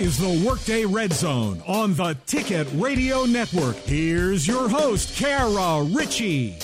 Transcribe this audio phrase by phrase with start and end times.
[0.00, 3.76] Is the Workday Red Zone on the Ticket Radio Network.
[3.76, 6.56] Here's your host, Kara Richey.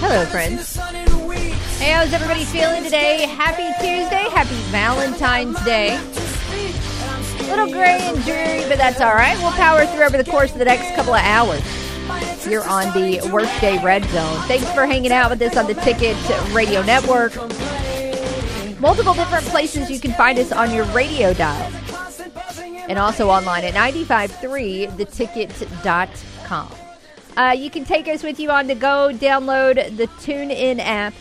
[0.00, 0.74] Hello, friends.
[1.78, 3.26] Hey, how's everybody feeling today?
[3.28, 4.28] Happy Tuesday.
[4.34, 5.94] Happy Valentine's Day.
[5.94, 9.38] A little gray and dreary, but that's all right.
[9.38, 11.62] We'll power through over the course of the next couple of hours
[12.44, 14.40] here on the Workday Red Zone.
[14.46, 16.16] Thanks for hanging out with us on the Ticket
[16.52, 17.34] Radio Network.
[18.80, 21.72] Multiple different places you can find us on your radio dial.
[22.88, 26.68] And also online at 953theticket.com.
[27.36, 29.10] Uh, you can take us with you on the go.
[29.12, 31.14] Download the TuneIn app.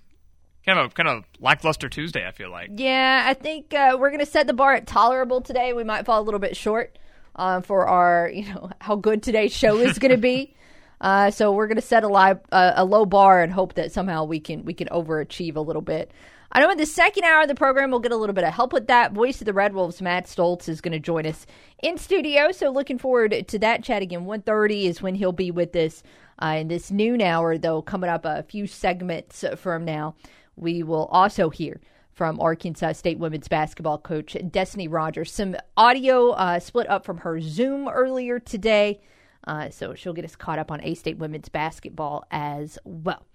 [0.65, 2.27] Kind of a kind of lackluster Tuesday.
[2.27, 2.69] I feel like.
[2.75, 5.73] Yeah, I think uh, we're gonna set the bar at tolerable today.
[5.73, 6.97] We might fall a little bit short
[7.35, 10.55] uh, for our, you know, how good today's show is gonna be.
[11.01, 14.23] Uh, so we're gonna set a, li- uh, a low bar and hope that somehow
[14.23, 16.11] we can we can overachieve a little bit.
[16.51, 18.53] I know in the second hour of the program, we'll get a little bit of
[18.53, 19.13] help with that.
[19.13, 21.45] Voice of the Red Wolves, Matt Stolz, is going to join us
[21.81, 22.51] in studio.
[22.51, 24.25] So looking forward to that chat again.
[24.25, 26.03] 1.30 is when he'll be with us
[26.41, 30.15] uh, in this noon hour, though, coming up a few segments from now.
[30.55, 31.79] We will also hear
[32.11, 35.31] from Arkansas State women's basketball coach Destinee Rogers.
[35.31, 39.01] Some audio uh, split up from her Zoom earlier today.
[39.47, 43.25] Uh, so she'll get us caught up on A State women's basketball as well.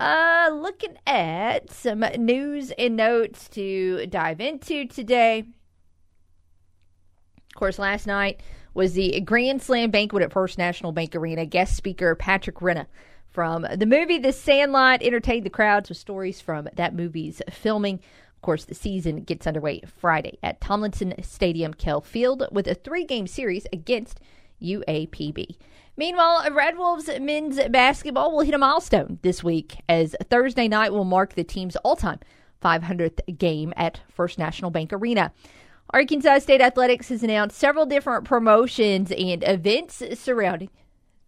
[0.00, 5.44] Uh, looking at some news and notes to dive into today.
[7.54, 8.40] Of course, last night
[8.74, 11.46] was the Grand Slam banquet at First National Bank Arena.
[11.46, 12.86] Guest speaker Patrick Renna
[13.30, 17.94] from the movie The Sandlot entertained the crowds with stories from that movie's filming.
[18.36, 23.04] Of course, the season gets underway Friday at Tomlinson Stadium, Kell Field, with a three
[23.04, 24.20] game series against
[24.60, 25.56] UAPB.
[25.96, 31.04] Meanwhile, Red Wolves men's basketball will hit a milestone this week as Thursday night will
[31.04, 32.18] mark the team's all time
[32.62, 35.32] 500th game at First National Bank Arena.
[35.94, 40.68] Arkansas State Athletics has announced several different promotions and events surrounding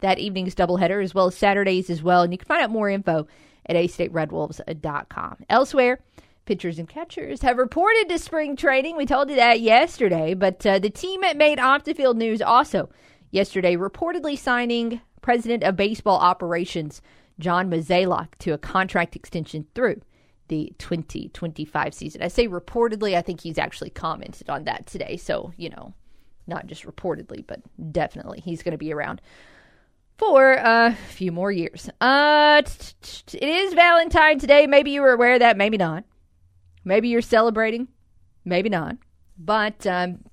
[0.00, 2.22] that evening's doubleheader, as well as Saturdays as well.
[2.22, 3.28] And you can find out more info
[3.66, 5.44] at astateredwolves.com.
[5.48, 6.00] Elsewhere,
[6.46, 8.96] pitchers and catchers have reported to spring training.
[8.96, 12.42] We told you that yesterday, but uh, the team at made off the field news
[12.42, 12.90] also
[13.30, 17.00] yesterday, reportedly signing President of Baseball Operations
[17.38, 20.00] John Mozeliak to a contract extension through
[20.48, 22.22] the 2025 season.
[22.22, 25.16] I say reportedly, I think he's actually commented on that today.
[25.16, 25.94] So, you know,
[26.46, 27.60] not just reportedly, but
[27.92, 29.20] definitely he's going to be around
[30.16, 31.90] for a few more years.
[32.00, 34.66] Uh, it is Valentine's Day.
[34.66, 36.04] Maybe you were aware of that, maybe not.
[36.84, 37.88] Maybe you're celebrating,
[38.44, 38.96] maybe not.
[39.38, 40.24] But um,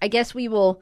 [0.00, 0.80] I guess we will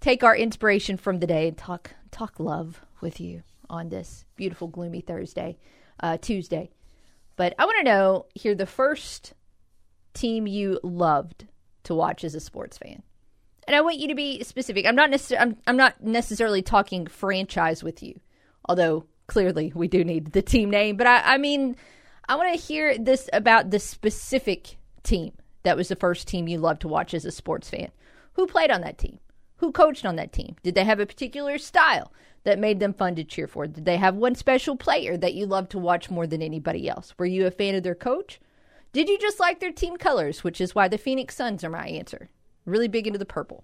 [0.00, 4.68] take our inspiration from the day and talk talk love with you on this beautiful
[4.68, 5.56] gloomy Thursday,
[6.00, 6.70] uh, Tuesday.
[7.36, 9.34] But I want to know here the first
[10.14, 11.46] team you loved
[11.84, 13.02] to watch as a sports fan.
[13.66, 14.86] And I want you to be specific.
[14.86, 18.20] I'm not necessarily I'm, I'm not necessarily talking franchise with you,
[18.68, 20.96] although clearly we do need the team name.
[20.96, 21.76] But I, I mean,
[22.28, 26.58] I want to hear this about the specific team that was the first team you
[26.58, 27.90] loved to watch as a sports fan.
[28.34, 29.18] Who played on that team?
[29.62, 30.56] Who coached on that team?
[30.64, 32.12] Did they have a particular style
[32.42, 33.68] that made them fun to cheer for?
[33.68, 37.14] Did they have one special player that you loved to watch more than anybody else?
[37.16, 38.40] Were you a fan of their coach?
[38.92, 41.86] Did you just like their team colors, which is why the Phoenix Suns are my
[41.86, 42.28] answer?
[42.66, 43.62] Really big into the purple.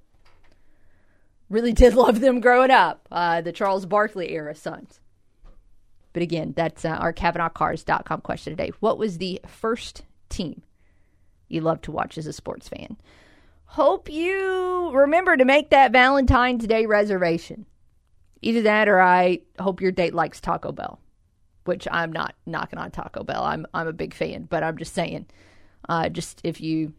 [1.51, 5.01] Really did love them growing up, uh, the Charles Barkley era Suns.
[6.13, 8.71] But again, that's uh, our CavenaughCars.com question today.
[8.79, 10.63] What was the first team
[11.49, 12.99] you loved to watch as a sports fan?
[13.69, 17.67] Hope you remember to make that Valentine's Day reservation.
[18.41, 21.01] Either that or I hope your date likes Taco Bell,
[21.65, 23.43] which I'm not knocking on Taco Bell.
[23.43, 25.27] I'm I'm a big fan, but I'm just saying,
[25.89, 26.95] uh, just if you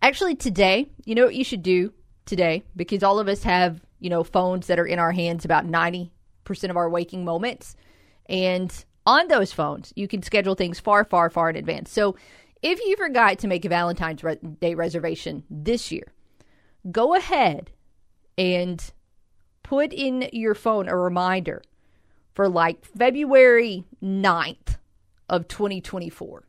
[0.00, 1.92] actually today, you know what you should do
[2.24, 5.66] today because all of us have you know phones that are in our hands about
[5.66, 6.12] ninety
[6.44, 7.76] percent of our waking moments,
[8.26, 11.90] and on those phones you can schedule things far far far in advance.
[11.90, 12.16] So
[12.62, 14.22] If you forgot to make a Valentine's
[14.60, 16.12] Day reservation this year,
[16.90, 17.70] go ahead
[18.38, 18.82] and
[19.62, 21.62] put in your phone a reminder
[22.34, 24.78] for like February 9th
[25.28, 26.46] of 2024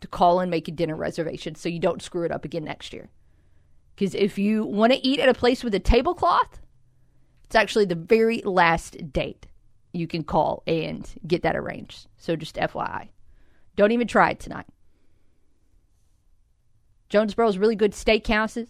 [0.00, 2.92] to call and make a dinner reservation so you don't screw it up again next
[2.92, 3.08] year.
[3.94, 6.60] Because if you want to eat at a place with a tablecloth,
[7.44, 9.46] it's actually the very last date
[9.92, 12.08] you can call and get that arranged.
[12.16, 13.08] So just FYI.
[13.76, 14.66] Don't even try it tonight.
[17.14, 18.66] Jonesboro's really good steakhouses.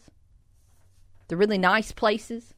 [1.29, 2.53] They're really nice places.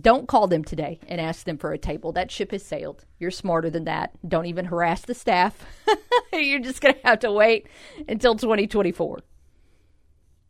[0.00, 2.12] Don't call them today and ask them for a table.
[2.12, 3.04] That ship has sailed.
[3.18, 4.12] You're smarter than that.
[4.26, 5.66] Don't even harass the staff.
[6.32, 7.66] You're just going to have to wait
[8.08, 9.18] until 2024.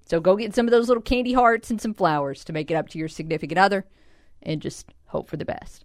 [0.07, 2.75] So go get some of those little candy hearts and some flowers to make it
[2.75, 3.85] up to your significant other
[4.45, 5.83] and just hope for the best.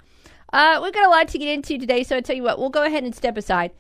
[0.51, 2.69] Uh, we've got a lot to get into today, so I tell you what, we'll
[2.69, 3.71] go ahead and step aside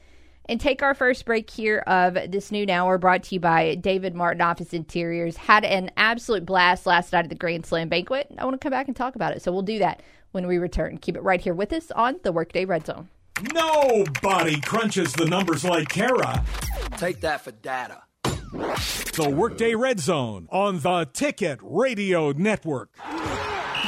[0.45, 4.13] and take our first break here of this noon hour brought to you by David
[4.15, 5.37] Martin Office Interiors.
[5.37, 8.27] Had an absolute blast last night at the Grand Slam banquet.
[8.37, 10.01] I want to come back and talk about it, so we'll do that
[10.31, 10.97] when we return.
[10.97, 13.09] Keep it right here with us on the Workday Red Zone.
[13.53, 16.43] Nobody crunches the numbers like Kara.
[16.97, 18.03] Take that for data.
[19.15, 22.95] The Workday Red Zone on the Ticket Radio Network.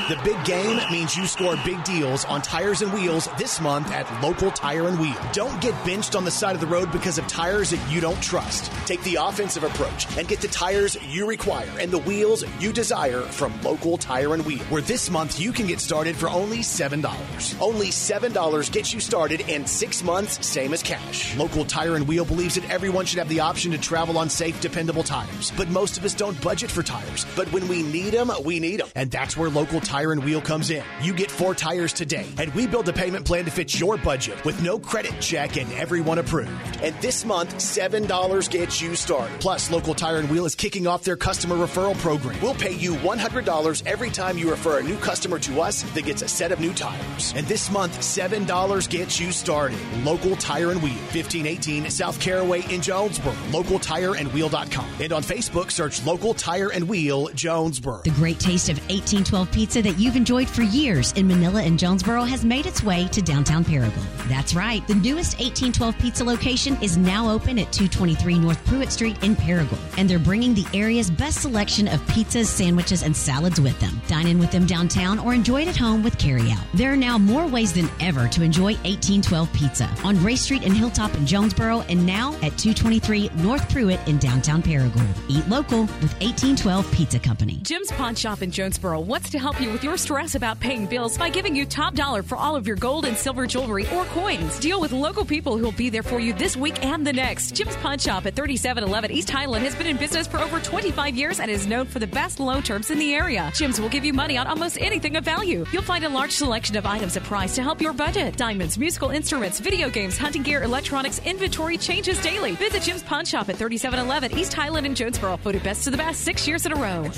[0.08, 4.06] The big game means you score big deals on tires and wheels this month at
[4.22, 5.18] Local Tire and Wheel.
[5.34, 8.22] Don't get benched on the side of the road because of tires that you don't
[8.22, 8.72] trust.
[8.86, 13.22] Take the offensive approach and get the tires you require and the wheels you desire
[13.22, 17.60] from Local Tire and Wheel, where this month you can get started for only $7.
[17.60, 21.36] Only $7 gets you started in six months, same as cash.
[21.36, 24.62] Local Tire and Wheel believes that everyone should have the option to travel on safe,
[24.62, 25.52] dependable tires.
[25.58, 27.26] But most of us don't budget for tires.
[27.36, 28.90] But when we need them, we need them.
[28.94, 30.84] And that's where Local Tire Tire and Wheel comes in.
[31.02, 34.44] You get four tires today, and we build a payment plan to fit your budget
[34.44, 36.52] with no credit check and everyone approved.
[36.84, 39.40] And this month, $7 gets you started.
[39.40, 42.38] Plus, Local Tire and Wheel is kicking off their customer referral program.
[42.42, 46.22] We'll pay you $100 every time you refer a new customer to us that gets
[46.22, 47.34] a set of new tires.
[47.34, 49.80] And this month, $7 gets you started.
[50.04, 53.34] Local Tire and Wheel, 1518 South Caraway in Jonesboro.
[53.52, 54.90] LocalTireandWheel.com.
[55.00, 58.02] And on Facebook, search Local Tire and Wheel Jonesboro.
[58.04, 62.24] The great taste of 1812 pizza that you've enjoyed for years in Manila and Jonesboro
[62.24, 64.28] has made its way to downtown Paragould.
[64.28, 64.86] That's right.
[64.88, 69.78] The newest 1812 pizza location is now open at 223 North Pruitt Street in Paragould,
[70.00, 74.02] and they're bringing the area's best selection of pizzas, sandwiches, and salads with them.
[74.08, 76.66] Dine in with them downtown or enjoy it at home with carryout.
[76.74, 80.76] There are now more ways than ever to enjoy 1812 pizza on Race Street and
[80.76, 85.08] Hilltop in Jonesboro, and now at 223 North Pruitt in downtown Paragould.
[85.30, 87.60] Eat local with 1812 Pizza Company.
[87.62, 91.18] Jim's Pawn Shop in Jonesboro wants to help you with your stress about paying bills
[91.18, 94.58] by giving you top dollar for all of your gold and silver jewelry or coins.
[94.58, 97.54] Deal with local people who will be there for you this week and the next.
[97.54, 101.42] Jim's Pawn Shop at 3711 East Highland has been in business for over 25 years
[101.42, 103.52] and is known for the best loan terms in the area.
[103.54, 105.66] Jim's will give you money on almost anything of value.
[105.74, 108.38] You'll find a large selection of items at price to help your budget.
[108.38, 112.54] Diamonds, musical instruments, video games, hunting gear, electronics, inventory changes daily.
[112.54, 115.36] Visit Jim's Pawn Shop at 3711 East Highland in Jonesboro.
[115.36, 117.12] Voted best of the best six years in a row.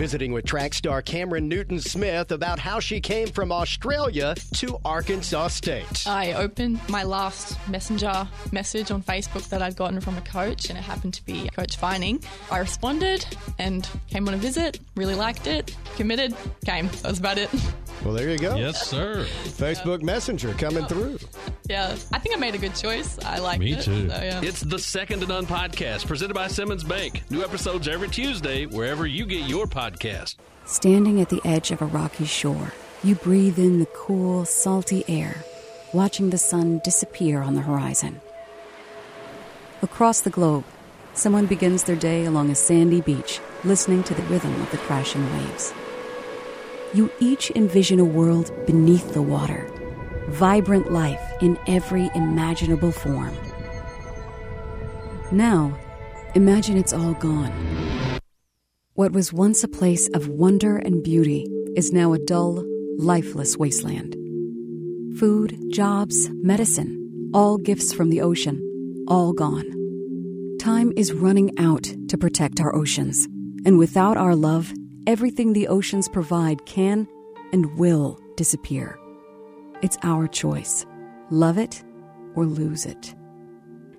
[0.00, 5.48] Visiting with track star Cameron Newton Smith about how she came from Australia to Arkansas
[5.48, 6.06] State.
[6.06, 10.78] I opened my last messenger message on Facebook that I'd gotten from a coach, and
[10.78, 12.24] it happened to be Coach Vining.
[12.50, 13.26] I responded
[13.58, 16.86] and came on a visit, really liked it, committed, came.
[17.02, 17.50] That was about it.
[18.04, 18.56] Well, there you go.
[18.56, 19.26] Yes, sir.
[19.44, 21.18] Facebook Messenger coming through.
[21.68, 23.18] Yeah, I think I made a good choice.
[23.24, 23.82] I like Me it.
[23.82, 24.08] too.
[24.08, 24.40] So, yeah.
[24.42, 27.22] It's the Second to None podcast presented by Simmons Bank.
[27.30, 30.36] New episodes every Tuesday, wherever you get your podcast.
[30.64, 32.72] Standing at the edge of a rocky shore,
[33.04, 35.44] you breathe in the cool, salty air,
[35.92, 38.20] watching the sun disappear on the horizon.
[39.82, 40.64] Across the globe,
[41.12, 45.30] someone begins their day along a sandy beach, listening to the rhythm of the crashing
[45.34, 45.74] waves.
[46.92, 49.70] You each envision a world beneath the water,
[50.28, 53.32] vibrant life in every imaginable form.
[55.30, 55.78] Now,
[56.34, 57.52] imagine it's all gone.
[58.94, 62.64] What was once a place of wonder and beauty is now a dull,
[62.98, 64.16] lifeless wasteland.
[65.16, 68.60] Food, jobs, medicine, all gifts from the ocean,
[69.06, 69.70] all gone.
[70.58, 73.28] Time is running out to protect our oceans,
[73.64, 74.72] and without our love,
[75.06, 77.06] everything the oceans provide can
[77.52, 78.98] and will disappear.
[79.82, 80.86] It's our choice
[81.30, 81.84] love it
[82.34, 83.14] or lose it.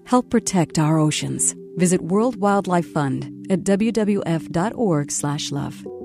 [0.03, 1.55] Help protect our oceans.
[1.77, 4.15] Visit World Wildlife Fund at wwf.org/love.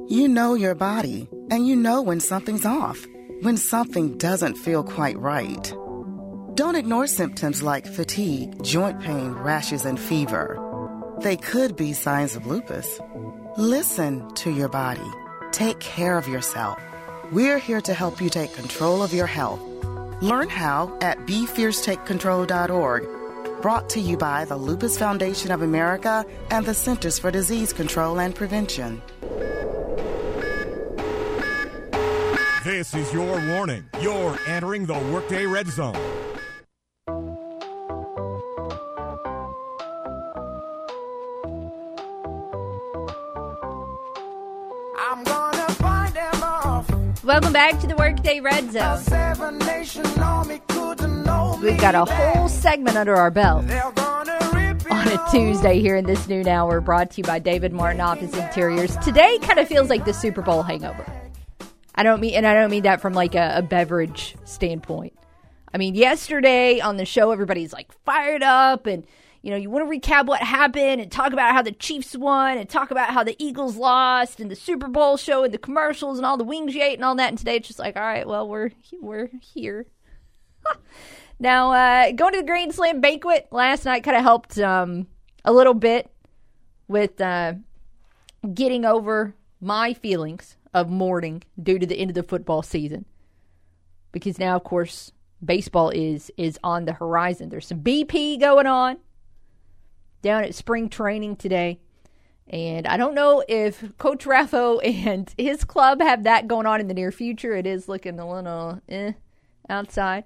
[0.09, 3.05] You know your body, and you know when something's off,
[3.43, 5.75] when something doesn't feel quite right.
[6.55, 10.57] Don't ignore symptoms like fatigue, joint pain, rashes, and fever.
[11.21, 13.01] They could be signs of lupus.
[13.59, 15.11] Listen to your body.
[15.51, 16.79] Take care of yourself.
[17.33, 19.63] We're here to help you take control of your health.
[20.21, 23.63] Learn how at BeFierceTakeControl.org.
[23.63, 28.21] Brought to you by the Lupus Foundation of America and the Centers for Disease Control
[28.21, 29.01] and Prevention.
[32.63, 33.89] This is your warning.
[34.03, 36.26] You're entering the Workday Red Zone.
[47.27, 49.01] Welcome back to the Workday Red Zone.
[51.61, 54.29] We've got a whole segment under our belt on
[55.09, 58.97] a Tuesday here in this noon hour, brought to you by David Martin Office Interiors.
[58.99, 61.05] Today kind of feels like the Super Bowl hangover.
[61.97, 65.19] I don't mean, and I don't mean that from like a, a beverage standpoint.
[65.75, 69.05] I mean, yesterday on the show, everybody's like fired up and
[69.47, 72.59] you know, you want to recap what happened and talk about how the Chiefs won
[72.59, 76.19] and talk about how the Eagles lost and the Super Bowl show and the commercials
[76.19, 77.29] and all the wings you ate and all that.
[77.29, 79.87] And today it's just like, all right, well, we're we're here.
[81.39, 85.07] now, uh, going to the Grand Slam banquet last night kind of helped um,
[85.45, 86.11] a little bit
[86.89, 87.53] with uh,
[88.53, 93.05] getting over my feelings of mourning due to the end of the football season.
[94.11, 95.13] Because now, of course,
[95.45, 97.49] baseball is is on the horizon.
[97.49, 98.97] There's some BP going on
[100.27, 101.79] down at spring training today.
[102.49, 106.89] And I don't know if Coach Raffo and his club have that going on in
[106.89, 107.55] the near future.
[107.55, 109.13] It is looking a little eh
[109.69, 110.25] outside.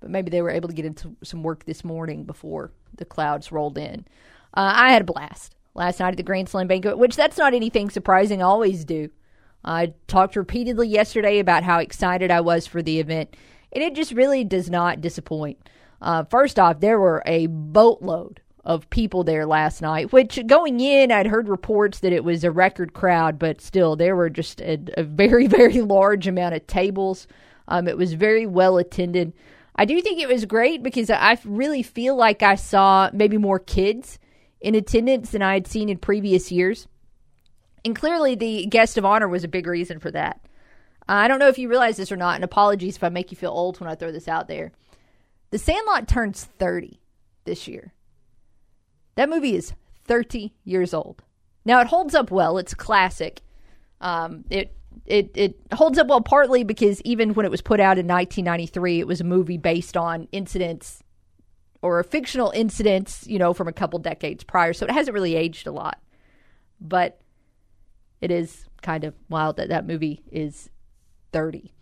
[0.00, 3.52] But maybe they were able to get into some work this morning before the clouds
[3.52, 4.06] rolled in.
[4.54, 7.54] Uh, I had a blast last night at the Grand Slam banquet, which that's not
[7.54, 8.42] anything surprising.
[8.42, 9.10] I always do.
[9.64, 13.36] I talked repeatedly yesterday about how excited I was for the event,
[13.72, 15.68] and it just really does not disappoint.
[16.00, 21.10] Uh, first off, there were a boatload of people there last night, which going in,
[21.10, 24.78] I'd heard reports that it was a record crowd, but still, there were just a,
[24.96, 27.26] a very, very large amount of tables.
[27.66, 29.32] Um, it was very well attended.
[29.74, 33.58] I do think it was great because I really feel like I saw maybe more
[33.58, 34.20] kids
[34.60, 36.86] in attendance than I had seen in previous years.
[37.84, 40.40] And clearly, the guest of honor was a big reason for that.
[41.08, 43.36] I don't know if you realize this or not, and apologies if I make you
[43.36, 44.70] feel old when I throw this out there.
[45.50, 47.00] The Sandlot turns 30
[47.44, 47.94] this year.
[49.14, 49.72] That movie is
[50.04, 51.22] 30 years old.
[51.64, 52.58] Now it holds up well.
[52.58, 53.42] It's classic.
[54.00, 54.74] Um, it
[55.06, 59.00] it it holds up well partly because even when it was put out in 1993,
[59.00, 61.02] it was a movie based on incidents
[61.82, 64.72] or fictional incidents, you know, from a couple decades prior.
[64.72, 66.00] So it hasn't really aged a lot.
[66.80, 67.20] But
[68.20, 70.70] it is kind of wild that that movie is
[71.32, 71.72] 30.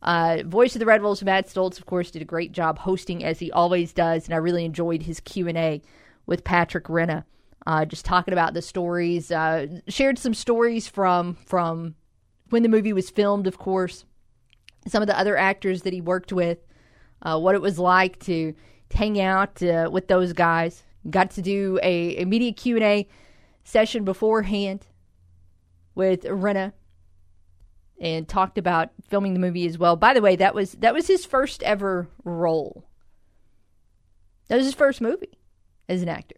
[0.00, 3.24] Uh, Voice of the Red Wolves, Matt Stolz, of course, did a great job hosting
[3.24, 5.80] as he always does, and I really enjoyed his Q and A
[6.26, 7.24] with Patrick Renna,
[7.66, 9.30] uh, just talking about the stories.
[9.30, 11.94] Uh, shared some stories from from
[12.50, 14.04] when the movie was filmed, of course.
[14.86, 16.58] Some of the other actors that he worked with,
[17.22, 18.54] uh, what it was like to,
[18.92, 20.82] hang out uh, with those guys.
[21.08, 23.08] Got to do a, a media Q and A
[23.64, 24.86] session beforehand
[25.94, 26.72] with Renna
[28.00, 29.96] and talked about filming the movie as well.
[29.96, 32.84] By the way, that was that was his first ever role.
[34.48, 35.38] That was his first movie
[35.92, 36.36] as an actor.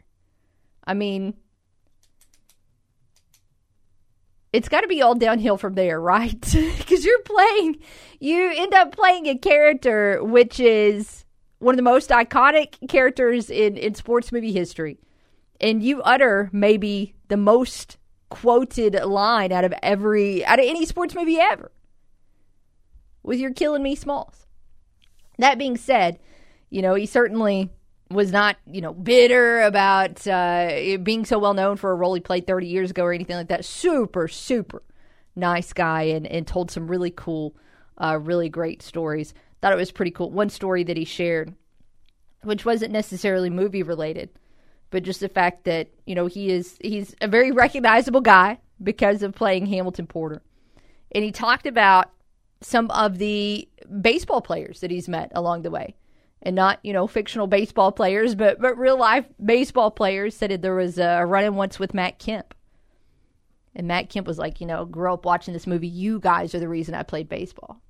[0.87, 1.35] I mean,
[4.53, 6.41] it's got to be all downhill from there, right?
[6.79, 7.79] Because you're playing,
[8.21, 11.25] you end up playing a character which is
[11.59, 14.99] one of the most iconic characters in, in sports movie history.
[15.61, 17.97] And you utter maybe the most
[18.29, 21.73] quoted line out of every, out of any sports movie ever
[23.23, 24.47] with You're Killing Me Smalls.
[25.39, 26.19] That being said,
[26.71, 27.71] you know, he certainly
[28.15, 32.21] was not, you know, bitter about uh, being so well known for a role he
[32.21, 33.65] played 30 years ago or anything like that.
[33.65, 34.83] Super, super
[35.37, 37.55] nice guy and, and told some really cool,
[37.99, 39.35] uh, really great stories.
[39.61, 40.31] Thought it was pretty cool.
[40.31, 41.55] One story that he shared,
[42.43, 44.31] which wasn't necessarily movie related,
[44.91, 49.23] but just the fact that, you know, he is, he's a very recognizable guy because
[49.23, 50.43] of playing Hamilton Porter.
[51.13, 52.11] And he talked about
[52.61, 53.69] some of the
[54.01, 55.95] baseball players that he's met along the way
[56.45, 60.37] and not you know fictional baseball players, but but real life baseball players.
[60.37, 62.55] Said that there was a run-in once with Matt Kemp,
[63.75, 65.89] and Matt Kemp was like, you know, grew up watching this movie.
[65.89, 67.81] You guys are the reason I played baseball,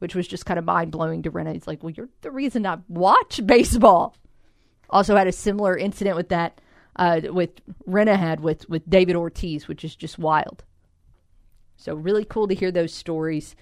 [0.00, 1.54] which was just kind of mind blowing to Renna.
[1.54, 4.16] He's like, well, you're the reason I watch baseball.
[4.90, 6.60] Also had a similar incident with that
[6.96, 7.50] uh, with
[7.88, 10.64] Renna had with with David Ortiz, which is just wild.
[11.76, 13.56] So really cool to hear those stories.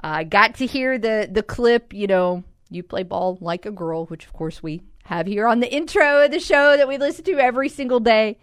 [0.00, 3.70] I uh, got to hear the the clip, you know, You play ball like a
[3.70, 6.98] girl, which of course we have here on the intro of the show that we
[6.98, 8.38] listen to every single day.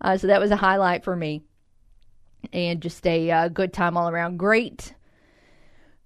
[0.00, 1.42] Uh, so that was a highlight for me.
[2.52, 4.36] And just a uh, good time all around.
[4.36, 4.94] Great,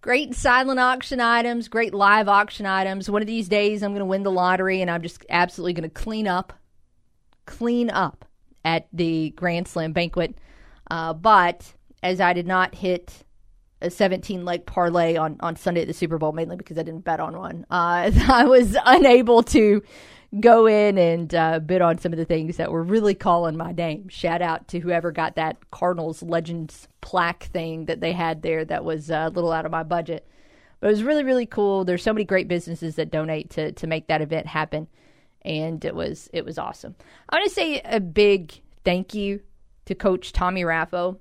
[0.01, 3.11] great silent auction items, great live auction items.
[3.11, 5.91] One of these days, I'm going to win the lottery and I'm just absolutely going
[5.91, 6.53] to clean up,
[7.47, 8.27] clean up
[8.65, 10.37] at the Grand Slam banquet.
[10.91, 13.25] Uh, but as I did not hit
[13.83, 17.05] a 17 leg parlay on, on Sunday at the Super Bowl, mainly because I didn't
[17.05, 17.67] bet on one.
[17.71, 19.83] Uh, I was unable to
[20.41, 23.73] go in and uh, bid on some of the things that were really calling my
[23.73, 24.09] name.
[24.09, 28.85] Shout out to whoever got that Cardinals Legends plaque thing that they had there that
[28.85, 30.27] was uh, a little out of my budget.
[30.81, 31.85] But it was really, really cool.
[31.85, 34.89] There's so many great businesses that donate to, to make that event happen.
[35.43, 36.97] And it was it was awesome.
[37.31, 38.53] I want to say a big
[38.85, 39.43] thank you
[39.85, 41.19] to Coach Tommy Raffo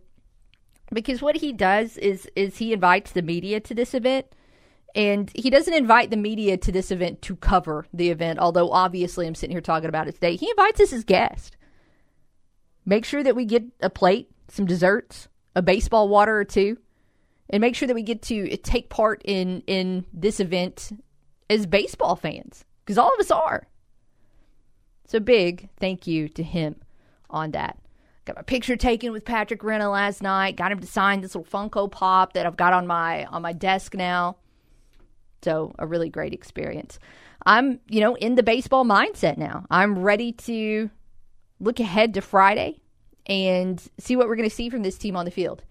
[0.93, 4.25] because what he does is is he invites the media to this event
[4.93, 9.27] and he doesn't invite the media to this event to cover the event although obviously
[9.27, 10.35] i'm sitting here talking about it today.
[10.35, 11.51] He invites us as guests.
[12.85, 16.77] Make sure that we get a plate some desserts a baseball water or two
[17.49, 20.91] and make sure that we get to take part in in this event
[21.49, 23.67] as baseball fans because all of us are.
[25.07, 26.75] So big thank you to him
[27.29, 27.77] on that
[28.25, 30.55] Got my picture taken with Patrick Renna last night.
[30.55, 33.53] Got him to sign this little Funko Pop that I've got on my on my
[33.53, 34.37] desk now.
[35.43, 36.97] So a really great experience.
[37.45, 39.67] I'm, you know, in the baseball mindset now.
[39.69, 40.89] I'm ready to
[41.59, 42.81] look ahead to Friday
[43.27, 45.63] and see what we're going to see from this team on the field.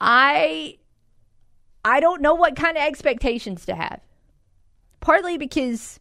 [0.00, 0.78] I
[1.84, 4.00] I don't know what kind of expectations to have.
[5.00, 6.00] Partly because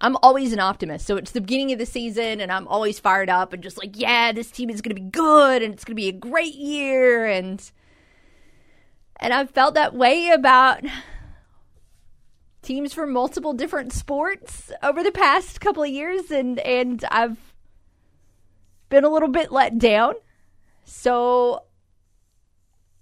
[0.00, 1.06] I'm always an optimist.
[1.06, 3.98] So it's the beginning of the season and I'm always fired up and just like,
[3.98, 6.54] yeah, this team is going to be good and it's going to be a great
[6.54, 7.70] year and
[9.18, 10.82] and I've felt that way about
[12.60, 17.54] teams from multiple different sports over the past couple of years and and I've
[18.88, 20.14] been a little bit let down.
[20.84, 21.64] So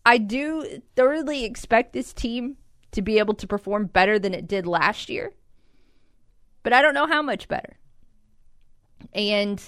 [0.06, 2.56] I do thoroughly expect this team
[2.92, 5.32] to be able to perform better than it did last year
[6.64, 7.76] but I don't know how much better.
[9.12, 9.62] And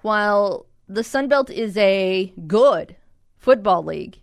[0.00, 2.96] while the Sun Belt is a good
[3.36, 4.18] football league,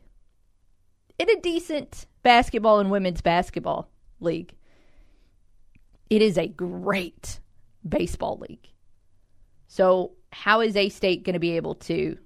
[1.19, 4.53] in a decent basketball and women's basketball league,
[6.09, 7.39] it is a great
[7.87, 8.69] baseball league.
[9.67, 12.17] So, how is A State going to be able to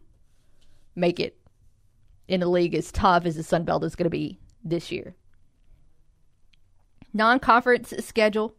[0.95, 1.37] make it
[2.27, 5.15] in a league as tough as the Sun Belt is going to be this year?
[7.13, 8.55] Non conference schedule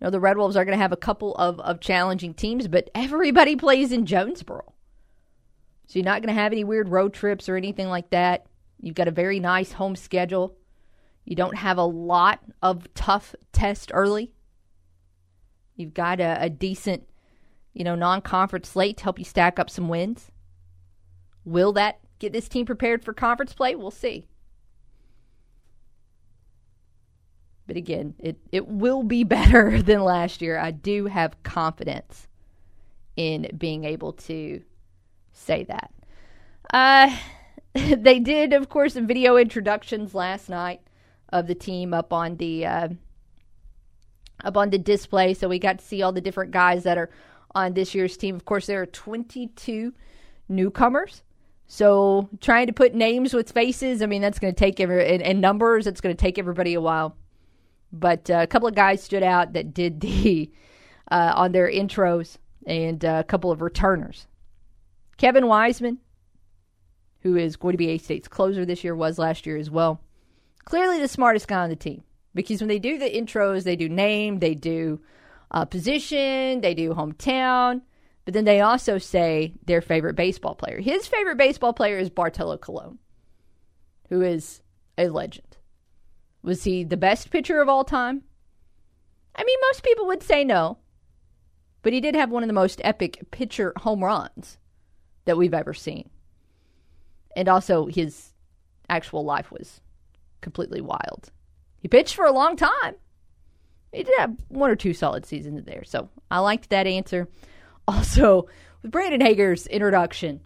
[0.00, 2.68] you know, the Red Wolves are going to have a couple of, of challenging teams,
[2.68, 4.72] but everybody plays in Jonesboro.
[5.86, 8.46] So you're not going to have any weird road trips or anything like that.
[8.80, 10.56] You've got a very nice home schedule.
[11.24, 14.32] You don't have a lot of tough tests early.
[15.74, 17.08] You've got a, a decent,
[17.72, 20.30] you know, non-conference slate to help you stack up some wins.
[21.44, 23.74] Will that get this team prepared for conference play?
[23.74, 24.26] We'll see.
[27.68, 30.58] But again, it, it will be better than last year.
[30.58, 32.26] I do have confidence
[33.14, 34.62] in being able to
[35.32, 35.92] say that.
[36.72, 37.16] Uh,
[37.96, 40.80] they did, of course, some video introductions last night
[41.28, 42.88] of the team up on the uh,
[44.44, 47.10] up on the display, so we got to see all the different guys that are
[47.54, 48.36] on this year's team.
[48.36, 49.92] Of course, there are 22
[50.48, 51.22] newcomers.
[51.66, 55.22] So trying to put names with faces, I mean, that's going to take every and,
[55.22, 55.86] and numbers.
[55.86, 57.16] It's going to take everybody a while.
[57.92, 60.50] But uh, a couple of guys stood out that did the
[61.10, 64.26] uh, on their intros, and uh, a couple of returners.
[65.16, 65.98] Kevin Wiseman,
[67.22, 70.00] who is going to be A State's closer this year, was last year as well.
[70.64, 73.88] Clearly the smartest guy on the team because when they do the intros, they do
[73.88, 75.00] name, they do
[75.50, 77.82] uh, position, they do hometown,
[78.24, 80.80] but then they also say their favorite baseball player.
[80.80, 82.98] His favorite baseball player is Bartolo Colon,
[84.08, 84.62] who is
[84.96, 85.47] a legend.
[86.42, 88.22] Was he the best pitcher of all time?
[89.34, 90.78] I mean, most people would say no.
[91.82, 94.58] But he did have one of the most epic pitcher home runs
[95.24, 96.10] that we've ever seen.
[97.36, 98.32] And also, his
[98.90, 99.80] actual life was
[100.40, 101.30] completely wild.
[101.78, 102.96] He pitched for a long time.
[103.92, 105.84] He did have one or two solid seasons there.
[105.84, 107.28] So I liked that answer.
[107.88, 108.46] Also,
[108.82, 110.40] with Brandon Hager's introduction,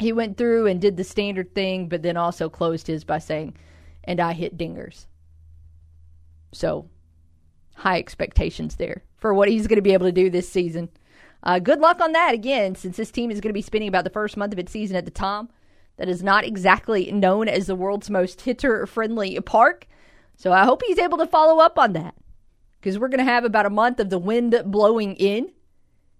[0.00, 3.56] he went through and did the standard thing, but then also closed his by saying,
[4.06, 5.06] and I hit dingers.
[6.52, 6.88] So,
[7.74, 10.88] high expectations there for what he's going to be able to do this season.
[11.42, 14.04] Uh, good luck on that again, since this team is going to be spending about
[14.04, 15.48] the first month of its season at the Tom.
[15.96, 19.86] That is not exactly known as the world's most hitter friendly park.
[20.36, 22.14] So I hope he's able to follow up on that
[22.80, 25.50] because we're going to have about a month of the wind blowing in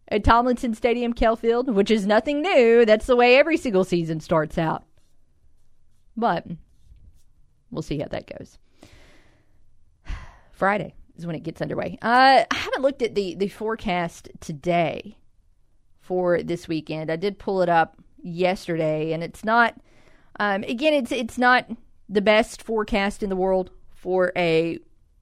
[0.09, 2.87] at Tomlinson Stadium, Kell Field, which is nothing new.
[2.87, 4.85] That's the way every single season starts out.
[6.17, 6.47] But
[7.71, 8.59] we'll see how that goes.
[10.53, 11.99] Friday is when it gets underway.
[12.03, 15.17] Uh, I haven't looked at the, the forecast today
[16.01, 17.11] for this weekend.
[17.11, 19.75] I did pull it up yesterday, and it's not.
[20.39, 21.69] Um, again, it's it's not
[22.09, 24.79] the best forecast in the world for a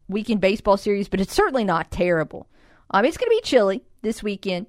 [0.09, 2.49] weekend baseball series, but it's certainly not terrible.
[2.91, 4.67] Um, it's going to be chilly this weekend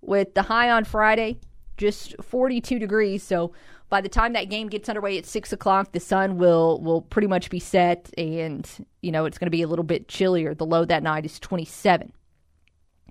[0.00, 1.38] with the high on Friday,
[1.76, 3.22] just 42 degrees.
[3.22, 3.52] So
[3.88, 7.28] by the time that game gets underway at six o'clock, the sun will will pretty
[7.28, 8.68] much be set, and
[9.00, 10.54] you know it's going to be a little bit chillier.
[10.54, 12.12] The low that night is 27.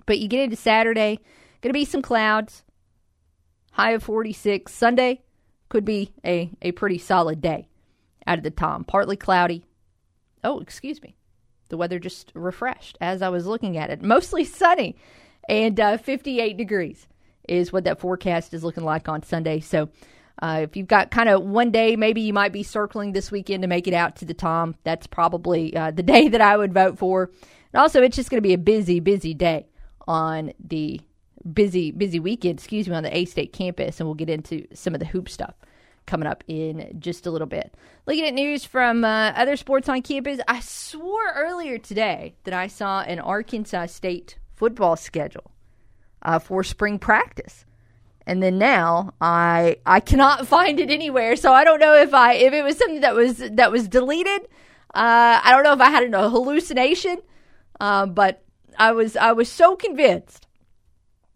[0.06, 1.18] But you get into Saturday,
[1.60, 2.64] going to be some clouds,
[3.72, 4.72] high of 46.
[4.72, 5.22] Sunday
[5.68, 7.68] could be a a pretty solid day
[8.26, 8.84] out of the Tom.
[8.84, 9.64] Partly cloudy.
[10.44, 11.16] Oh, excuse me.
[11.70, 14.02] The weather just refreshed as I was looking at it.
[14.02, 14.96] Mostly sunny
[15.48, 17.06] and uh, 58 degrees
[17.48, 19.60] is what that forecast is looking like on Sunday.
[19.60, 19.88] So
[20.40, 23.62] uh, if you've got kind of one day, maybe you might be circling this weekend
[23.62, 24.74] to make it out to the Tom.
[24.84, 27.30] That's probably uh, the day that I would vote for.
[27.72, 29.66] And also, it's just going to be a busy, busy day
[30.06, 31.00] on the
[31.52, 34.00] busy, busy weekend, excuse me, on the A State campus.
[34.00, 35.54] And we'll get into some of the hoop stuff
[36.06, 37.74] coming up in just a little bit.
[38.06, 42.68] Looking at news from uh, other sports on campus, I swore earlier today that I
[42.68, 45.50] saw an Arkansas State football schedule
[46.22, 47.66] uh, for spring practice.
[48.28, 52.34] And then now I I cannot find it anywhere, so I don't know if I
[52.34, 54.42] if it was something that was that was deleted.
[54.94, 57.18] Uh, I don't know if I had a hallucination,
[57.80, 58.44] uh, but
[58.78, 60.46] I was I was so convinced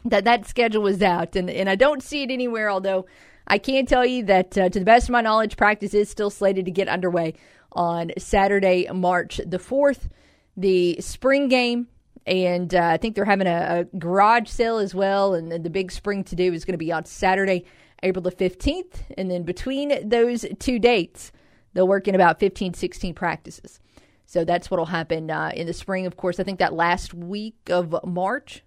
[0.05, 2.69] that that schedule was out, and and I don't see it anywhere.
[2.69, 3.07] Although
[3.47, 6.31] I can tell you that, uh, to the best of my knowledge, practice is still
[6.31, 7.35] slated to get underway
[7.73, 10.09] on Saturday, March the 4th.
[10.55, 11.89] The spring game,
[12.27, 15.35] and uh, I think they're having a, a, garage sale as well.
[15.35, 17.65] And, the big spring to do is going to be on Saturday,
[18.03, 19.01] April the 15th.
[19.17, 21.33] And then between those two dates,
[21.73, 23.81] they'll work in about 15, 16 practices.
[24.27, 26.07] So that's what will happen uh, in the spring.
[26.07, 28.63] Of course, I think that last week of March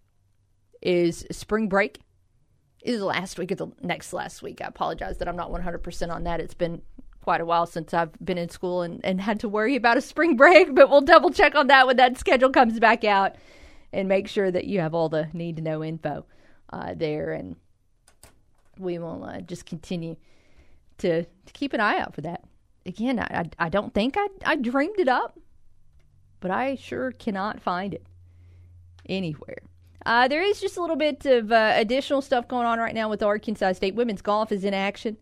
[0.81, 1.99] is spring break
[2.83, 4.61] is the last week or the next last week.
[4.61, 6.39] I apologize that I'm not 100% on that.
[6.39, 6.81] It's been
[7.25, 10.01] quite a while since I've been in school and, and had to worry about a
[10.01, 13.35] spring break, but we'll double check on that when that schedule comes back out
[13.91, 16.23] and make sure that you have all the need to know info
[16.71, 17.33] uh, there.
[17.33, 17.55] And
[18.77, 20.17] we will uh, just continue
[20.99, 22.43] to, to keep an eye out for that.
[22.85, 25.39] Again, I, I don't think I, I dreamed it up,
[26.41, 28.05] but I sure cannot find it
[29.09, 29.63] anywhere.
[30.05, 33.09] Uh, there is just a little bit of uh, additional stuff going on right now
[33.09, 33.95] with Arkansas State.
[33.95, 35.17] Women's golf is in action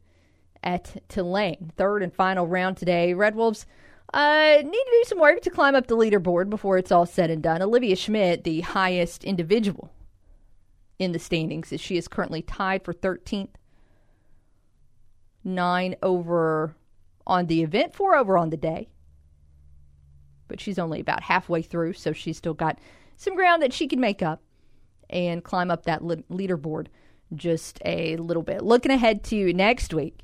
[0.64, 1.72] at Tulane.
[1.78, 3.14] Third and final round today.
[3.14, 3.66] Red Wolves
[4.14, 7.30] uh, need to do some work to climb up the leaderboard before it's all said
[7.30, 7.62] and done.
[7.62, 9.92] Olivia Schmidt, the highest individual
[11.00, 13.50] in the standings, as she is currently tied for 13th.
[15.44, 16.76] Nine over
[17.26, 18.88] on the event, four over on the day.
[20.48, 22.80] But she's only about halfway through, so she's still got
[23.18, 24.42] some ground that she can make up
[25.10, 26.88] and climb up that leaderboard
[27.34, 28.62] just a little bit.
[28.62, 30.22] Looking ahead to next week,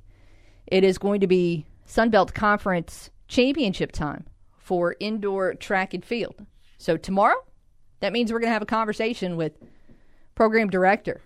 [0.69, 4.25] it is going to be Sunbelt Conference championship time
[4.57, 6.45] for indoor track and field.
[6.77, 7.43] So tomorrow,
[7.99, 9.53] that means we're going to have a conversation with
[10.35, 11.21] program director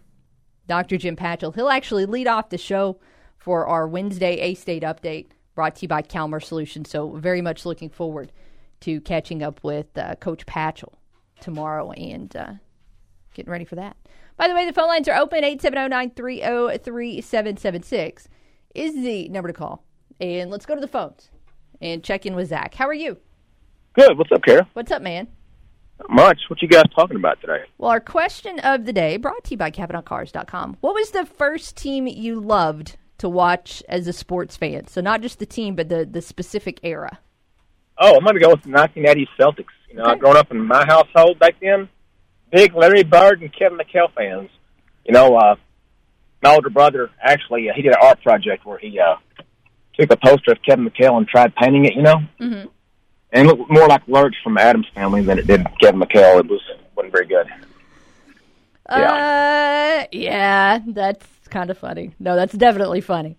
[0.68, 0.98] Dr.
[0.98, 1.54] Jim Patchell.
[1.54, 3.00] He'll actually lead off the show
[3.38, 6.90] for our Wednesday A State update brought to you by Calmer Solutions.
[6.90, 8.32] So very much looking forward
[8.82, 10.94] to catching up with uh, Coach Patchell
[11.42, 12.54] tomorrow and uh,
[13.34, 13.98] getting ready for that.
[14.38, 18.26] By the way, the phone lines are open 870-930-3776
[18.74, 19.84] is the number to call.
[20.20, 21.30] And let's go to the phones
[21.82, 22.76] and check in with Zach.
[22.76, 23.18] How are you?
[23.94, 24.18] Good.
[24.18, 24.68] What's up, Kara?
[24.74, 25.28] What's up, man?
[26.00, 26.40] Not much.
[26.48, 27.64] What you guys talking about today?
[27.78, 30.78] Well, our question of the day brought to you by CavenaughCars.com.
[30.82, 34.88] What was the first team you loved to watch as a sports fan?
[34.88, 37.20] So not just the team, but the, the specific era.
[38.00, 39.66] Oh, I'm going to go with the 1980s Celtics.
[39.90, 40.20] You know, okay.
[40.20, 41.88] growing up in my household back then,
[42.52, 44.50] big Larry Bird and Kevin McHale fans.
[45.06, 45.56] You know, uh,
[46.44, 49.16] my older brother actually uh, he did an art project where he uh,
[49.98, 51.96] took a poster of Kevin McHale and tried painting it.
[51.96, 52.68] You know, mm-hmm.
[53.32, 56.40] and it looked more like Lurch from Addams Family than it did Kevin McHale.
[56.40, 56.62] It was
[56.96, 57.48] wasn't very good.
[58.90, 60.04] Yeah.
[60.04, 62.14] Uh, yeah, that's kind of funny.
[62.20, 63.38] No, that's definitely funny.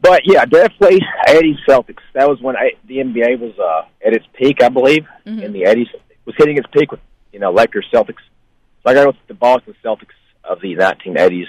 [0.00, 2.02] But yeah, definitely '80s Celtics.
[2.14, 5.40] That was when I, the NBA was uh, at its peak, I believe, mm-hmm.
[5.40, 5.88] in the '80s.
[6.24, 7.00] Was hitting its peak with
[7.32, 8.22] you know Lakers Celtics.
[8.82, 11.46] So I got with the Boston Celtics of the 1980s.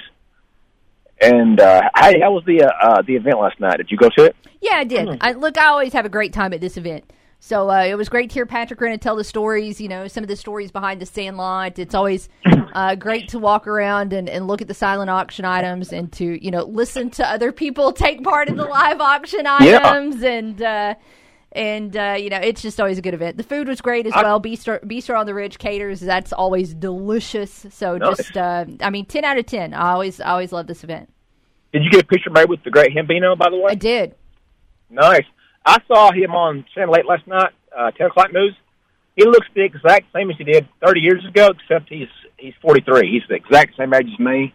[1.24, 3.78] And uh, hey, how was the uh, uh, the event last night?
[3.78, 4.36] Did you go to it?
[4.62, 5.08] Yeah, I did.
[5.08, 5.18] Mm-hmm.
[5.22, 7.12] I, look, I always have a great time at this event.
[7.40, 10.24] So uh, it was great to hear Patrick Renna tell the stories, you know, some
[10.24, 11.78] of the stories behind the Sandlot.
[11.78, 12.30] It's always
[12.74, 16.42] uh, great to walk around and, and look at the silent auction items and to,
[16.42, 19.80] you know, listen to other people take part in the live auction Yeah.
[19.84, 20.24] items.
[20.24, 20.96] And, uh,
[21.52, 23.36] and uh, you know, it's just always a good event.
[23.36, 24.40] The food was great as I- well.
[24.40, 26.00] Bistro, Bistro on the Ridge caters.
[26.00, 27.66] That's always delicious.
[27.72, 28.16] So Nice.
[28.18, 29.74] just, uh, I mean, 10 out of 10.
[29.74, 31.10] I always, I always love this event.
[31.74, 33.72] Did you get a picture made with the great Hambino, by the way?
[33.72, 34.16] I did.
[34.90, 35.26] Nice.
[35.66, 38.56] I saw him on Channel 8 last night, uh, 10 o'clock news.
[39.16, 42.08] He looks the exact same as he did 30 years ago, except he's
[42.38, 43.12] he's 43.
[43.12, 44.54] He's the exact same age as me.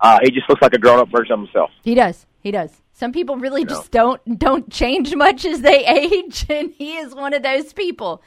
[0.00, 1.70] Uh, he just looks like a grown-up version of himself.
[1.82, 2.26] He does.
[2.40, 2.82] He does.
[2.92, 7.34] Some people really just don't don't change much as they age, and he is one
[7.34, 8.22] of those people.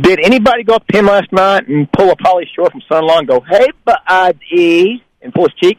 [0.00, 3.04] Did anybody go up to him last night and pull a Pauly Shore from Son
[3.04, 5.78] Law and go, hey, buddy, and pull his cheek?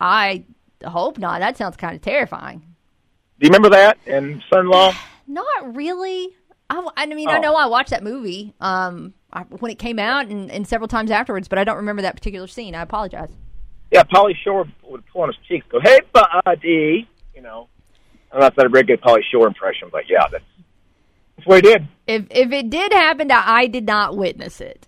[0.00, 0.44] I
[0.84, 1.40] hope not.
[1.40, 2.58] That sounds kind of terrifying.
[3.40, 4.92] Do you remember that in Son in Law?
[5.26, 6.28] Not really.
[6.70, 7.40] I, I mean, I Oh.
[7.40, 11.10] know I watched that movie um, I, when it came out and, and several times
[11.10, 12.74] afterwards, but I don't remember that particular scene.
[12.74, 13.30] I apologize.
[13.90, 17.08] Yeah, Pauly Shore would pull on his cheeks, go, hey, buddy.
[17.34, 17.68] You know,
[18.32, 20.44] I'm not that a very good Pauly Shore impression, but yeah, that's,
[21.36, 21.86] that's what he did.
[22.06, 24.86] If if it did happen, I, I did not witness it.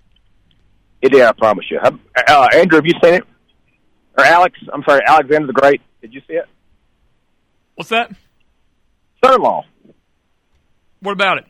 [1.03, 1.79] It did, I promise you.
[1.79, 3.25] Uh, Andrew, have you seen it?
[4.17, 5.81] Or Alex, I'm sorry, Alexander the Great.
[6.01, 6.47] Did you see it?
[7.75, 8.11] What's that?
[9.25, 9.65] Son-in-law.
[11.01, 11.45] What about it?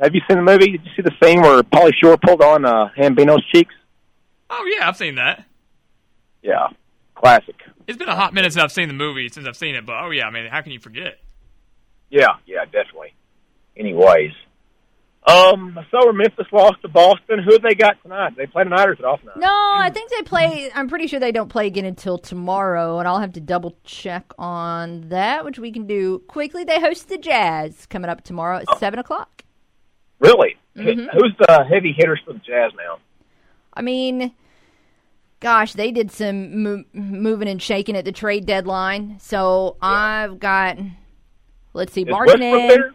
[0.00, 0.72] Have you seen the movie?
[0.72, 3.74] Did you see the scene where Pauly Shore pulled on uh, Hambino's cheeks?
[4.48, 5.44] Oh yeah, I've seen that.
[6.42, 6.68] Yeah,
[7.14, 7.56] classic.
[7.86, 9.96] It's been a hot minute since I've seen the movie since I've seen it, but
[10.02, 11.18] oh yeah, I mean, how can you forget?
[12.08, 13.14] Yeah, yeah, definitely.
[13.76, 14.32] Anyways,
[15.26, 17.40] um, I saw where Memphis lost to Boston.
[17.44, 18.34] Who have they got tonight?
[18.36, 19.36] They play tonight or is it off night?
[19.36, 20.70] No, I think they play.
[20.74, 24.32] I'm pretty sure they don't play again until tomorrow, and I'll have to double check
[24.38, 26.64] on that, which we can do quickly.
[26.64, 29.44] They host the Jazz coming up tomorrow at seven o'clock.
[30.20, 30.56] Really?
[30.76, 31.08] Mhm.
[31.12, 32.98] Who's the heavy hitters for the Jazz now?
[33.74, 34.32] I mean,
[35.40, 39.16] gosh, they did some mo- moving and shaking at the trade deadline.
[39.20, 40.78] So I've got,
[41.74, 42.94] let's see, Is Martin.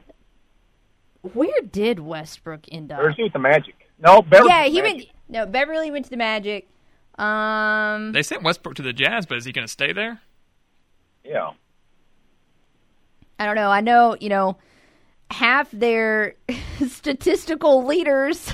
[1.26, 1.34] There?
[1.34, 3.00] Where did Westbrook end up?
[3.00, 3.76] Or is he with the Magic?
[4.00, 4.50] No, Beverley.
[4.50, 5.06] yeah, he went.
[5.30, 6.68] No, Beverley went to the Magic.
[7.18, 10.22] Um, They sent Westbrook to the Jazz, but is he going to stay there?
[11.24, 11.52] Yeah.
[13.40, 13.70] I don't know.
[13.70, 14.58] I know, you know,
[15.32, 16.36] half their
[16.88, 18.54] statistical leaders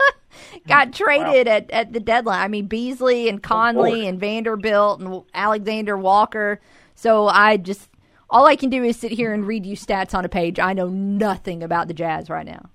[0.68, 2.40] got traded at, at the deadline.
[2.40, 6.60] I mean, Beasley and Conley and Vanderbilt and Alexander Walker.
[6.94, 7.88] So I just,
[8.30, 10.58] all I can do is sit here and read you stats on a page.
[10.58, 12.70] I know nothing about the Jazz right now.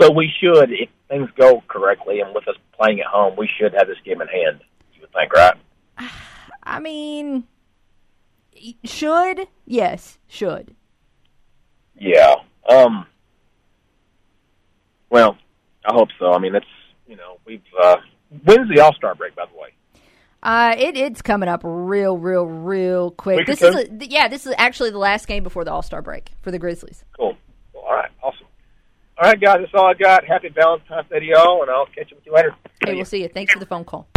[0.00, 3.74] So we should, if things go correctly and with us playing at home, we should
[3.74, 4.60] have this game in hand.
[4.94, 5.54] You would think, right?
[6.62, 7.44] I mean,
[8.84, 9.48] should?
[9.66, 10.74] Yes, should.
[11.98, 12.34] Yeah.
[12.68, 13.06] Um.
[15.10, 15.36] Well,
[15.84, 16.32] I hope so.
[16.32, 16.66] I mean, it's
[17.06, 17.96] you know we've uh,
[18.44, 19.70] when's the All Star break, by the way?
[20.42, 23.38] Uh, it it's coming up real, real, real quick.
[23.38, 26.00] Week This is a, yeah, this is actually the last game before the All Star
[26.00, 27.04] break for the Grizzlies.
[27.16, 27.36] Cool.
[27.74, 28.10] Well, all right.
[28.22, 28.46] Awesome.
[29.18, 29.58] All right, guys.
[29.60, 30.24] That's all I got.
[30.24, 32.54] Happy Valentine's Day to y'all, and I'll catch up with you later.
[32.84, 33.28] Hey, we'll see you.
[33.28, 34.08] Thanks for the phone call.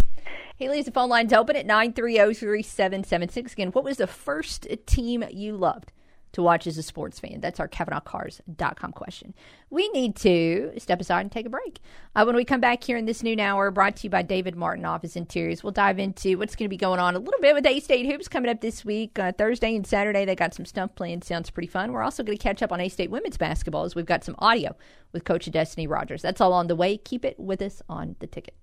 [0.56, 3.54] Hey, Lee's the phone line's open at 930-3776.
[3.54, 5.92] Again, what was the first team you loved
[6.34, 7.40] to watch as a sports fan?
[7.40, 9.34] That's our CavenaughCars.com question.
[9.70, 11.80] We need to step aside and take a break.
[12.16, 14.56] Uh, when we come back here in this noon hour, brought to you by David
[14.56, 17.56] Martin Office Interiors, we'll dive into what's going to be going on a little bit
[17.56, 19.18] with A-State Hoops coming up this week.
[19.18, 21.22] Uh, Thursday and Saturday, they got some stuff playing.
[21.22, 21.92] Sounds pretty fun.
[21.92, 24.76] We're also going to catch up on A-State women's basketball as we've got some audio
[25.12, 26.22] with Coach Destinee Rogers.
[26.22, 26.98] That's all on the way.
[26.98, 28.56] Keep it with us on the ticket.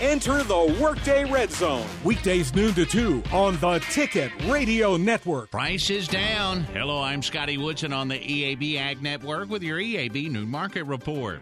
[0.00, 5.50] Enter the Workday Red Zone, weekdays noon to 2 on the Ticket Radio Network.
[5.50, 6.62] Price is down.
[6.64, 11.40] Hello, I'm Scotty Woodson on the EAB Ag Network with your EAB Noon Market Report.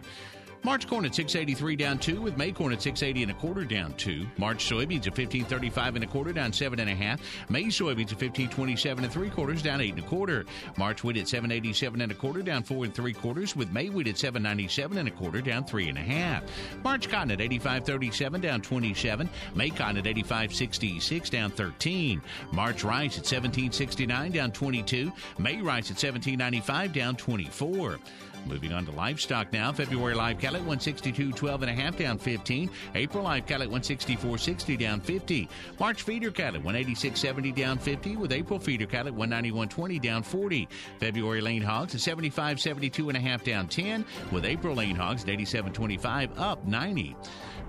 [0.63, 3.93] March corn at 683 down two, with May corn at 680 and a quarter down
[3.93, 4.27] two.
[4.37, 7.19] March soybeans at 1535 and a quarter down seven and a half.
[7.49, 10.45] May soybeans at 1527 and three quarters down eight and a quarter.
[10.77, 14.07] March wheat at 787 and a quarter down four and three quarters, with May wheat
[14.07, 16.43] at 797 and a quarter down three and a half.
[16.83, 19.29] March cotton at 8537 down 27.
[19.55, 22.21] May cotton at 8566 down 13.
[22.51, 25.11] March rice at 1769 down 22.
[25.39, 27.97] May rice at 1795 down 24.
[28.45, 29.71] Moving on to livestock now.
[29.71, 32.69] February live cattle at 162.12 and a half down 15.
[32.95, 35.49] April live cattle at 164.60 down 50.
[35.79, 40.67] March feeder cattle at 186.70 down 50 with April feeder cattle at 191.20 down 40.
[40.99, 45.29] February lane hogs at 75.72 and a half down 10 with April lane hogs at
[45.29, 47.15] 87.25 up 90.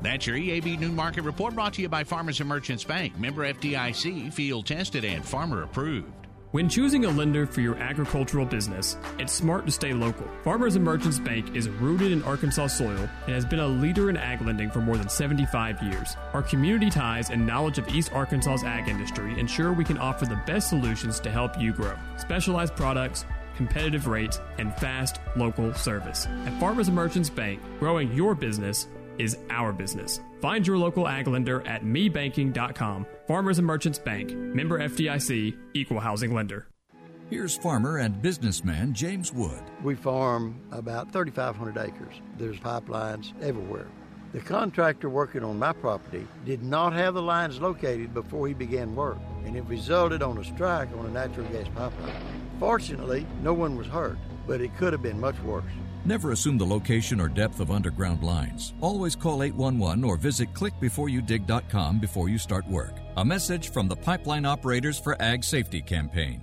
[0.03, 3.17] That's your EAB Noon Market Report brought to you by Farmers and Merchants Bank.
[3.19, 6.22] Member FDIC, field tested and farmer approved.
[6.53, 10.29] When choosing a lender for your agricultural business, it's smart to stay local.
[10.45, 14.19] Farmers and Merchants Bank is rooted in Arkansas soil and has been a leader in
[14.19, 16.15] ag lending for more than 75 years.
[16.35, 20.43] Our community ties and knowledge of East Arkansas's ag industry ensure we can offer the
[20.47, 21.95] best solutions to help you grow.
[22.19, 23.25] Specialized products,
[23.57, 26.27] competitive rates, and fast local service.
[26.45, 30.21] At Farmers and Merchants Bank, growing your business is our business.
[30.41, 33.07] Find your local ag lender at mebanking.com.
[33.27, 36.67] Farmers and Merchants Bank, member FDIC, equal housing lender.
[37.31, 39.63] Here's farmer and businessman James Wood.
[39.83, 42.21] We farm about 3,500 acres.
[42.37, 43.87] There's pipelines everywhere.
[44.33, 48.95] The contractor working on my property did not have the lines located before he began
[48.95, 52.15] work, and it resulted on a strike on a natural gas pipeline.
[52.59, 55.65] Fortunately, no one was hurt, but it could have been much worse.
[56.05, 58.75] Never assume the location or depth of underground lines.
[58.81, 62.99] Always call 811 or visit clickbeforeyoudig.com before you start work.
[63.17, 66.43] A message from the Pipeline Operators for Ag Safety campaign.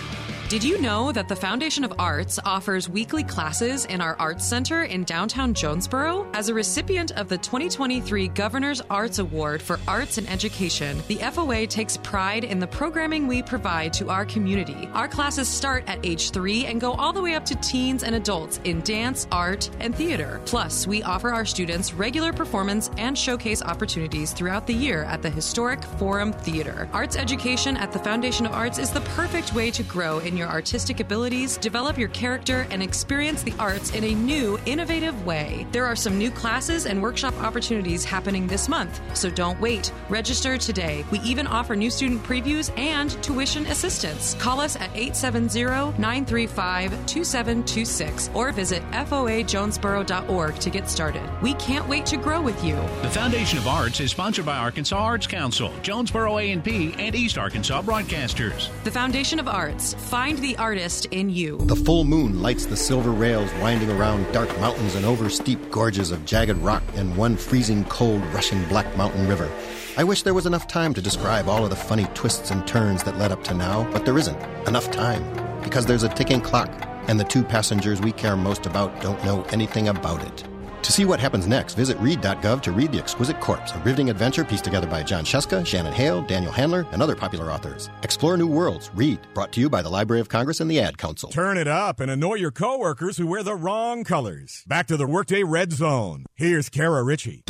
[0.51, 4.83] Did you know that the Foundation of Arts offers weekly classes in our Arts Center
[4.83, 6.29] in downtown Jonesboro?
[6.33, 11.69] As a recipient of the 2023 Governor's Arts Award for Arts and Education, the FOA
[11.69, 14.89] takes pride in the programming we provide to our community.
[14.93, 18.13] Our classes start at age three and go all the way up to teens and
[18.13, 20.41] adults in dance, art, and theater.
[20.43, 25.29] Plus, we offer our students regular performance and showcase opportunities throughout the year at the
[25.29, 26.89] historic Forum Theater.
[26.91, 30.40] Arts education at the Foundation of Arts is the perfect way to grow in your
[30.47, 35.65] artistic abilities, develop your character, and experience the arts in a new, innovative way.
[35.71, 39.91] There are some new classes and workshop opportunities happening this month, so don't wait.
[40.09, 41.05] Register today.
[41.11, 44.35] We even offer new student previews and tuition assistance.
[44.35, 51.23] Call us at 870 935 2726 or visit foajonesboro.org to get started.
[51.41, 52.75] We can't wait to grow with you.
[53.01, 57.81] The Foundation of Arts is sponsored by Arkansas Arts Council, Jonesboro A&P, and East Arkansas
[57.81, 58.69] Broadcasters.
[58.83, 59.93] The Foundation of Arts.
[59.93, 61.57] Find the artist in you.
[61.57, 66.11] The full moon lights the silver rails winding around dark mountains and over steep gorges
[66.11, 69.51] of jagged rock and one freezing cold rushing black mountain river.
[69.97, 73.03] I wish there was enough time to describe all of the funny twists and turns
[73.03, 75.23] that led up to now, but there isn't enough time
[75.63, 76.71] because there's a ticking clock
[77.07, 80.50] and the two passengers we care most about don't know anything about it.
[80.83, 84.43] To see what happens next, visit read.gov to read The Exquisite Corpse, a riveting adventure
[84.43, 87.89] pieced together by Jon Scieszka, Shannon Hale, Daniel Handler, and other popular authors.
[88.03, 88.89] Explore new worlds.
[88.95, 89.19] Read.
[89.33, 91.29] Brought to you by the Library of Congress and the Ad Council.
[91.29, 94.63] Turn it up and annoy your coworkers who wear the wrong colors.
[94.67, 96.25] Back to the Workday Red Zone.
[96.35, 97.43] Here's Kara Richey.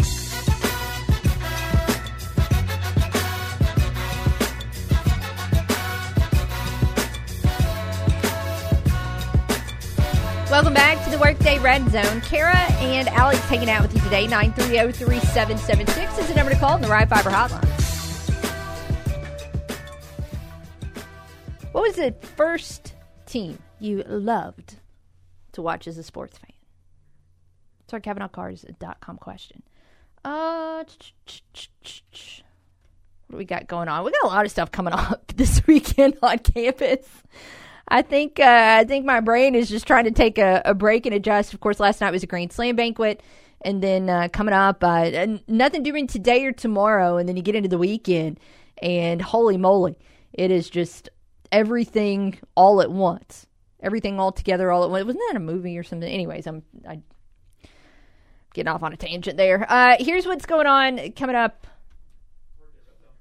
[10.51, 12.19] Welcome back to the Workday Red Zone.
[12.19, 14.27] Kara and Alex hanging out with you today.
[14.27, 17.63] 930-3776 is the number to call in the Rye Fiber Hotline.
[21.71, 24.75] What was the first team you loved
[25.53, 26.51] to watch as a sports fan?
[27.85, 29.63] It's our CavenaughCars.com question.
[30.25, 30.97] Uh, what
[33.31, 34.03] do we got going on?
[34.03, 37.07] We got a lot of stuff coming up this weekend on campus.
[37.91, 41.05] I think uh, I think my brain is just trying to take a, a, break
[41.05, 41.53] and adjust.
[41.53, 43.21] Of course, last night was a Grand Slam banquet,
[43.65, 47.53] and then uh, coming up, uh, nothing doing today or tomorrow, and then you get
[47.53, 48.39] into the weekend,
[48.81, 49.97] and holy moly,
[50.31, 51.09] it is just
[51.51, 53.45] everything all at once,
[53.81, 55.05] everything all together all at once.
[55.05, 56.09] Wasn't that a movie or something?
[56.09, 57.01] Anyways, I'm I
[58.53, 59.65] getting off on a tangent there.
[59.69, 61.67] Uh, here's what's going on coming up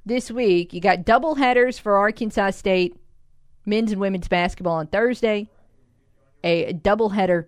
[0.07, 0.73] this week.
[0.73, 2.95] You got double headers for Arkansas State
[3.67, 5.49] men's and women's basketball on Thursday,
[6.43, 7.47] a doubleheader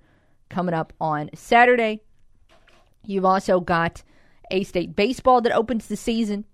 [0.49, 2.01] coming up on Saturday.
[3.05, 4.03] You've also got
[4.51, 6.45] A State baseball that opens the season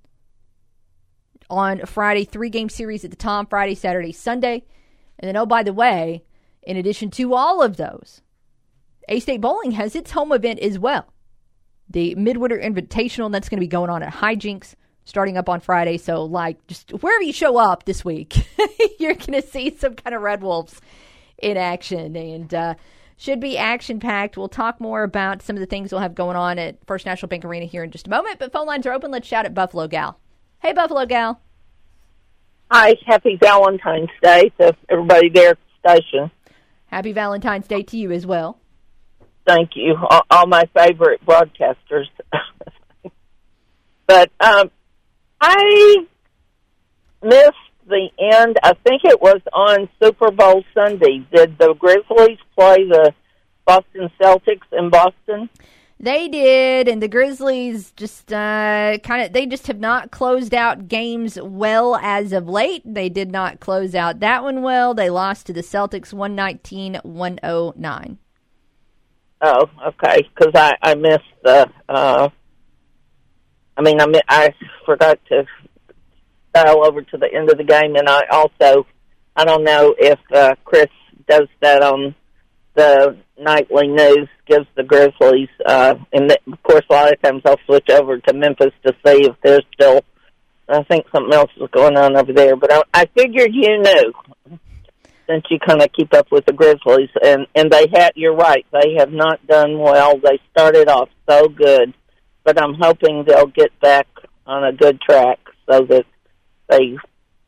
[1.50, 4.64] on Friday, three game series at the Tom Friday, Saturday, Sunday.
[5.18, 6.24] And then, oh, by the way,
[6.62, 8.22] in addition to all of those,
[9.08, 11.12] A State Bowling has its home event as well.
[11.90, 14.74] The Midwinter Invitational, that's going to be going on at Hijinks
[15.08, 15.96] starting up on Friday.
[15.96, 18.36] So, like, just wherever you show up this week,
[18.98, 20.80] you're going to see some kind of Red Wolves
[21.38, 22.74] in action and uh,
[23.16, 24.36] should be action packed.
[24.36, 27.28] We'll talk more about some of the things we'll have going on at First National
[27.28, 28.38] Bank Arena here in just a moment.
[28.38, 29.10] But phone lines are open.
[29.10, 30.18] Let's shout at Buffalo Gal.
[30.60, 31.40] Hey, Buffalo Gal.
[32.70, 36.30] Hi, happy Valentine's Day to everybody there at the station.
[36.86, 38.58] Happy Valentine's Day to you as well.
[39.46, 42.08] Thank you, all, all my favorite broadcasters.
[44.06, 44.70] but um,
[45.40, 46.06] I
[47.22, 47.52] missed
[47.86, 48.58] the end.
[48.62, 51.26] I think it was on Super Bowl Sunday.
[51.34, 53.12] Did the Grizzlies play the
[53.64, 55.48] Boston Celtics in Boston?
[56.00, 60.86] They did, and the Grizzlies just uh, kind of they just have not closed out
[60.86, 62.82] games well as of late.
[62.84, 64.94] They did not close out that one well.
[64.94, 68.16] They lost to the Celtics 119-109.
[69.40, 70.28] Oh, okay.
[70.36, 71.68] Because I I missed the.
[71.88, 72.28] Uh,
[73.78, 74.54] I mean, I I
[74.84, 75.46] forgot to
[76.52, 78.86] dial over to the end of the game, and I also
[79.36, 80.88] I don't know if uh, Chris
[81.28, 82.14] does that on
[82.74, 84.28] the nightly news.
[84.46, 88.18] Gives the Grizzlies, uh, and the, of course, a lot of times I'll switch over
[88.18, 90.00] to Memphis to see if there's still.
[90.70, 94.12] I think something else is going on over there, but I, I figured you knew
[95.28, 98.12] since you kind of keep up with the Grizzlies, and and they had.
[98.16, 98.66] You're right.
[98.72, 100.18] They have not done well.
[100.18, 101.94] They started off so good,
[102.48, 104.06] but I'm hoping they'll get back
[104.46, 105.38] on a good track
[105.70, 106.06] so that
[106.70, 106.96] they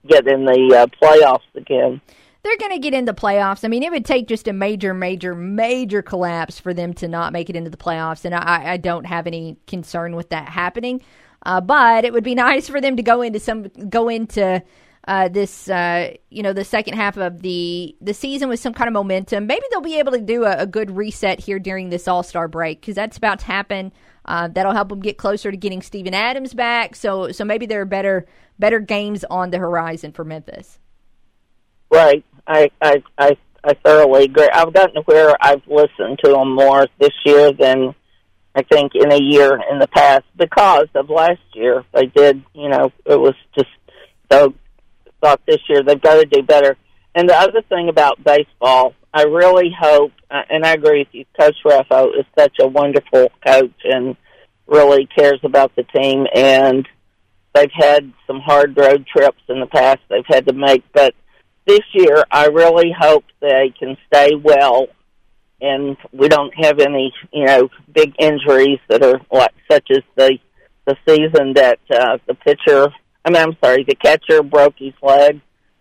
[0.06, 2.02] get in the uh, playoffs again.
[2.42, 3.64] They're going to get into the playoffs.
[3.64, 7.32] I mean, it would take just a major, major, major collapse for them to not
[7.32, 11.00] make it into the playoffs, and I, I don't have any concern with that happening.
[11.46, 14.62] Uh, but it would be nice for them to go into some go into
[15.08, 18.88] uh, this uh, you know the second half of the the season with some kind
[18.88, 19.46] of momentum.
[19.46, 22.48] Maybe they'll be able to do a, a good reset here during this All Star
[22.48, 23.92] break because that's about to happen.
[24.30, 26.94] Uh, that'll help them get closer to getting Steven Adams back.
[26.94, 28.26] So so maybe there are better
[28.60, 30.78] better games on the horizon for Memphis.
[31.90, 32.24] Right.
[32.46, 34.48] I I I, I thoroughly agree.
[34.54, 37.92] I've gotten to where I've listened to them more this year than
[38.54, 41.84] I think in a year in the past because of last year.
[41.92, 43.70] They did, you know, it was just
[44.30, 44.54] so
[45.20, 46.76] thought this year they've got to do better.
[47.16, 51.24] And the other thing about baseball, I really hope, uh, and I agree with you,
[51.38, 54.16] Coach Raffo is such a wonderful coach and
[54.66, 56.26] really cares about the team.
[56.34, 56.86] And
[57.54, 61.14] they've had some hard road trips in the past they've had to make, but
[61.66, 64.88] this year I really hope they can stay well
[65.60, 70.38] and we don't have any, you know, big injuries that are like such as the
[70.86, 72.88] the season that uh, the pitcher.
[73.24, 75.40] I mean, I'm sorry, the catcher broke his leg.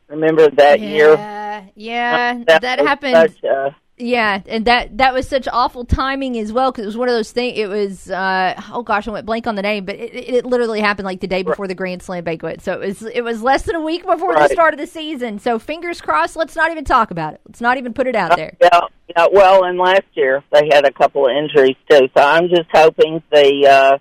[0.10, 1.16] Remember that year?
[1.50, 3.16] Yeah, yeah, That that, happened.
[3.44, 7.10] a- yeah, and that that was such awful timing as well because it was one
[7.10, 7.58] of those things.
[7.58, 10.46] It was uh, oh gosh, I went blank on the name, but it, it it
[10.46, 12.62] literally happened like the day before the Grand Slam banquet.
[12.62, 15.38] So it was it was less than a week before the start of the season.
[15.38, 16.38] So fingers crossed.
[16.38, 17.42] Let's not even talk about it.
[17.46, 18.56] Let's not even put it out there.
[18.62, 18.80] Yeah,
[19.10, 19.28] yeah.
[19.34, 22.08] Well, and last year they had a couple of injuries too.
[22.16, 23.98] So I'm just hoping the uh,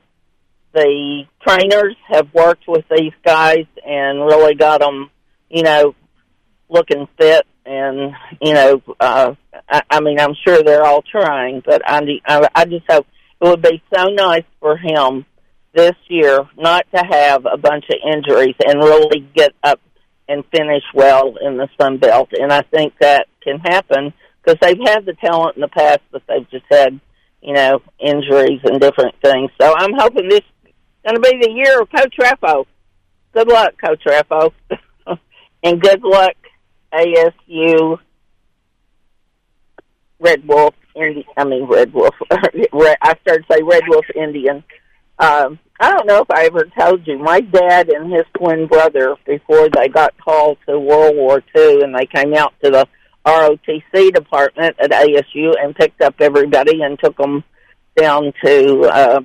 [0.75, 5.11] the trainers have worked with these guys and really got them,
[5.49, 5.97] you know,
[6.69, 7.47] looking fit.
[7.67, 9.35] And you know, uh,
[9.69, 13.07] I, I mean, I'm sure they're all trying, but I, I, I just hope
[13.41, 15.27] it would be so nice for him
[15.75, 19.81] this year not to have a bunch of injuries and really get up
[20.29, 22.31] and finish well in the Sun Belt.
[22.33, 24.13] And I think that can happen
[24.43, 27.01] because they've had the talent in the past, but they've just had,
[27.43, 29.51] you know, injuries and different things.
[29.61, 30.73] So I'm hoping this is
[31.05, 32.67] going to be the year of Coach Raffo.
[33.33, 34.53] Good luck, Coach Raffo.
[35.63, 36.35] and good luck,
[36.93, 37.99] ASU
[40.21, 42.15] Red Wolf Indi I mean Red Wolf.
[42.31, 44.65] I started to say Red Wolf Indian.
[45.19, 47.19] Um, I don't know if I ever told you.
[47.19, 51.95] My dad and his twin brother, before they got called to World War II, and
[51.95, 52.89] they came out to the
[53.25, 57.45] ROTC department at ASU and picked up everybody and took them
[57.97, 59.21] down to, uh,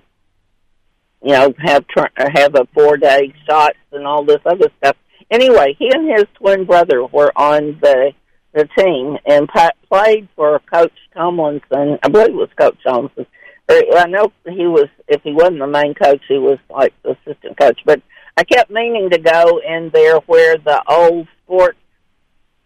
[1.23, 4.97] you know, have tr- have a four day shots and all this other stuff.
[5.31, 8.11] Anyway, he and his twin brother were on the
[8.53, 9.49] the team and
[9.89, 11.97] played for Coach Tomlinson.
[12.03, 13.25] I believe it was Coach Tomlinson.
[13.69, 14.87] I know he was.
[15.07, 17.79] If he wasn't the main coach, he was like the assistant coach.
[17.85, 18.01] But
[18.37, 21.77] I kept meaning to go in there where the old sports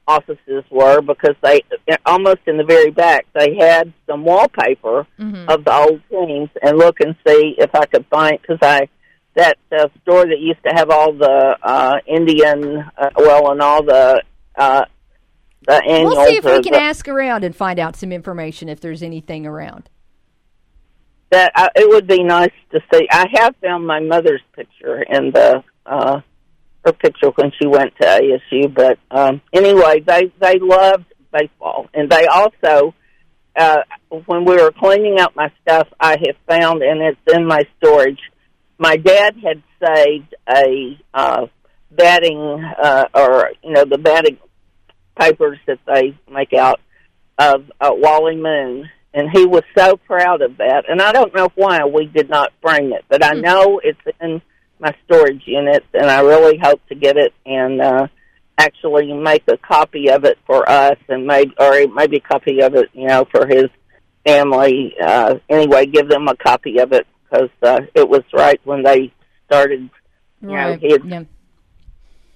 [0.07, 1.61] offices were because they
[2.05, 5.49] almost in the very back they had some wallpaper Mm-hmm.
[5.49, 8.87] of the old teams and look and see if I could find because I
[9.37, 13.83] that uh, store that used to have all the uh Indian uh, well and all
[13.83, 14.21] the
[14.57, 14.83] uh
[15.67, 18.67] the annuals We'll see if we can the- ask around and find out some information
[18.67, 19.89] if there's anything around.
[21.29, 23.07] that uh, it would be nice to see.
[23.11, 26.21] I have found my mother's picture in the uh
[26.85, 32.09] her picture when she went to ASU, but um anyway, they they loved baseball and
[32.09, 32.95] they also
[33.55, 33.81] uh
[34.25, 38.19] when we were cleaning out my stuff, I have found and it's in my storage.
[38.79, 41.47] My dad had saved a uh
[41.91, 42.37] batting
[42.81, 44.37] uh or you know the batting
[45.17, 46.79] papers that they make out
[47.39, 50.85] of uh, Wally Moon, and he was so proud of that.
[50.89, 54.41] And I don't know why we did not frame it, but I know it's in
[54.79, 58.07] my storage unit, and I really hope to get it and uh,
[58.57, 62.75] actually make a copy of it for us, and maybe or maybe a copy of
[62.75, 63.65] it, you know, for his
[64.25, 64.95] family.
[65.01, 69.13] Uh, anyway, give them a copy of it because uh, it was right when they
[69.47, 69.89] started.
[70.41, 71.23] You Right, know, his, yeah.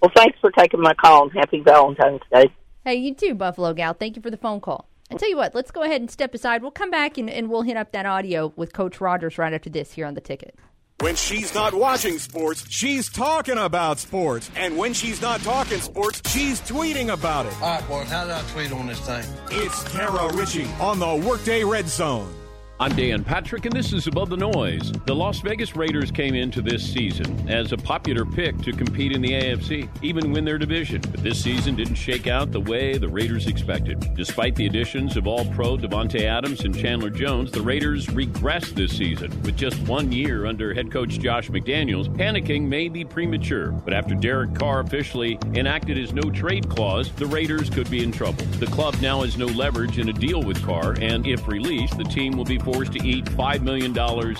[0.01, 2.51] Well, thanks for taking my call, and happy Valentine's Day.
[2.83, 3.93] Hey, you too, Buffalo Gal.
[3.93, 4.87] Thank you for the phone call.
[5.11, 6.61] I tell you what, let's go ahead and step aside.
[6.61, 9.69] We'll come back and, and we'll hit up that audio with Coach Rogers right after
[9.69, 10.55] this here on the ticket.
[11.01, 14.49] When she's not watching sports, she's talking about sports.
[14.55, 17.53] And when she's not talking sports, she's tweeting about it.
[17.61, 19.23] All right, boys, how do I tweet on this thing?
[19.49, 22.31] It's Kara Richey on the Workday Red Zone.
[22.81, 24.91] I'm Dan Patrick, and this is Above the Noise.
[25.05, 29.21] The Las Vegas Raiders came into this season as a popular pick to compete in
[29.21, 30.99] the AFC, even win their division.
[30.99, 34.15] But this season didn't shake out the way the Raiders expected.
[34.15, 38.97] Despite the additions of All Pro Davante Adams and Chandler Jones, the Raiders regressed this
[38.97, 39.29] season.
[39.43, 43.69] With just one year under head coach Josh McDaniels, panicking may be premature.
[43.73, 48.11] But after Derek Carr officially enacted his no trade clause, the Raiders could be in
[48.11, 48.43] trouble.
[48.57, 52.05] The club now has no leverage in a deal with Carr, and if released, the
[52.05, 53.95] team will be forced to eat $5 million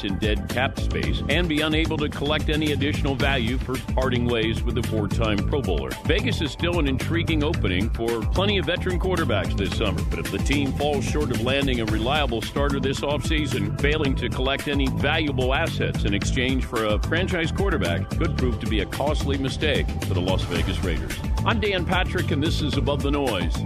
[0.05, 4.63] in dead cap space and be unable to collect any additional value for parting ways
[4.63, 5.91] with the four time Pro Bowler.
[6.05, 10.31] Vegas is still an intriguing opening for plenty of veteran quarterbacks this summer, but if
[10.31, 14.87] the team falls short of landing a reliable starter this offseason, failing to collect any
[14.87, 19.87] valuable assets in exchange for a franchise quarterback could prove to be a costly mistake
[20.03, 21.13] for the Las Vegas Raiders.
[21.45, 23.57] I'm Dan Patrick, and this is Above the Noise.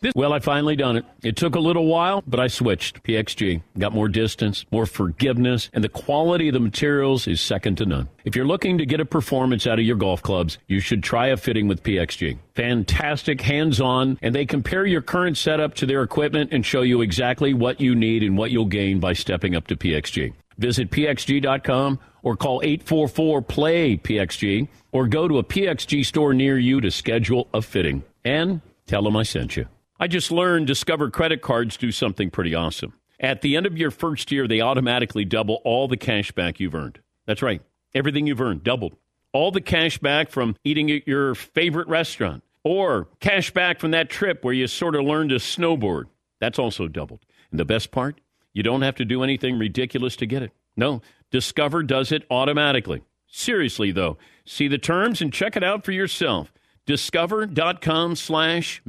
[0.00, 1.04] This, well, I finally done it.
[1.24, 3.02] It took a little while, but I switched.
[3.02, 7.86] PXG got more distance, more forgiveness, and the quality of the materials is second to
[7.86, 8.08] none.
[8.24, 11.26] If you're looking to get a performance out of your golf clubs, you should try
[11.28, 12.38] a fitting with PXG.
[12.54, 17.52] Fantastic, hands-on, and they compare your current setup to their equipment and show you exactly
[17.52, 20.32] what you need and what you'll gain by stepping up to PXG.
[20.58, 27.48] Visit pxg.com or call 844-PLAY-PXG or go to a PXG store near you to schedule
[27.52, 28.04] a fitting.
[28.24, 29.66] And tell them I sent you.
[30.00, 32.92] I just learned Discover credit cards do something pretty awesome.
[33.18, 36.74] At the end of your first year, they automatically double all the cash back you've
[36.74, 37.00] earned.
[37.26, 37.62] That's right.
[37.94, 38.96] Everything you've earned doubled.
[39.32, 44.08] All the cash back from eating at your favorite restaurant or cash back from that
[44.08, 46.04] trip where you sort of learned to snowboard.
[46.38, 47.26] That's also doubled.
[47.50, 48.20] And the best part,
[48.52, 50.52] you don't have to do anything ridiculous to get it.
[50.76, 53.02] No, Discover does it automatically.
[53.26, 56.52] Seriously, though, see the terms and check it out for yourself.
[56.86, 58.80] Discover.com slash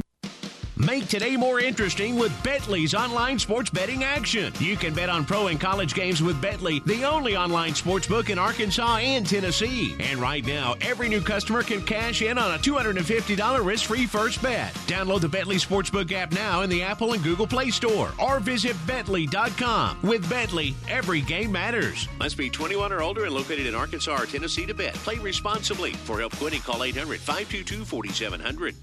[0.81, 4.53] Make today more interesting with Betly's online sports betting action.
[4.59, 8.29] You can bet on pro and college games with Betly, the only online sports book
[8.29, 9.97] in Arkansas and Tennessee.
[9.99, 14.41] And right now, every new customer can cash in on a $250 risk free first
[14.41, 14.73] bet.
[14.87, 18.77] Download the Betly Sportsbook app now in the Apple and Google Play Store or visit
[18.87, 19.99] Betly.com.
[20.01, 22.07] With Betly, every game matters.
[22.19, 24.93] Must be 21 or older and located in Arkansas or Tennessee to bet.
[24.93, 25.91] Play responsibly.
[25.91, 28.75] For help quitting, call 800 522 4700.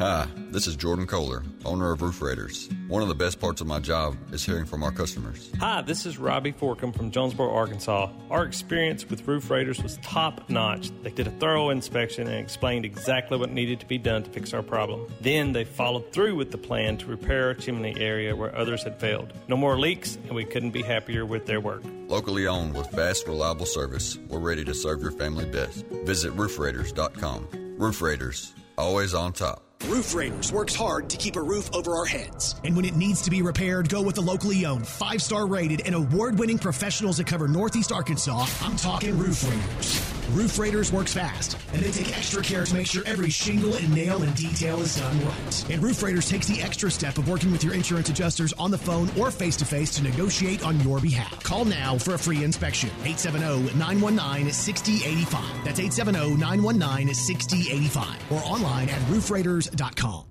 [0.00, 2.68] Hi, this is Jordan Kohler, owner of Roof Raiders.
[2.88, 5.50] One of the best parts of my job is hearing from our customers.
[5.58, 8.10] Hi, this is Robbie Forkham from Jonesboro, Arkansas.
[8.30, 10.90] Our experience with Roof Raiders was top notch.
[11.02, 14.52] They did a thorough inspection and explained exactly what needed to be done to fix
[14.52, 15.06] our problem.
[15.22, 19.00] Then they followed through with the plan to repair our chimney area where others had
[19.00, 19.32] failed.
[19.48, 21.82] No more leaks, and we couldn't be happier with their work.
[22.08, 25.86] Locally owned with fast, reliable service, we're ready to serve your family best.
[26.04, 27.76] Visit roofraiders.com.
[27.78, 29.62] Roof Raiders, always on top.
[29.86, 32.54] Roof Raiders works hard to keep a roof over our heads.
[32.64, 35.82] And when it needs to be repaired, go with the locally owned, five star rated,
[35.86, 38.46] and award winning professionals that cover Northeast Arkansas.
[38.60, 40.19] I'm talking Roof Raiders.
[40.30, 43.92] Roof Raiders works fast, and they take extra care to make sure every shingle and
[43.94, 45.70] nail and detail is done right.
[45.70, 48.78] And Roof Raiders takes the extra step of working with your insurance adjusters on the
[48.78, 51.42] phone or face to face to negotiate on your behalf.
[51.42, 52.90] Call now for a free inspection.
[53.04, 55.64] 870 919 6085.
[55.64, 58.32] That's 870 919 6085.
[58.32, 60.30] Or online at roofraiders.com.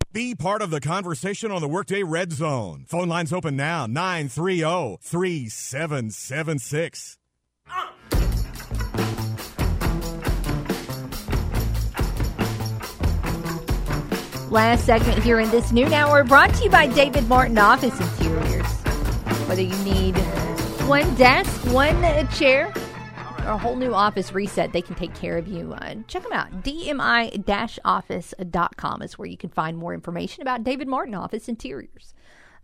[0.13, 2.83] Be part of the conversation on the Workday Red Zone.
[2.85, 7.17] Phone lines open now 930 3776.
[14.49, 18.67] Last segment here in this noon hour brought to you by David Martin Office Interiors.
[19.47, 20.17] Whether you need
[20.89, 22.73] one desk, one chair,
[23.47, 25.73] a whole new office reset, they can take care of you.
[25.73, 26.63] Uh, check them out.
[26.63, 32.13] DMI-office.com is where you can find more information about David Martin Office Interiors.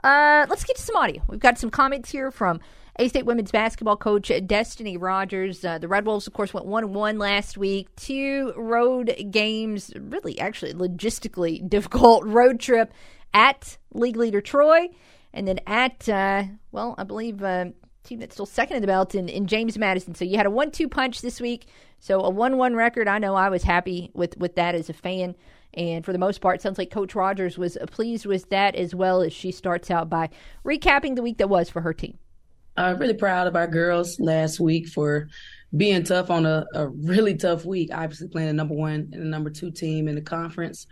[0.03, 1.21] Uh, let's get to some audio.
[1.27, 2.59] We've got some comments here from
[2.99, 5.65] A State women's basketball coach Destinee Rogers.
[5.65, 7.95] Uh, the Red Wolves, of course, went one one last week.
[7.95, 12.93] Two road games, really, actually, logistically difficult road trip
[13.33, 14.89] at league leader Troy,
[15.33, 17.43] and then at uh, well, I believe.
[18.07, 20.15] Team that's still second in the belt in, in James Madison.
[20.15, 21.67] So you had a one-two punch this week.
[21.99, 23.07] So a one-one record.
[23.07, 25.35] I know I was happy with with that as a fan.
[25.73, 29.21] And for the most part, sounds like Coach Rogers was pleased with that as well
[29.21, 30.29] as she starts out by
[30.65, 32.17] recapping the week that was for her team.
[32.77, 35.27] I'm really proud of our girls last week for
[35.75, 37.89] being tough on a, a really tough week.
[37.93, 40.87] Obviously, playing the number one and the number two team in the conference.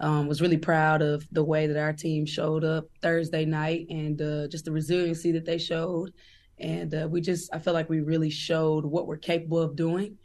[0.00, 4.20] Um, was really proud of the way that our team showed up Thursday night and
[4.20, 6.12] uh, just the resiliency that they showed.
[6.58, 10.16] And uh, we just, I feel like we really showed what we're capable of doing.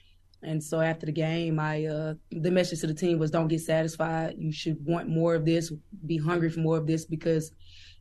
[0.41, 3.59] And so after the game, I uh, the message to the team was don't get
[3.59, 4.35] satisfied.
[4.37, 5.71] You should want more of this,
[6.05, 7.51] be hungry for more of this because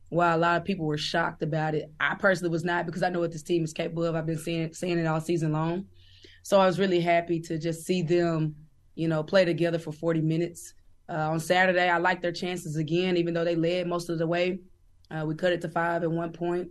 [0.09, 3.09] while a lot of people were shocked about it, I personally was not because I
[3.09, 4.15] know what this team is capable of.
[4.15, 5.85] I've been seeing saying it all season long.
[6.43, 8.55] So I was really happy to just see them,
[8.95, 10.73] you know, play together for 40 minutes.
[11.07, 14.27] Uh, on Saturday, I liked their chances again, even though they led most of the
[14.27, 14.59] way.
[15.11, 16.69] Uh, we cut it to five at one point,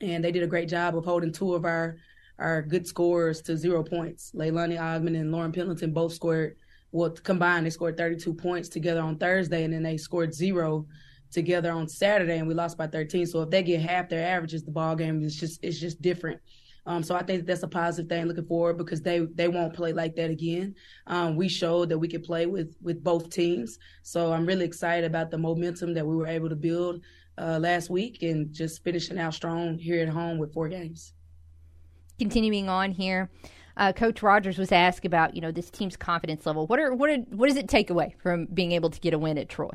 [0.00, 1.96] and they did a great job of holding two of our
[2.38, 4.32] our good scorers to zero points.
[4.34, 6.56] Leilani Ogman and Lauren Pendleton both scored,
[6.90, 10.86] well, combined, they scored 32 points together on Thursday, and then they scored zero
[11.30, 13.26] together on Saturday, and we lost by 13.
[13.26, 16.40] So if they get half their averages, the ball game is just it's just different.
[16.86, 19.74] Um, so I think that that's a positive thing looking forward because they they won't
[19.74, 20.74] play like that again.
[21.06, 25.06] Um, we showed that we could play with with both teams, so I'm really excited
[25.06, 27.02] about the momentum that we were able to build
[27.38, 31.14] uh, last week and just finishing out strong here at home with four games
[32.18, 33.30] continuing on here,
[33.76, 36.66] uh, Coach Rogers was asked about you know this team's confidence level.
[36.66, 39.18] What are what are, what does it take away from being able to get a
[39.18, 39.70] win at Troy?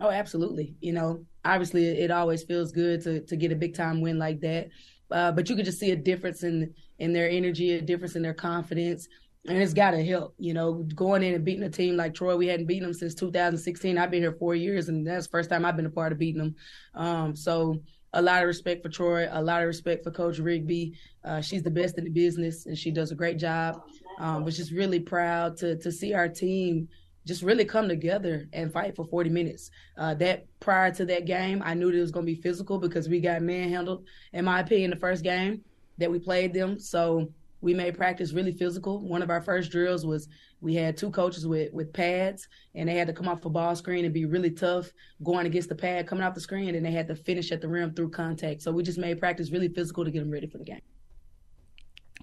[0.00, 0.74] Oh, absolutely.
[0.80, 4.40] You know, obviously it always feels good to to get a big time win like
[4.40, 4.68] that.
[5.10, 8.22] Uh, but you could just see a difference in in their energy, a difference in
[8.22, 9.08] their confidence,
[9.46, 10.34] and it's got to help.
[10.38, 13.14] You know, going in and beating a team like Troy, we hadn't beaten them since
[13.14, 13.98] 2016.
[13.98, 16.18] I've been here four years, and that's the first time I've been a part of
[16.18, 16.54] beating them.
[16.94, 17.80] Um, so
[18.12, 20.94] a lot of respect for Troy, a lot of respect for Coach Rigby.
[21.24, 23.82] Uh, she's the best in the business, and she does a great job.
[24.18, 26.88] Um, was just really proud to to see our team
[27.26, 29.70] just really come together and fight for 40 minutes.
[29.96, 33.08] Uh, that prior to that game, I knew it was going to be physical because
[33.08, 35.62] we got manhandled, in my opinion, the first game
[35.98, 36.78] that we played them.
[36.78, 37.30] So
[37.60, 39.00] we made practice really physical.
[39.00, 40.28] One of our first drills was
[40.60, 43.76] we had two coaches with with pads, and they had to come off a ball
[43.76, 44.90] screen and be really tough
[45.22, 47.68] going against the pad coming off the screen, and they had to finish at the
[47.68, 48.62] rim through contact.
[48.62, 50.80] So we just made practice really physical to get them ready for the game.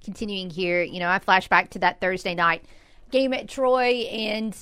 [0.03, 2.65] Continuing here, you know, I flash back to that Thursday night
[3.11, 4.55] game at Troy, and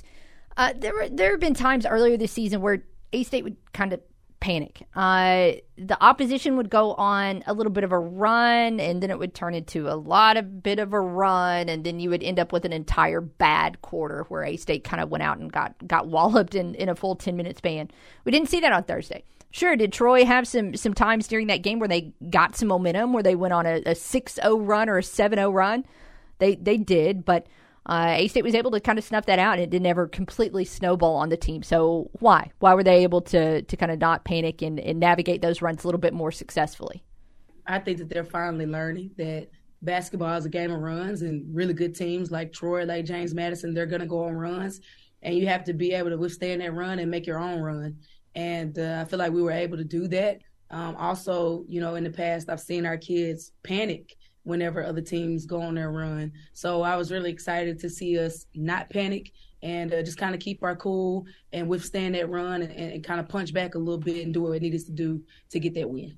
[0.57, 3.93] uh, there were there have been times earlier this season where A State would kind
[3.93, 4.01] of
[4.39, 4.87] panic.
[4.95, 9.19] Uh, the opposition would go on a little bit of a run, and then it
[9.19, 12.39] would turn into a lot of bit of a run, and then you would end
[12.39, 15.75] up with an entire bad quarter where A State kind of went out and got
[15.87, 17.89] got walloped in, in a full ten minute span.
[18.23, 19.23] We didn't see that on Thursday.
[19.51, 23.13] Sure, did Troy have some some times during that game where they got some momentum,
[23.13, 25.85] where they went on a, a 6-0 run or a 7-0 run?
[26.39, 27.47] They they did, but
[27.85, 30.07] uh, A State was able to kind of snuff that out, and it didn't ever
[30.07, 31.63] completely snowball on the team.
[31.63, 32.51] So why?
[32.59, 35.83] Why were they able to to kind of not panic and, and navigate those runs
[35.83, 37.03] a little bit more successfully?
[37.67, 39.47] I think that they're finally learning that
[39.81, 43.73] basketball is a game of runs, and really good teams like Troy, like James Madison,
[43.73, 44.81] they're going to go on runs,
[45.21, 47.97] and you have to be able to withstand that run and make your own run.
[48.33, 50.39] And uh, I feel like we were able to do that.
[50.71, 54.15] Um, also, you know, in the past, I've seen our kids panic
[54.45, 56.31] whenever other teams go on their run.
[56.53, 60.39] So I was really excited to see us not panic and uh, just kind of
[60.39, 63.99] keep our cool and withstand that run and, and, kind of punch back a little
[63.99, 66.17] bit and do what it needed to do to get that win.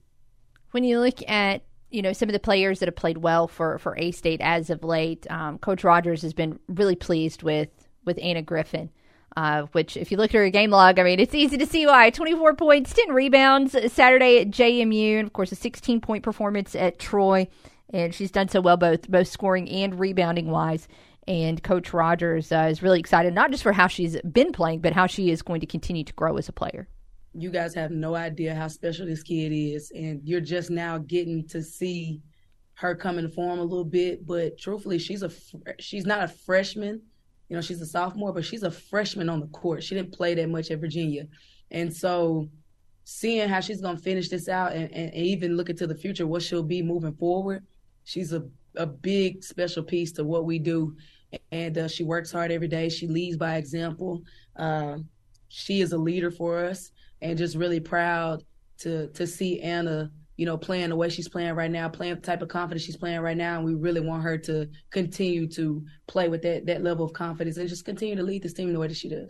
[0.71, 3.80] When you look at you know some of the players that have played well for
[3.80, 7.69] for A State as of late, um, Coach Rogers has been really pleased with
[8.05, 8.89] with Anna Griffin.
[9.36, 11.86] Uh, which, if you look at her game log, I mean, it's easy to see
[11.86, 12.09] why.
[12.09, 16.97] 24 points, 10 rebounds Saturday at JMU, and of course, a 16 point performance at
[16.97, 17.47] Troy
[17.93, 20.88] and she's done so well both both scoring and rebounding wise.
[21.27, 24.93] And Coach Rogers uh, is really excited, not just for how she's been playing, but
[24.93, 26.88] how she is going to continue to grow as a player.
[27.33, 31.45] You guys have no idea how special this kid is, and you're just now getting
[31.49, 32.21] to see
[32.75, 34.25] her come in form a little bit.
[34.25, 35.31] But truthfully, she's a
[35.79, 37.01] she's not a freshman.
[37.49, 39.83] You know, she's a sophomore, but she's a freshman on the court.
[39.83, 41.27] She didn't play that much at Virginia,
[41.71, 42.49] and so
[43.03, 46.27] seeing how she's gonna finish this out and, and, and even look into the future,
[46.27, 47.65] what she'll be moving forward,
[48.08, 48.43] she's a
[48.76, 50.95] a big special piece to what we do
[51.51, 52.89] and uh, she works hard every day.
[52.89, 54.24] She leads by example.
[54.55, 54.97] Uh,
[55.49, 56.91] she is a leader for us,
[57.22, 58.43] and just really proud
[58.80, 62.22] to to see Anna, you know, playing the way she's playing right now, playing the
[62.22, 65.84] type of confidence she's playing right now, and we really want her to continue to
[66.08, 68.80] play with that that level of confidence and just continue to lead this team the
[68.80, 69.30] way that she does.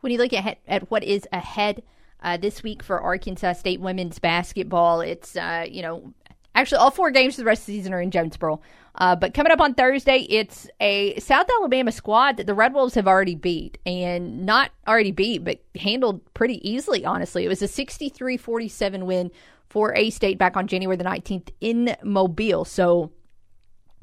[0.00, 1.82] When you look at at what is ahead.
[2.22, 6.12] Uh, this week for Arkansas State women's basketball, it's uh, you know
[6.54, 8.60] Actually, all four games for the rest of the season are in Jonesboro.
[8.96, 12.94] Uh, but coming up on Thursday, it's a South Alabama squad that the Red Wolves
[12.94, 13.78] have already beat.
[13.86, 17.44] And not already beat, but handled pretty easily, honestly.
[17.44, 19.30] It was a 63 47 win
[19.68, 22.64] for A State back on January the 19th in Mobile.
[22.64, 23.12] So,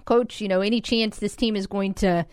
[0.06, 2.26] coach, you know, any chance this team is going to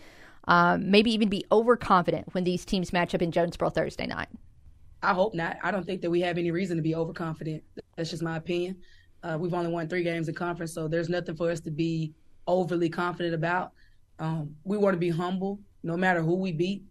[0.47, 4.29] uh, maybe even be overconfident when these teams match up in Jonesboro Thursday night?
[5.03, 5.57] I hope not.
[5.61, 7.63] I don't think that we have any reason to be overconfident.
[7.95, 8.77] That's just my opinion.
[9.25, 12.13] Uh, we've only won three games in conference, so there's nothing for us to be
[12.47, 13.71] overly confident about.
[14.19, 16.83] Um, we want to be humble no matter who we beat.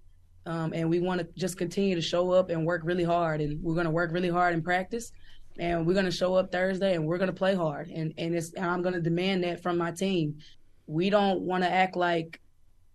[0.46, 3.40] Um, and we want to just continue to show up and work really hard.
[3.40, 5.12] And we're going to work really hard in practice.
[5.58, 7.88] And we're going to show up Thursday and we're going to play hard.
[7.88, 10.38] And, and, and I'm going to demand that from my team.
[10.86, 12.40] We don't want to act like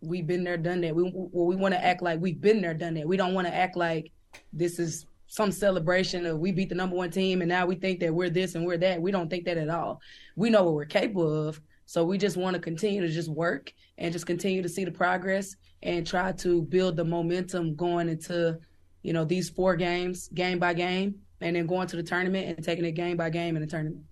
[0.02, 0.96] we've been there, done that.
[0.96, 3.08] We, well, we want to act like we've been there, done that.
[3.08, 4.12] We don't want to act like
[4.54, 8.00] this is some celebration of we beat the number one team and now we think
[8.00, 9.00] that we're this and we're that.
[9.00, 10.02] We don't think that at all.
[10.36, 11.62] We know what we're capable of.
[11.86, 14.92] So we just want to continue to just work and just continue to see the
[14.92, 18.58] progress and try to build the momentum going into,
[19.04, 22.66] you know, these four games, game by game, and then going to the tournament and
[22.66, 24.04] taking it game by game in the tournament.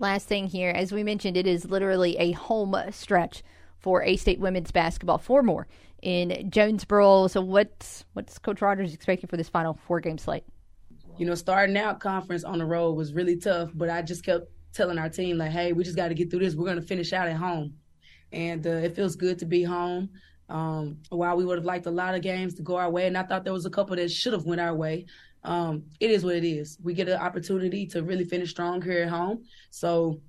[0.00, 3.42] Last thing here, as we mentioned, it is literally a home stretch
[3.78, 5.18] for A State women's basketball.
[5.18, 5.66] Four more
[6.06, 7.26] in Jonesboro.
[7.26, 10.44] So what's what's Coach Rogers expecting for this final four game slate?
[11.18, 14.46] You know, starting out conference on the road was really tough, but I just kept
[14.72, 16.54] telling our team like, "Hey, we just got to get through this.
[16.54, 17.74] We're going to finish out at home,"
[18.30, 20.10] and uh, it feels good to be home.
[20.48, 23.18] Um, while we would have liked a lot of games to go our way, and
[23.18, 25.06] I thought there was a couple that should have went our way.
[25.42, 26.78] Um, it is what it is.
[26.84, 29.42] We get an opportunity to really finish strong here at home.
[29.70, 30.20] So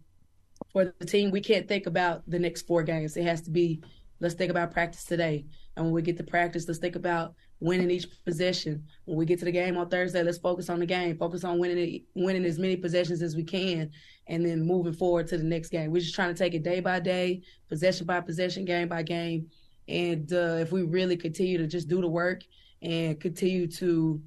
[0.72, 3.16] for the team, we can't think about the next four games.
[3.16, 3.84] It has to be
[4.20, 5.46] let's think about practice today.
[5.78, 8.84] And when we get to practice, let's think about winning each possession.
[9.06, 11.18] When we get to the game on Thursday, let's focus on the game.
[11.18, 13.92] Focus on winning winning as many possessions as we can,
[14.26, 15.92] and then moving forward to the next game.
[15.92, 19.50] We're just trying to take it day by day, possession by possession, game by game.
[19.88, 22.42] And uh, if we really continue to just do the work
[22.82, 24.22] and continue to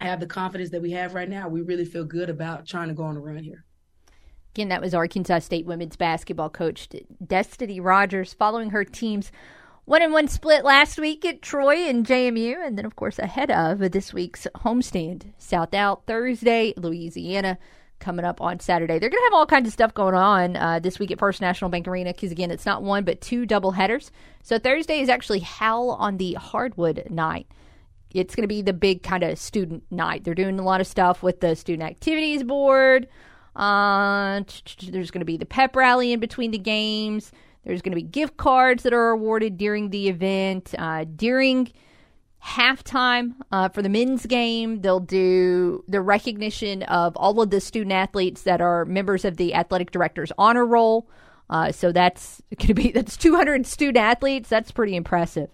[0.00, 2.94] have the confidence that we have right now, we really feel good about trying to
[2.94, 3.64] go on a run here.
[4.54, 6.88] Again, that was Arkansas State women's basketball coach
[7.24, 9.30] Destinee Rogers following her team's
[9.90, 13.50] one and one split last week at Troy and JMU, and then, of course, ahead
[13.50, 15.32] of this week's homestand.
[15.36, 17.58] South Out Thursday, Louisiana
[17.98, 19.00] coming up on Saturday.
[19.00, 21.40] They're going to have all kinds of stuff going on uh, this week at First
[21.40, 24.12] National Bank Arena because, again, it's not one but two double headers.
[24.44, 27.48] So Thursday is actually Howl on the Hardwood night.
[28.14, 30.22] It's going to be the big kind of student night.
[30.22, 33.08] They're doing a lot of stuff with the Student Activities Board.
[33.56, 34.42] Uh,
[34.88, 37.32] there's going to be the pep rally in between the games.
[37.64, 40.74] There's going to be gift cards that are awarded during the event.
[40.78, 41.72] Uh, during
[42.42, 47.92] halftime uh, for the men's game, they'll do the recognition of all of the student
[47.92, 51.08] athletes that are members of the athletic director's honor roll.
[51.50, 54.48] Uh, so that's going to be that's 200 student athletes.
[54.48, 55.50] That's pretty impressive.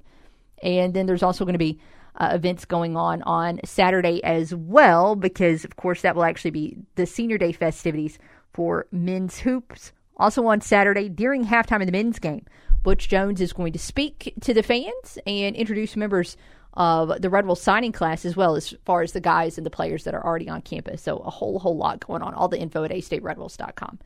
[0.62, 1.78] And then there's also going to be
[2.18, 6.76] uh, events going on on Saturday as well, because of course that will actually be
[6.94, 8.18] the senior day festivities
[8.52, 9.92] for men's hoops.
[10.16, 12.44] Also on Saturday, during halftime of the men's game,
[12.82, 16.36] Butch Jones is going to speak to the fans and introduce members
[16.74, 19.70] of the Red Wolf signing class as well as far as the guys and the
[19.70, 21.02] players that are already on campus.
[21.02, 22.34] So a whole, whole lot going on.
[22.34, 23.98] All the info at astateredwolves.com.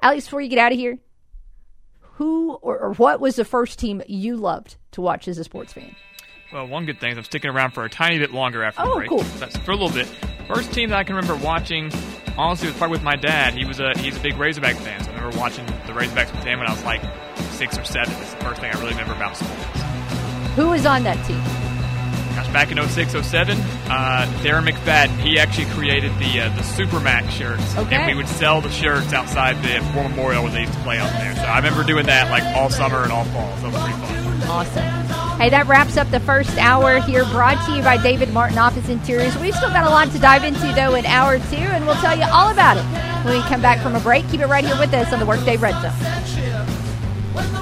[0.00, 0.98] Alex, before you get out of here,
[2.00, 5.72] who or, or what was the first team you loved to watch as a sports
[5.72, 5.94] fan?
[6.52, 8.88] Well, one good thing is I'm sticking around for a tiny bit longer after oh,
[8.88, 9.08] the break.
[9.08, 9.22] Cool.
[9.38, 10.06] That's for a little bit.
[10.46, 11.90] First team that I can remember watching,
[12.38, 13.54] honestly, was probably with my dad.
[13.54, 16.44] He was a he's a big Razorback fan, so I remember watching the Razorbacks with
[16.44, 17.02] him when I was like
[17.52, 18.14] six or seven.
[18.20, 19.80] It's the first thing I really remember about sports.
[20.56, 21.61] Who was on that team?
[22.42, 27.30] Gosh, back in 06, 07, uh, Darren McFadden, he actually created the uh, the Supermax
[27.30, 27.76] shirts.
[27.76, 27.94] Okay.
[27.94, 30.98] And we would sell the shirts outside the War Memorial when they used to play
[30.98, 31.34] out there.
[31.36, 33.56] So I remember doing that like all summer and all fall.
[33.58, 34.42] So it was pretty fun.
[34.50, 35.38] Awesome.
[35.38, 38.88] Hey, that wraps up the first hour here, brought to you by David Martin Office
[38.88, 39.36] Interiors.
[39.38, 42.16] We've still got a lot to dive into, though, in hour two, and we'll tell
[42.16, 42.84] you all about it
[43.24, 44.28] when we come back from a break.
[44.30, 47.61] Keep it right here with us on the Workday Red Zone.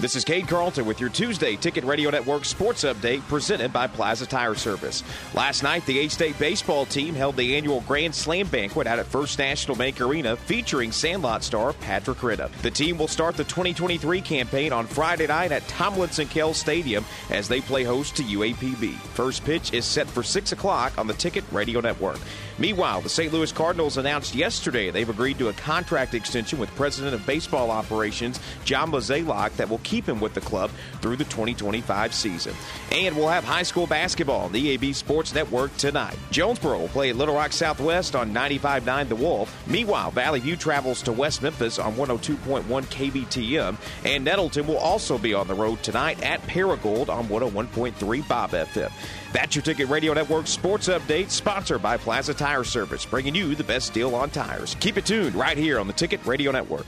[0.00, 4.26] This is Cade Carlton with your Tuesday Ticket Radio Network sports update presented by Plaza
[4.26, 5.02] Tire Service.
[5.34, 9.06] Last night, the A State baseball team held the annual Grand Slam banquet out at
[9.06, 12.48] First National Bank Arena featuring Sandlot star Patrick Renna.
[12.62, 17.48] The team will start the 2023 campaign on Friday night at Tomlinson Kell Stadium as
[17.48, 18.92] they play host to UAPB.
[18.92, 22.20] First pitch is set for 6 o'clock on the Ticket Radio Network.
[22.58, 23.32] Meanwhile, the St.
[23.32, 28.40] Louis Cardinals announced yesterday they've agreed to a contract extension with President of Baseball Operations
[28.64, 32.54] John Mozeliak that will keep him with the club through the 2025 season.
[32.90, 36.16] And we'll have high school basketball on the EAB Sports Network tonight.
[36.30, 39.66] Jonesboro will play at Little Rock Southwest on 95.9 The Wolf.
[39.68, 43.76] Meanwhile, Valley View travels to West Memphis on 102.1 KBTM.
[44.04, 48.90] And Nettleton will also be on the road tonight at Paragould on 101.3 Bob FM.
[49.32, 53.64] That's your Ticket Radio Network sports update, sponsored by Plaza Tire Service, bringing you the
[53.64, 54.76] best deal on tires.
[54.80, 56.86] Keep it tuned right here on the Ticket Radio Network.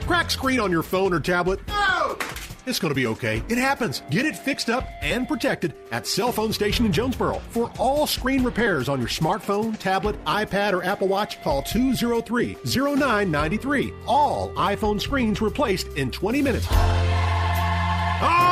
[0.00, 1.60] Crack screen on your phone or tablet?
[1.68, 2.16] No!
[2.66, 3.42] It's going to be okay.
[3.48, 4.02] It happens.
[4.10, 7.40] Get it fixed up and protected at Cell Phone Station in Jonesboro.
[7.48, 13.92] For all screen repairs on your smartphone, tablet, iPad, or Apple Watch, call 203 0993.
[14.06, 16.66] All iPhone screens replaced in 20 minutes.
[18.20, 18.47] Oh,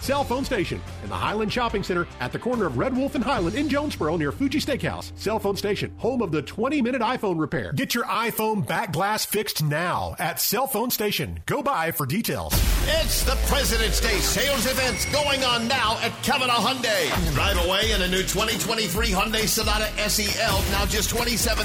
[0.00, 3.24] Cell Phone Station in the Highland Shopping Center at the corner of Red Wolf and
[3.24, 5.12] Highland in Jonesboro near Fuji Steakhouse.
[5.18, 7.72] Cell Phone Station, home of the 20 minute iPhone repair.
[7.72, 11.40] Get your iPhone back glass fixed now at Cell Phone Station.
[11.46, 12.52] Go by for details.
[12.86, 17.08] It's the President's Day sales events going on now at Cavenaugh Hyundai.
[17.34, 21.64] Drive away in a new 2023 Hyundai Sonata SEL, now just $27,000.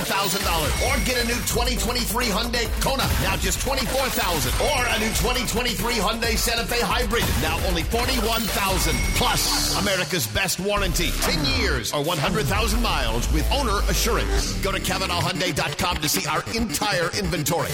[0.88, 4.48] Or get a new 2023 Hyundai Kona, now just $24,000.
[4.64, 8.94] Or a new 2023 Hyundai Santa Fe Hybrid, now only $41,000.
[9.16, 14.54] Plus, America's best warranty, 10 years or 100,000 miles with owner assurance.
[14.62, 17.70] Go to CavenaughHyundai.com to see our entire inventory.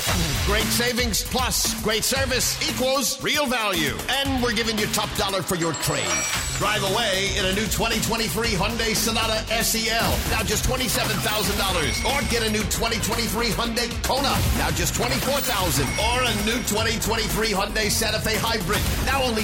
[0.46, 3.96] Great savings plus great service equals real value.
[4.10, 6.04] And we're giving you top dollar for your trade.
[6.58, 11.20] Drive away in a new 2023 Hyundai Sonata SEL, now just $27,000.
[12.08, 15.84] Or get a new 2023 Hyundai Kona, now just 24,000.
[16.00, 19.44] Or a new 2023 Hyundai Santa Fe Hybrid, now only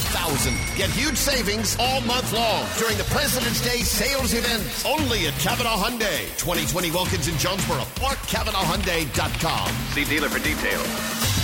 [0.00, 0.76] $41,000.
[0.76, 4.62] Get huge savings all month long during the President's Day sales event.
[4.86, 9.68] Only at Cavenaugh Hyundai, 2020 Wilkins in Jonesboro, or CavenaughHyundai.com.
[9.94, 11.39] See dealer for details.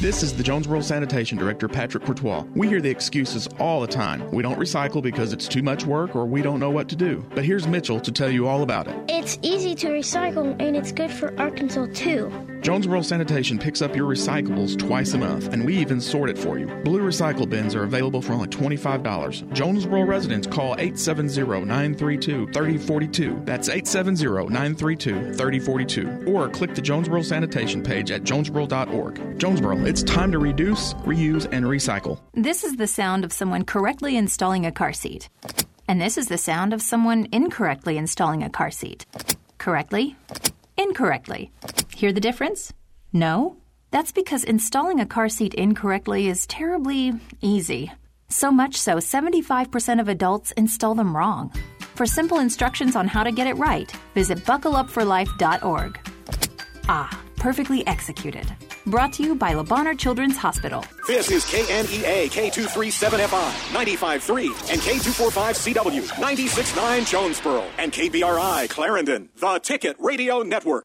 [0.00, 2.44] This is the Jonesboro Sanitation Director, Patrick Courtois.
[2.54, 4.30] We hear the excuses all the time.
[4.30, 7.22] We don't recycle because it's too much work or we don't know what to do.
[7.34, 8.96] But here's Mitchell to tell you all about it.
[9.10, 12.32] It's easy to recycle and it's good for Arkansas too.
[12.62, 16.58] Jonesboro Sanitation picks up your recyclables twice a month, and we even sort it for
[16.58, 16.66] you.
[16.84, 19.50] Blue recycle bins are available for only $25.
[19.54, 23.46] Jonesboro residents call 870-932-3042.
[23.46, 26.28] That's 870-932-3042.
[26.28, 29.38] Or click the Jonesboro Sanitation page at jonesboro.org.
[29.38, 32.20] Jonesboro, it's time to reduce, reuse, and recycle.
[32.32, 35.28] This is the sound of someone correctly installing a car seat.
[35.88, 39.04] And this is the sound of someone incorrectly installing a car seat.
[39.58, 40.14] Correctly,
[40.76, 41.50] incorrectly.
[41.92, 42.72] Hear the difference?
[43.12, 43.56] No?
[43.90, 47.90] That's because installing a car seat incorrectly is terribly easy.
[48.28, 51.52] So much so, 75% of adults install them wrong.
[51.96, 55.98] For simple instructions on how to get it right, visit buckleupforlife.org.
[56.88, 58.46] Ah, perfectly executed.
[58.86, 60.84] Brought to you by Le Bonheur Children's Hospital.
[61.06, 70.42] This is KNEA K237FI 95.3 and K245CW 96.9 Jonesboro and KBRI Clarendon, the Ticket Radio
[70.42, 70.84] Network.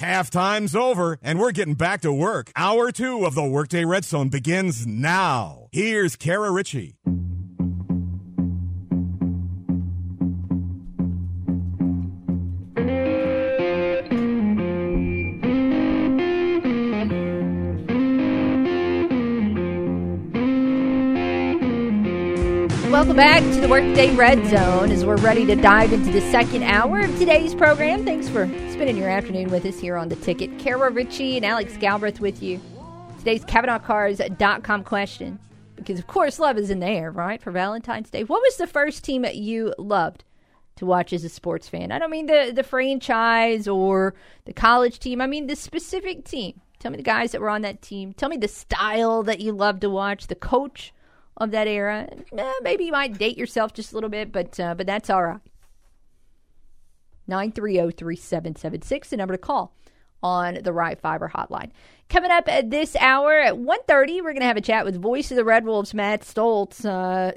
[0.00, 2.52] Halftime's over, and we're getting back to work.
[2.54, 5.66] Hour two of the Workday Red Zone begins now.
[5.72, 6.94] Here's Kara Richey.
[22.90, 26.62] Welcome back to the Workday Red Zone as we're ready to dive into the second
[26.62, 28.02] hour of today's program.
[28.06, 30.58] Thanks for spending your afternoon with us here on the ticket.
[30.58, 32.58] Kara Richey and Alex Galbraith with you.
[33.18, 35.38] Today's CavenaughCars.com question,
[35.76, 38.24] because of course love is in the air, right, for Valentine's Day.
[38.24, 40.24] What was the first team that you loved
[40.76, 41.92] to watch as a sports fan?
[41.92, 44.14] I don't mean the, the franchise or
[44.46, 46.62] the college team, I mean the specific team.
[46.78, 48.14] Tell me the guys that were on that team.
[48.14, 50.94] Tell me the style that you loved to watch, the coach
[51.38, 52.08] of that era.
[52.36, 55.24] Eh, maybe you might date yourself just a little bit, but uh, but that's all
[55.24, 55.40] right.
[57.28, 59.74] 930-3776, the number to call
[60.22, 61.70] on the Right Fiber hotline.
[62.08, 65.30] Coming up at this hour at 1.30, we're going to have a chat with voice
[65.30, 66.84] of the Red Wolves, Matt Stolz.
[66.84, 67.32] Uh,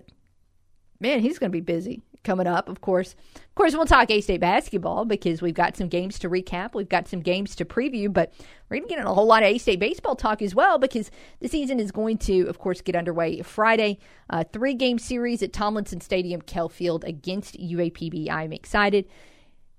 [0.99, 3.15] man, he's going to be busy coming up, of course.
[3.51, 6.73] Of course, we'll talk A State basketball because we've got some games to recap.
[6.73, 8.33] We've got some games to preview, but
[8.69, 11.11] we're going to get a whole lot of A State baseball talk as well because
[11.41, 13.99] the season is going to, of course, get underway Friday.
[14.29, 18.29] Uh, three game series at Tomlinson Stadium, Kell Field against UAPB.
[18.29, 19.05] I'm excited.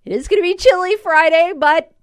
[0.05, 1.95] It is going to be chilly Friday, but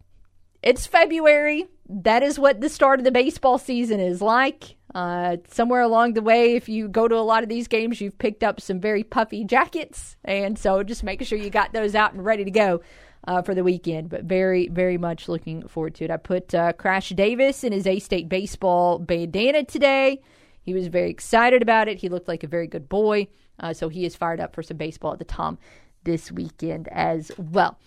[0.63, 1.67] it's February.
[1.87, 4.75] That is what the start of the baseball season is like.
[4.95, 8.17] Uh, somewhere along the way, if you go to a lot of these games, you've
[8.17, 10.17] picked up some very puffy jackets.
[10.25, 12.81] And so just make sure you got those out and ready to go
[13.27, 14.09] uh, for the weekend.
[14.09, 16.11] But very, very much looking forward to it.
[16.11, 20.21] I put uh, Crash Davis in his A State baseball bandana today.
[20.61, 21.99] He was very excited about it.
[21.99, 23.27] He looked like a very good boy.
[23.59, 25.57] Uh, so he is fired up for some baseball at the Tom
[26.03, 27.77] this weekend as well.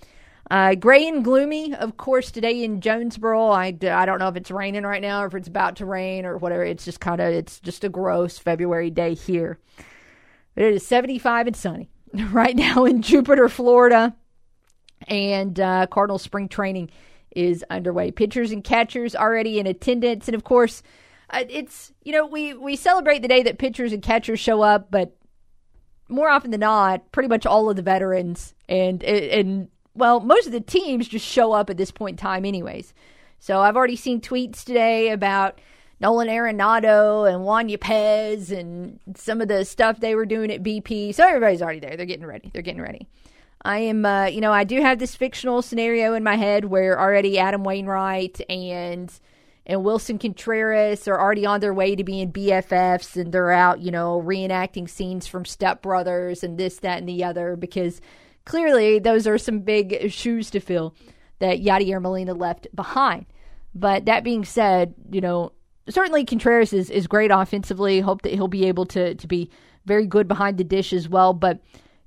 [0.50, 3.48] Uh, gray and gloomy, of course, today in Jonesboro.
[3.48, 6.26] I, I don't know if it's raining right now or if it's about to rain
[6.26, 6.64] or whatever.
[6.64, 9.58] It's just kind of, it's just a gross February day here.
[10.54, 11.88] But it is 75 and sunny
[12.30, 14.14] right now in Jupiter, Florida.
[15.08, 16.90] And uh, Cardinal spring training
[17.34, 18.10] is underway.
[18.10, 20.28] Pitchers and catchers already in attendance.
[20.28, 20.82] And of course,
[21.30, 24.90] uh, it's, you know, we, we celebrate the day that pitchers and catchers show up,
[24.90, 25.16] but
[26.08, 30.52] more often than not, pretty much all of the veterans and, and, well, most of
[30.52, 32.94] the teams just show up at this point in time, anyways.
[33.38, 35.58] So I've already seen tweets today about
[36.00, 41.14] Nolan Arenado and Juan Yepez and some of the stuff they were doing at BP.
[41.14, 41.96] So everybody's already there.
[41.96, 42.50] They're getting ready.
[42.52, 43.08] They're getting ready.
[43.64, 46.98] I am, uh, you know, I do have this fictional scenario in my head where
[46.98, 49.12] already Adam Wainwright and
[49.64, 53.92] and Willson Contreras are already on their way to being BFFs and they're out, you
[53.92, 58.00] know, reenacting scenes from Step Brothers and this, that, and the other because
[58.44, 60.94] clearly those are some big shoes to fill
[61.38, 63.26] that Yadier Molina left behind.
[63.74, 65.52] But that being said, you know,
[65.88, 68.00] certainly Contreras is, is great offensively.
[68.00, 69.50] Hope that he'll be able to, to be
[69.86, 71.32] very good behind the dish as well.
[71.32, 71.60] But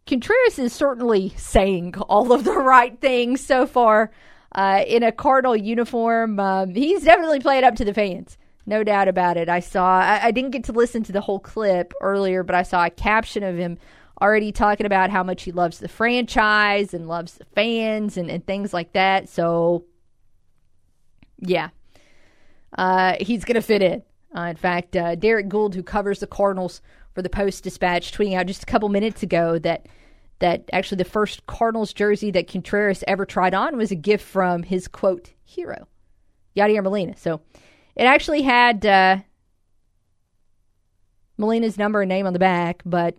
[0.05, 4.11] Contreras is certainly saying all of the right things so far
[4.53, 6.39] uh, in a Cardinal uniform.
[6.39, 8.37] Um, he's definitely played up to the fans.
[8.67, 9.49] No doubt about it.
[9.49, 12.63] I saw, I, I didn't get to listen to the whole clip earlier, but I
[12.63, 13.77] saw a caption of him
[14.21, 18.45] already talking about how much he loves the franchise and loves the fans and, and
[18.45, 19.29] things like that.
[19.29, 19.85] So,
[21.39, 21.69] yeah,
[22.77, 24.03] uh, he's going to fit in.
[24.35, 26.81] Uh, in fact, uh, Derrick Goold, who covers the Cardinals
[27.13, 29.87] for the Post Dispatch, tweeting out just a couple minutes ago that
[30.39, 34.63] that actually the first Cardinals jersey that Contreras ever tried on was a gift from
[34.63, 35.87] his quote hero,
[36.57, 37.15] Yadier Molina.
[37.15, 37.39] So
[37.95, 39.19] it actually had uh,
[41.37, 43.15] Molina's number and name on the back, but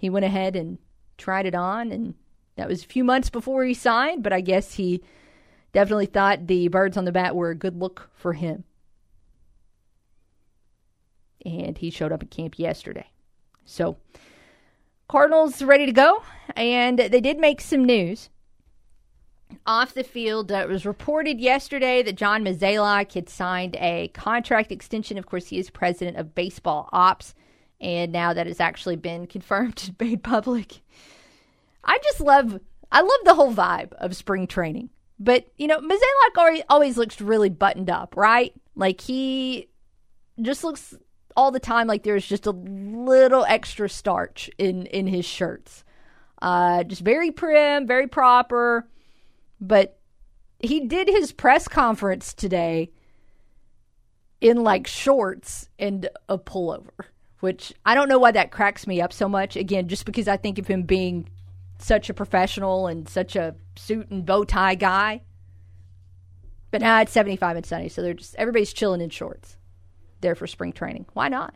[0.00, 0.78] he went ahead and
[1.18, 2.14] tried it on, and
[2.56, 4.22] that was a few months before he signed.
[4.22, 5.02] But I guess he
[5.72, 8.64] definitely thought the birds on the bat were a good look for him
[11.44, 13.06] and he showed up at camp yesterday.
[13.64, 13.96] So,
[15.08, 16.22] Cardinals ready to go,
[16.54, 18.30] and they did make some news
[19.66, 20.52] off the field.
[20.52, 25.18] Uh, it was reported yesterday that John Mozeliak had signed a contract extension.
[25.18, 27.34] Of course, he is president of baseball ops,
[27.80, 30.80] and now that it's actually been confirmed and made public.
[31.84, 32.60] I just love,
[32.92, 34.90] I love the whole vibe of spring training.
[35.18, 38.54] But you know, Mozeliak always looks really buttoned up, right?
[38.74, 39.68] Like he
[40.40, 40.94] just looks
[41.36, 45.84] all the time like there's just a little extra starch in in his shirts.
[46.40, 48.88] Uh, just very prim, very proper,
[49.60, 49.98] but
[50.58, 52.90] he did his press conference today
[54.40, 57.04] in like shorts and a pullover,
[57.40, 59.56] which I don't know why that cracks me up so much.
[59.56, 61.28] Again, just because I think of him being
[61.78, 65.22] such a professional and such a suit and bow tie guy.
[66.70, 69.56] But now it's 75 and sunny, so they're just everybody's chilling in shorts
[70.20, 71.06] there for spring training.
[71.14, 71.54] Why not?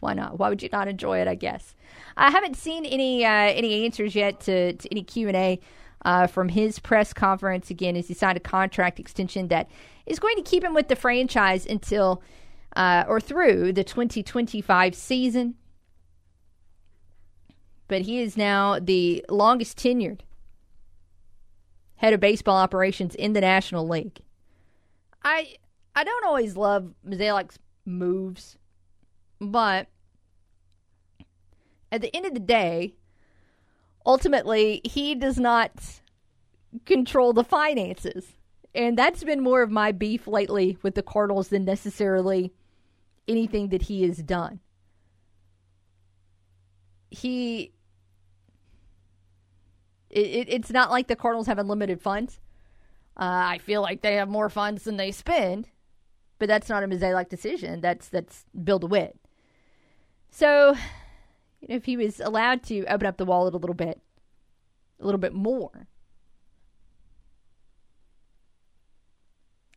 [0.00, 0.38] Why not?
[0.38, 1.28] Why would you not enjoy it?
[1.28, 1.74] I guess
[2.16, 5.60] I haven't seen any uh, any answers yet to, to any Q and A
[6.04, 7.70] uh, from his press conference.
[7.70, 9.68] Again, as he signed a contract extension that
[10.06, 12.22] is going to keep him with the franchise until
[12.78, 15.56] uh, or through the 2025 season.
[17.88, 20.20] But he is now the longest tenured
[21.96, 24.20] head of baseball operations in the National League.
[25.24, 25.56] I
[25.96, 28.56] I don't always love Mozeliak's moves,
[29.40, 29.88] but
[31.90, 32.94] at the end of the day,
[34.06, 35.72] ultimately he does not
[36.84, 38.34] control the finances.
[38.74, 42.52] And that's been more of my beef lately with the Cardinals than necessarily
[43.28, 44.60] anything that he has done.
[47.10, 47.72] He
[50.10, 52.40] it, it, it's not like the Cardinals have unlimited funds.
[53.16, 55.68] Uh, I feel like they have more funds than they spend,
[56.38, 57.80] but that's not a Mozeliak decision.
[57.80, 59.18] That's that's Bill DeWitt.
[60.30, 60.76] So,
[61.60, 64.00] if he was allowed to open up the wallet a little bit,
[65.00, 65.88] a little bit more,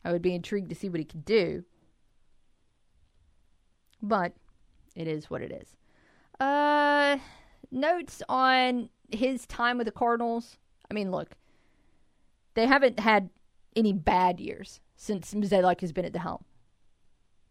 [0.04, 1.64] I would be intrigued to see what he could do.
[4.02, 4.32] But
[4.96, 5.76] it is what it is.
[6.40, 7.18] Uh,
[7.70, 10.58] notes on his time with the Cardinals.
[10.90, 11.36] I mean, look,
[12.54, 13.30] they haven't had
[13.76, 16.44] any bad years since Mozeliak has been at the helm.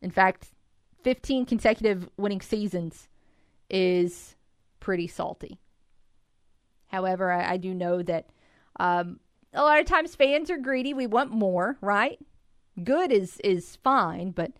[0.02, 0.52] In fact,
[1.04, 3.08] 15 consecutive winning seasons
[3.70, 4.36] is
[4.80, 5.60] pretty salty.
[6.88, 8.30] However, I, I do know that
[8.80, 9.20] um,
[9.54, 10.93] a lot of times fans are greedy.
[10.93, 12.20] We want more, right?
[12.84, 14.52] Good is is fine, but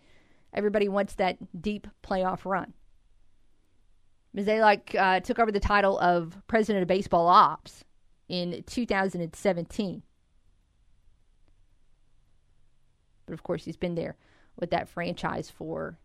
[0.52, 2.74] everybody wants that deep playoff run.
[4.36, 7.84] Mozeliak uh, took over the title of president of baseball ops
[8.28, 10.02] in 2017.
[13.26, 14.16] But of course, he's been there
[14.58, 15.98] with that franchise for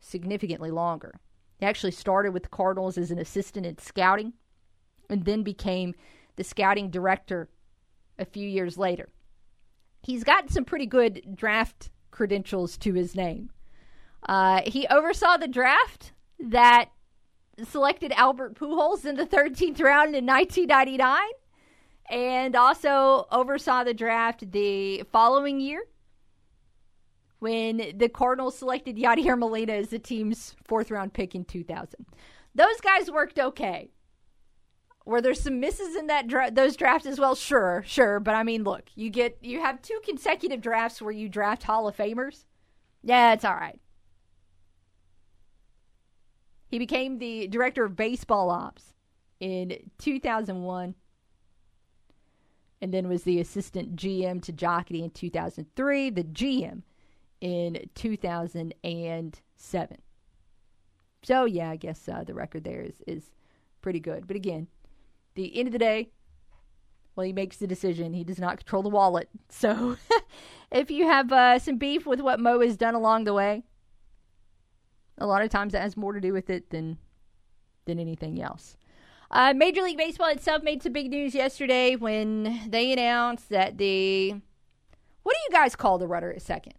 [0.00, 1.20] significantly longer.
[1.58, 4.32] He actually started with the Cardinals as an assistant in scouting
[5.10, 5.94] and then became
[6.36, 7.48] the scouting director
[8.18, 9.08] a few years later.
[10.02, 13.48] He's got some pretty good draft credentials to his name.
[14.28, 16.90] Uh, he oversaw the draft that
[17.62, 21.16] selected Albert Pujols in the 13th round in 1999
[22.10, 25.84] and also oversaw the draft the following year
[27.38, 32.04] when the Cardinals selected Yadier Molina as the team's fourth round pick in 2000.
[32.52, 33.90] Those guys worked okay.
[35.08, 37.34] Were there some misses in that dra- those drafts as well?
[37.34, 41.30] Sure, sure, but I mean, look, you get you have two consecutive drafts where you
[41.30, 42.44] draft Hall of Famers.
[43.02, 43.80] Yeah, it's all right.
[46.66, 48.92] He became the director of baseball ops
[49.40, 50.94] in 2001
[52.82, 56.82] and then was the assistant GM to Jocketty in 2003, the GM
[57.40, 59.98] in 2007.
[61.22, 63.30] So, yeah, I guess uh, the record there is, is
[63.80, 64.26] pretty good.
[64.26, 64.68] But again,
[65.38, 66.10] the end of the day,
[67.16, 68.12] well, he makes the decision.
[68.12, 69.28] He does not control the wallet.
[69.50, 69.96] So,
[70.70, 73.64] if you have uh, some beef with what Mo has done along the way,
[75.16, 76.98] a lot of times that has more to do with it than
[77.86, 78.76] than anything else.
[79.30, 84.34] Uh, Major League Baseball itself made some big news yesterday when they announced that the
[85.22, 86.74] what do you guys call the runner at second?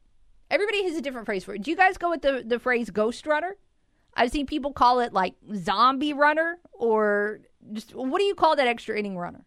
[0.49, 1.63] Everybody has a different phrase for it.
[1.63, 3.57] Do you guys go with the, the phrase ghost runner?
[4.15, 7.41] I've seen people call it like zombie runner or
[7.73, 9.45] just what do you call that extra inning runner?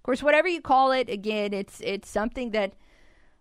[0.00, 2.72] Of course, whatever you call it, again, it's it's something that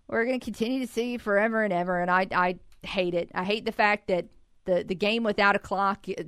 [0.07, 2.02] we're going to continue to see forever and ever.
[2.02, 3.31] And I I hate it.
[3.34, 4.26] I hate the fact that
[4.65, 6.23] the the game without a clock, uh,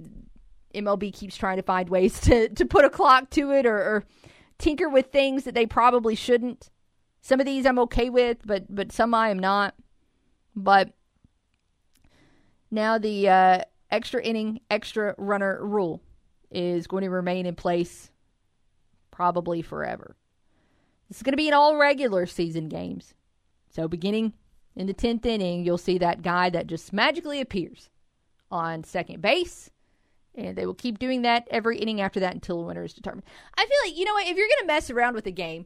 [0.74, 4.03] MLB keeps trying to find ways to to put a clock to it or, or
[4.58, 6.70] tinker with things that they probably shouldn't.
[7.22, 9.76] Some of these I'm okay with, but but some I am not.
[10.56, 10.94] But
[12.70, 16.02] now the uh, extra inning, extra runner rule
[16.52, 18.11] is going to remain in place
[19.10, 20.15] probably forever.
[21.07, 23.14] This is going to be in all regular season games.
[23.69, 24.34] So beginning
[24.76, 27.90] in the 10th inning, you'll see that guy that just magically appears
[28.49, 29.69] on second base.
[30.34, 33.26] And they will keep doing that every inning after that until the winner is determined.
[33.57, 35.65] I feel like, you know what, if you're going to mess around with a game,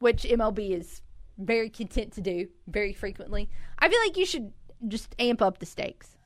[0.00, 1.02] which MLB is
[1.38, 3.48] very content to do very frequently,
[3.78, 4.52] I feel like you should
[4.88, 6.16] just amp up the stakes.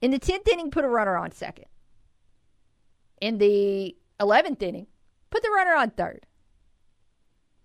[0.00, 1.66] In the 10th inning, put a runner on second.
[3.22, 4.88] In the 11th inning,
[5.30, 6.26] put the runner on third.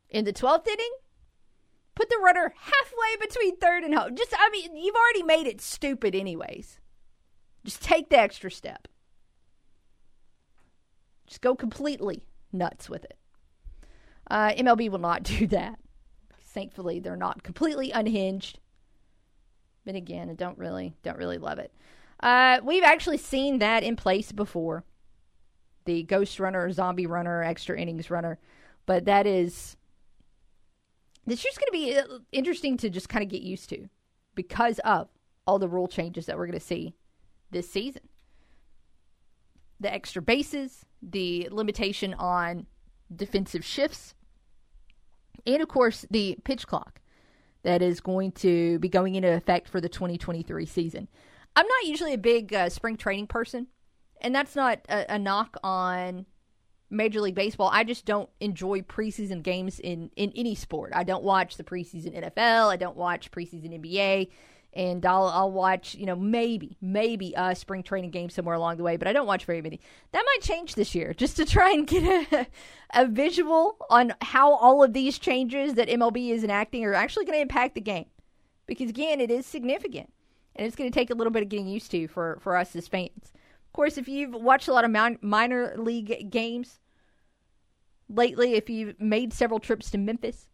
[0.07, 0.91] In the 12th inning,
[1.95, 4.15] put the runner halfway between third and home.
[4.15, 6.79] Just, I mean, you've already made it stupid, anyways.
[7.65, 8.87] Just take the extra step.
[11.25, 12.21] Just go completely
[12.53, 13.17] nuts with it.
[14.29, 15.79] Uh, MLB will not do that.
[16.39, 18.59] Thankfully, they're not completely unhinged.
[19.87, 21.73] But again, I don't really, don't really love it.
[22.21, 24.83] Uh, we've actually seen that in place before.
[25.87, 28.37] The ghost runner, zombie runner, extra innings runner.
[28.85, 29.77] But that is,
[31.25, 33.87] this year's going to be uh, interesting to just kind of get used to
[34.35, 35.07] because of
[35.47, 36.93] all the rule changes that we're going to see
[37.51, 38.03] this season.
[39.79, 42.67] The extra bases, the limitation on
[43.15, 44.13] defensive shifts,
[45.45, 46.99] and of course the pitch clock
[47.63, 51.07] that is going to be going into effect for the 2023 season.
[51.55, 53.67] I'm not usually a big uh, spring training person,
[54.21, 56.25] and that's not a, a, knock on
[56.89, 57.69] Major League Baseball.
[57.71, 60.91] I just don't enjoy preseason games in, in any sport.
[60.95, 62.71] I don't watch the preseason NFL.
[62.71, 64.29] I don't watch preseason NBA
[64.77, 68.83] and I'll I'll watch you know maybe maybe a spring training game somewhere along the
[68.83, 69.81] way, but I don't watch very many.
[70.11, 72.47] That might change this year, just to try and get a,
[72.93, 77.37] a visual on how all of these changes that MLB is enacting are actually going
[77.37, 78.05] to impact the game,
[78.67, 80.13] because again, it is significant,
[80.55, 82.75] and it's going to take a little bit of getting used to for for us
[82.75, 83.33] as fans.
[83.77, 86.79] Course, if you've watched a lot of min- minor league games
[88.09, 90.49] lately, if you've made several trips to Memphis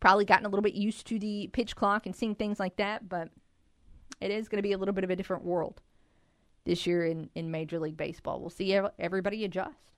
[0.00, 3.06] probably gotten a little bit used to the pitch clock and seeing things like that,
[3.06, 3.28] but
[4.18, 5.82] it is going to be a little bit of a different world
[6.64, 8.40] this year in, in Major League Baseball.
[8.40, 9.92] We'll see everybody adjust.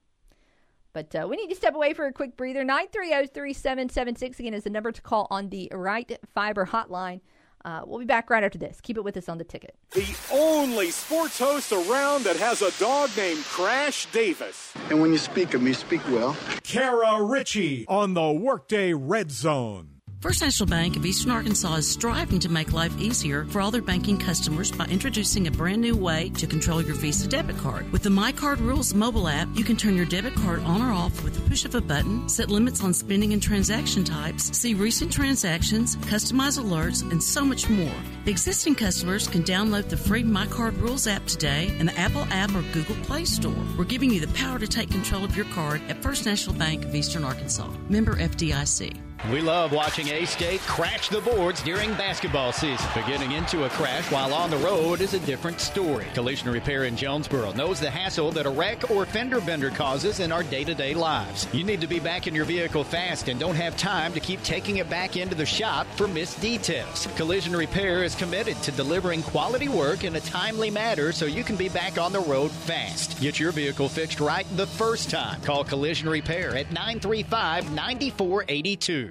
[0.92, 2.64] But uh, we need to step away for a quick breather.
[2.64, 7.20] 930-3776 again is the number to call on the right fiber hotline.
[7.64, 8.80] Uh, we'll be back right after this.
[8.80, 9.74] Keep it with us on the ticket.
[9.92, 14.72] The only sports host around that has a dog named Crash Davis.
[14.90, 16.36] And when you speak of me, speak well.
[16.62, 19.97] Kara Richey on the Workday Red Zone.
[20.20, 23.80] First National Bank of Eastern Arkansas is striving to make life easier for all their
[23.80, 27.88] banking customers by introducing a brand new way to control your Visa debit card.
[27.92, 30.92] With the My Card Rules mobile app, you can turn your debit card on or
[30.92, 34.74] off with the push of a button, set limits on spending and transaction types, see
[34.74, 37.94] recent transactions, customize alerts, and so much more.
[38.26, 42.52] Existing customers can download the free My Card Rules app today in the Apple app
[42.56, 43.54] or Google Play Store.
[43.78, 46.84] We're giving you the power to take control of your card at First National Bank
[46.84, 47.70] of Eastern Arkansas.
[47.88, 49.07] Member FDIC.
[49.30, 52.88] We love watching A State crash the boards during basketball season.
[52.94, 56.06] But getting into a crash while on the road is a different story.
[56.14, 60.32] Collision Repair in Jonesboro knows the hassle that a wreck or fender bender causes in
[60.32, 61.46] our day to day lives.
[61.52, 64.42] You need to be back in your vehicle fast and don't have time to keep
[64.44, 67.06] taking it back into the shop for missed details.
[67.16, 71.56] Collision Repair is committed to delivering quality work in a timely manner so you can
[71.56, 73.20] be back on the road fast.
[73.20, 75.40] Get your vehicle fixed right the first time.
[75.42, 79.07] Call Collision Repair at 935 9482.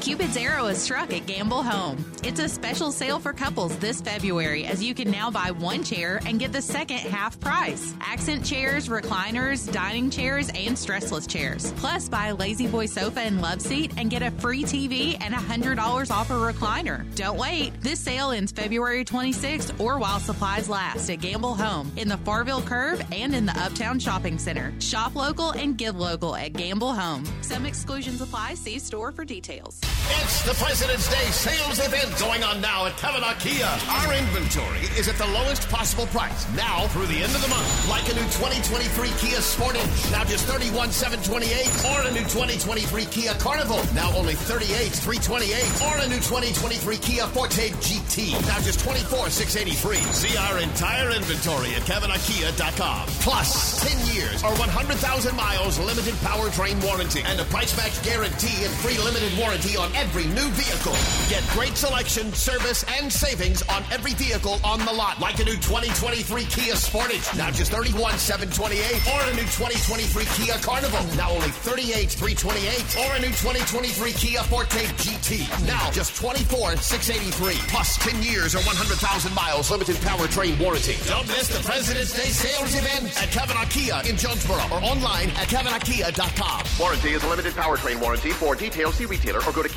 [0.00, 2.02] Cupid's arrow is struck at Gamble Home.
[2.24, 6.20] It's a special sale for couples this February as you can now buy one chair
[6.24, 7.94] and get the second half price.
[8.00, 11.72] Accent chairs, recliners, dining chairs, and stressless chairs.
[11.72, 16.10] Plus, buy a La-Z-Boy sofa and love seat and get a free TV and $100
[16.10, 17.04] off a recliner.
[17.14, 17.78] Don't wait.
[17.82, 22.62] This sale ends February 26th or while supplies last at Gamble Home in the Farville
[22.62, 24.72] Curve and in the Uptown Shopping Center.
[24.80, 27.24] Shop local and give local at Gamble Home.
[27.42, 28.54] Some exclusions apply.
[28.54, 29.78] See store for details.
[30.22, 33.66] It's the President's Day sales event going on now at Cavenaugh Kia.
[33.66, 37.66] Our inventory is at the lowest possible price now through the end of the month.
[37.88, 41.50] Like a new 2023 Kia Sportage, now just 31,728,
[41.90, 45.50] or a new 2023 Kia Carnival, now only 38,328,
[45.82, 49.98] or a new 2023 Kia Forte GT, now just 24,683.
[50.14, 53.06] See our entire inventory at CavenaughKia.com.
[53.22, 54.94] Plus, 10 years or 100,000
[55.36, 60.26] miles limited powertrain warranty and a price match guarantee and free limited warranty on every
[60.36, 60.92] new vehicle.
[61.32, 65.18] Get great selection, service, and savings on every vehicle on the lot.
[65.20, 68.76] Like a new 2023 Kia Sportage, now just 31,728,
[69.08, 74.84] or a new 2023 Kia Carnival, now only 38,328, or a new 2023 Kia Forte
[75.00, 81.00] GT, now just 24,683, plus 10 years or 100,000 miles limited powertrain warranty.
[81.08, 85.48] Don't miss the President's Day sales event at Cavenaugh Kia in Jonesboro or online at
[85.48, 86.68] CavenaughKia.com.
[86.78, 88.30] Warranty is a limited powertrain warranty.
[88.30, 89.69] For details, see retailer or go to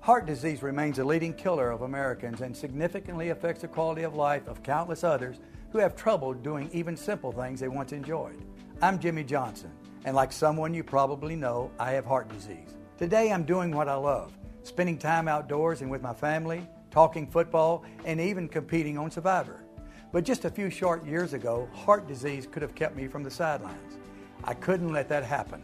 [0.00, 4.46] Heart disease remains a leading killer of Americans and significantly affects the quality of life
[4.46, 5.40] of countless others
[5.70, 8.36] who have trouble doing even simple things they once enjoyed.
[8.82, 9.70] I'm Jimmy Johnson,
[10.04, 12.74] and like someone you probably know, I have heart disease.
[12.98, 14.32] Today I'm doing what I love
[14.64, 19.62] spending time outdoors and with my family, talking football, and even competing on Survivor.
[20.10, 23.30] But just a few short years ago, heart disease could have kept me from the
[23.30, 23.98] sidelines.
[24.42, 25.62] I couldn't let that happen.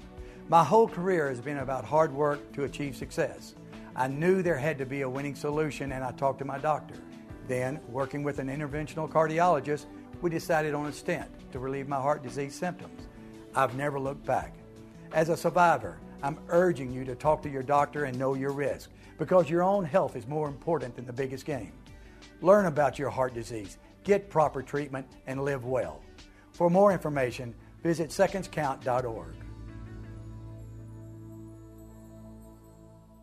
[0.50, 3.54] My whole career has been about hard work to achieve success.
[3.94, 6.96] I knew there had to be a winning solution, and I talked to my doctor.
[7.46, 9.86] Then, working with an interventional cardiologist,
[10.20, 13.06] we decided on a stent to relieve my heart disease symptoms.
[13.54, 14.56] I've never looked back.
[15.12, 18.90] As a survivor, I'm urging you to talk to your doctor and know your risk
[19.18, 21.74] because your own health is more important than the biggest game.
[22.40, 26.02] Learn about your heart disease, get proper treatment, and live well.
[26.50, 27.54] For more information,
[27.84, 29.39] visit secondscount.org.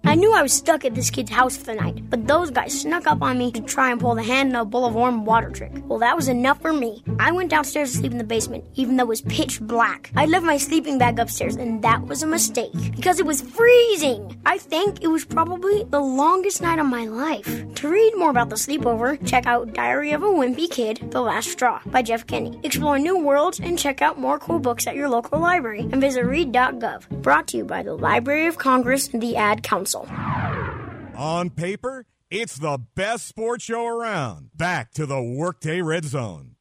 [0.07, 2.79] I knew I was stuck at this kid's house for the night, but those guys
[2.79, 5.25] snuck up on me to try and pull the hand in a bowl of warm
[5.25, 5.73] water trick.
[5.85, 7.03] Well, that was enough for me.
[7.19, 10.09] I went downstairs to sleep in the basement, even though it was pitch black.
[10.15, 14.39] I left my sleeping bag upstairs, and that was a mistake because it was freezing.
[14.45, 17.65] I think it was probably the longest night of my life.
[17.75, 21.51] To read more about the sleepover, check out Diary of a Wimpy Kid: The Last
[21.51, 22.57] Straw by Jeff Kinney.
[22.63, 26.23] Explore new worlds and check out more cool books at your local library and visit
[26.23, 27.09] read.gov.
[27.21, 29.96] Brought to you by the Library of Congress and the Ad Council.
[30.05, 34.51] On paper, it's the best sports show around.
[34.55, 36.57] Back to the Workday Red Zone.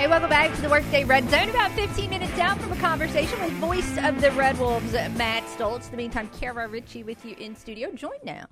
[0.00, 1.50] Hey, welcome back to the Workday Red Zone.
[1.50, 5.84] About 15 minutes out from a conversation with voice of the Red Wolves, Matt Stolz.
[5.84, 8.46] In the meantime, Kara Richey with you in studio, joined now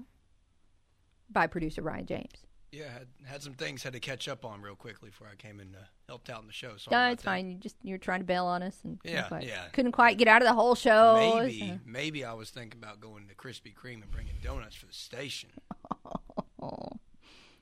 [1.31, 2.48] by producer Ryan James.
[2.71, 5.59] Yeah, had, had some things had to catch up on real quickly before I came
[5.59, 6.77] and uh, helped out in the show.
[6.77, 7.31] Sorry No, it's that.
[7.31, 7.49] fine.
[7.51, 9.69] You just you're trying to bail on us and couldn't Yeah, quite, yeah.
[9.73, 11.39] couldn't quite get out of the whole show.
[11.41, 14.85] Maybe, so- maybe I was thinking about going to Krispy Kreme and bringing donuts for
[14.87, 15.49] the station.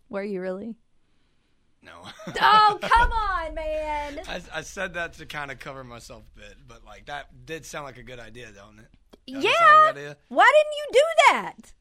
[0.08, 0.74] Were you really?
[1.82, 1.92] No.
[2.40, 4.20] oh, come on, man.
[4.28, 7.64] I, I said that to kind of cover myself a bit, but like that did
[7.64, 8.86] sound like a good idea, don't it?
[9.32, 9.86] Doesn't it like Yeah.
[9.90, 10.16] idea?
[10.28, 11.02] Why didn't you do
[11.32, 11.72] that?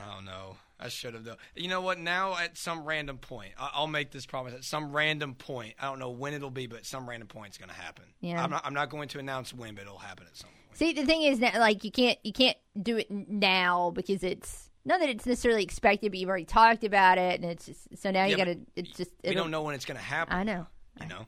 [0.00, 0.56] I don't know.
[0.82, 1.36] I should have though.
[1.54, 1.98] You know what?
[1.98, 4.52] Now at some random point, I- I'll make this promise.
[4.54, 7.58] At some random point, I don't know when it'll be, but some random point, it's
[7.58, 8.04] going to happen.
[8.20, 8.42] Yeah.
[8.42, 8.66] I'm not.
[8.66, 10.50] I'm not going to announce when, but it'll happen at some.
[10.50, 10.76] Point.
[10.76, 14.70] See, the thing is that like you can't you can't do it now because it's
[14.84, 18.10] not that it's necessarily expected, but you've already talked about it, and it's just so
[18.10, 18.56] now you got to.
[18.74, 20.34] It's just We don't know when it's going to happen.
[20.34, 20.66] I know.
[21.00, 21.26] You know.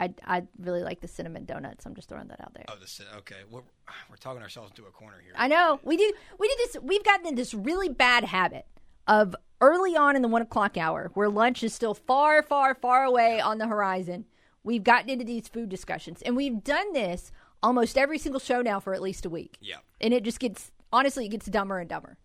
[0.00, 1.86] I I really like the cinnamon donuts.
[1.86, 2.64] I'm just throwing that out there.
[2.68, 3.00] Oh, this.
[3.18, 3.60] Okay, we're,
[4.10, 5.32] we're talking ourselves into a corner here.
[5.36, 6.76] I know we do we do this.
[6.82, 8.66] We've gotten in this really bad habit
[9.06, 13.04] of early on in the one o'clock hour, where lunch is still far, far, far
[13.04, 14.24] away on the horizon.
[14.62, 18.78] We've gotten into these food discussions, and we've done this almost every single show now
[18.80, 19.56] for at least a week.
[19.60, 19.76] Yeah.
[20.00, 22.18] and it just gets honestly, it gets dumber and dumber.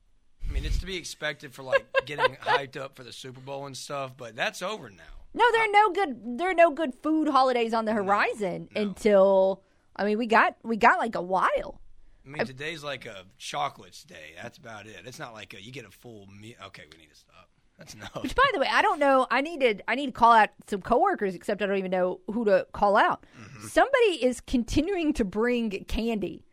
[0.48, 3.66] I mean, it's to be expected for like getting hyped up for the Super Bowl
[3.66, 5.23] and stuff, but that's over now.
[5.34, 9.64] No, there are no good there are no good food holidays on the horizon until
[9.96, 11.82] I mean we got we got like a while.
[12.26, 14.34] I mean, today's like a chocolates day.
[14.42, 14.96] That's about it.
[15.06, 16.56] It's not like a, you get a full meal.
[16.68, 17.50] Okay, we need to stop.
[17.78, 18.06] That's no.
[18.22, 19.28] Which by the way, I don't know.
[19.30, 22.22] I need to I need to call out some coworkers, except I don't even know
[22.32, 23.26] who to call out.
[23.40, 23.68] Mm-hmm.
[23.68, 26.46] Somebody is continuing to bring candy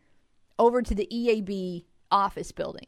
[0.59, 2.87] over to the EAB office building.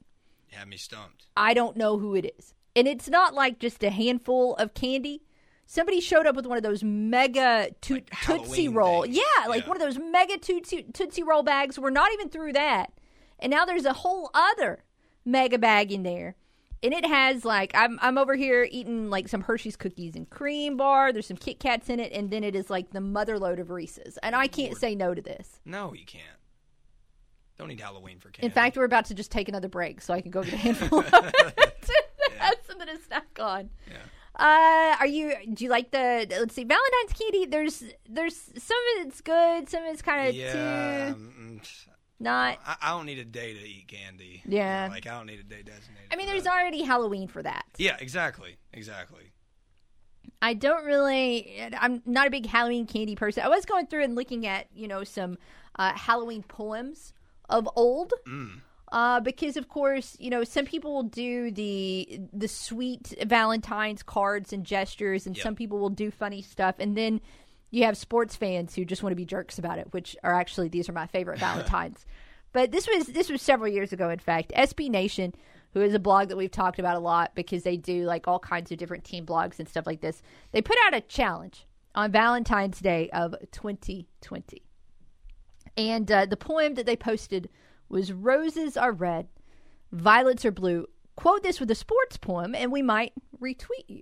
[0.51, 1.27] You had me stumped.
[1.37, 2.53] I don't know who it is.
[2.75, 5.21] And it's not like just a handful of candy.
[5.65, 9.03] Somebody showed up with one of those mega to- Tootsie Halloween Roll.
[9.03, 9.17] things.
[9.17, 11.79] Yeah, like one of those mega Tootsie, Tootsie Roll bags.
[11.79, 12.91] We're not even through that.
[13.39, 14.83] And now there's a whole other
[15.25, 16.35] mega bag in there.
[16.83, 20.75] And it has like I'm I'm over here eating like some Hershey's cookies and cream
[20.75, 21.13] bar.
[21.13, 23.69] There's some Kit Kats in it, and then it is like the mother load of
[23.71, 24.17] Reese's.
[24.21, 25.61] And I can't say no to this.
[25.63, 26.23] No, you can't.
[27.57, 28.47] Don't need Halloween for candy.
[28.47, 30.57] In fact, we're about to just take another break so I can go get a
[30.57, 31.77] handful of it.
[32.37, 33.69] That's something to snack on.
[34.35, 35.33] Uh, are you?
[35.53, 36.27] Do you like the?
[36.29, 37.45] Let's see, Valentine's candy.
[37.45, 41.87] There's, there's some of it's good, some of it's kind of yeah, too mm,
[42.19, 42.57] not.
[42.65, 44.41] I, I don't need a day to eat candy.
[44.47, 44.87] Yeah.
[44.89, 46.09] like I don't need a day designated.
[46.11, 47.65] I mean, there's already Halloween for that.
[47.77, 49.33] Yeah, exactly, exactly.
[50.41, 51.69] I don't really.
[51.79, 53.43] I'm not a big Halloween candy person.
[53.43, 55.37] I was going through and looking at you know some
[55.77, 57.13] uh, Halloween poems
[57.49, 58.13] of old.
[58.27, 58.61] Mm.
[58.93, 64.53] Uh, because of course, you know, some people will do the the sweet Valentine's cards
[64.53, 67.19] and gestures, and some people will do funny stuff, and then
[67.71, 70.69] you have sports fans who just want to be jerks about it, which are actually
[70.69, 72.05] these are my favorite Valentines.
[72.51, 74.11] but this was this was several years ago.
[74.11, 75.33] In fact, SB Nation,
[75.73, 78.37] who is a blog that we've talked about a lot because they do like all
[78.37, 80.21] kinds of different team blogs and stuff like this,
[80.51, 81.65] they put out a challenge
[81.95, 84.61] on Valentine's Day of 2020.
[85.77, 87.49] And uh, the poem that they posted
[87.93, 89.27] was Roses are red,
[89.91, 90.87] violets are blue.
[91.15, 94.01] Quote this with a sports poem, and we might retweet you.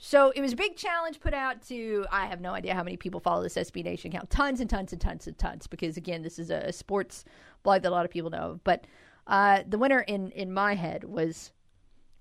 [0.00, 2.96] So it was a big challenge put out to, I have no idea how many
[2.96, 4.30] people follow this SB Nation account.
[4.30, 7.24] Tons and tons and tons and tons, because again, this is a, a sports
[7.64, 8.60] blog that a lot of people know.
[8.64, 8.86] But
[9.26, 11.52] Uh, the winner in in my head was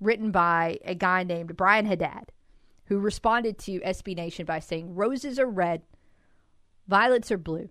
[0.01, 2.33] written by a guy named Brian Haddad,
[2.87, 5.83] who responded to SB Nation by saying, "Roses are red,
[6.85, 7.69] violets are blue.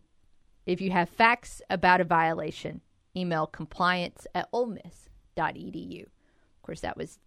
[0.64, 2.80] If you have facts about a violation,
[3.16, 7.18] email compliance at olemiss.edu." Of course, that was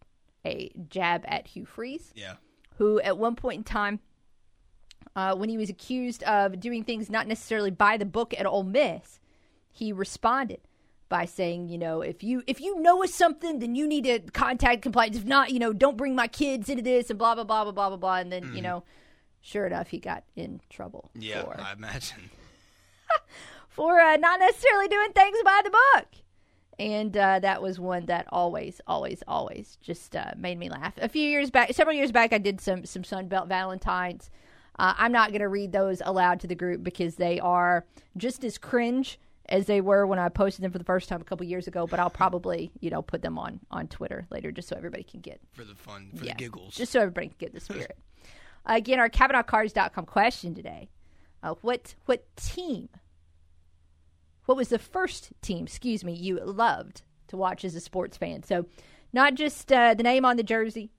[0.46, 2.12] a jab at Hugh Freeze.
[2.16, 2.36] Yeah.
[2.78, 4.00] Who at one point in time
[5.16, 8.64] uh, when he was accused of doing things not necessarily by the book at Ole
[8.64, 9.20] Miss,
[9.72, 10.62] he responded
[11.10, 14.20] by saying, you know, if you if you know of something, then you need to
[14.32, 15.18] contact compliance.
[15.18, 17.72] If not, you know, don't bring my kids into this and blah blah blah blah
[17.72, 18.16] blah blah blah.
[18.18, 18.64] And then, you Mhm.
[18.64, 18.84] know,
[19.42, 22.30] sure enough, he got in trouble Yeah, for I imagine.
[23.80, 26.08] for uh, not necessarily doing things by the book.
[26.78, 30.96] And uh, that was one that always, always, always just uh, made me laugh.
[30.98, 34.30] A few years back, several years back, I did some some Sunbelt Valentines.
[34.78, 37.86] Uh, I'm not going to read those aloud to the group because they are
[38.18, 41.24] just as cringe as they were when I posted them for the first time a
[41.24, 41.88] couple years ago.
[41.88, 45.22] But I'll probably, you know, put them on on Twitter later just so everybody can
[45.22, 46.76] get For the fun, for yeah, the giggles.
[46.76, 47.98] just so everybody can get the spirit.
[48.66, 50.90] Again, our CavenaughCars.com question today:
[51.44, 52.90] uh, What what team?
[54.50, 55.66] What was the first team?
[55.66, 58.42] Excuse me, you loved to watch as a sports fan.
[58.42, 58.66] So,
[59.14, 60.90] not just uh, the name on the jersey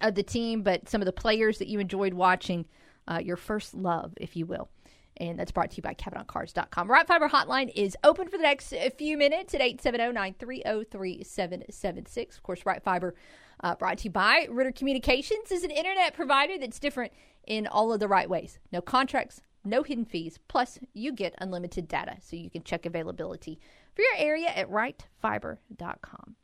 [0.00, 2.64] of the team, but some of the players that you enjoyed watching.
[3.06, 4.70] Uh, your first love, if you will.
[5.18, 6.90] And that's brought to you by CavenaughCars.com.
[6.90, 12.34] Right Fiber Hotline is open for the next uh, few minutes at 870-930-3776.
[12.34, 13.14] Of course, Right Fiber
[13.62, 17.12] uh, brought to you by Ritter Communications is an internet provider that's different
[17.46, 18.58] in all of the right ways.
[18.72, 20.38] No contracts, no hidden fees.
[20.48, 23.58] Plus, you get unlimited data so you can check availability
[23.94, 26.36] for your area at rightfiber.com.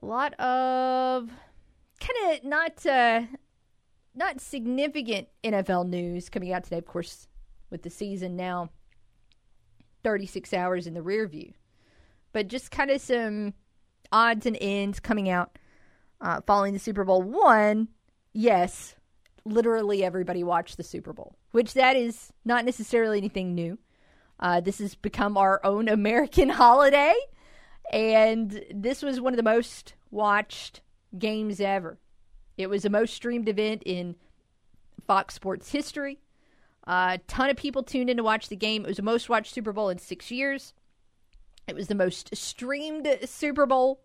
[0.00, 1.30] A lot of
[2.00, 3.22] kind of not uh,
[4.14, 7.26] not significant NFL news coming out today, of course,
[7.70, 8.70] with the season now
[10.04, 11.52] 36 hours in the rear view.
[12.32, 13.54] But just kind of some
[14.12, 15.58] odds and ends coming out
[16.20, 17.22] uh, following the Super Bowl.
[17.22, 17.88] One,
[18.32, 18.94] yes,
[19.52, 23.78] literally everybody watched the Super Bowl, which that is not necessarily anything new.
[24.40, 27.14] Uh, this has become our own American holiday,
[27.92, 30.80] and this was one of the most watched
[31.18, 31.98] games ever.
[32.56, 34.16] It was the most streamed event in
[35.06, 36.18] Fox Sports history.
[36.84, 38.84] A ton of people tuned in to watch the game.
[38.84, 40.72] It was the most watched Super Bowl in six years.
[41.66, 44.00] It was the most streamed Super Bowl.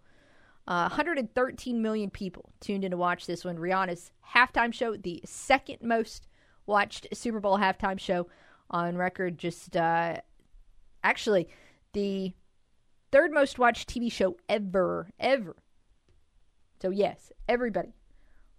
[0.68, 3.58] Uh, 113 million people tuned in to watch this one.
[3.58, 6.28] Rihanna's halftime show, the second most
[6.66, 8.28] watched Super Bowl halftime show
[8.70, 9.38] on record.
[9.38, 10.18] Just uh,
[11.04, 11.50] actually,
[11.92, 12.34] the
[13.12, 15.56] third most watched TV show ever, ever.
[16.82, 17.94] So, yes, everybody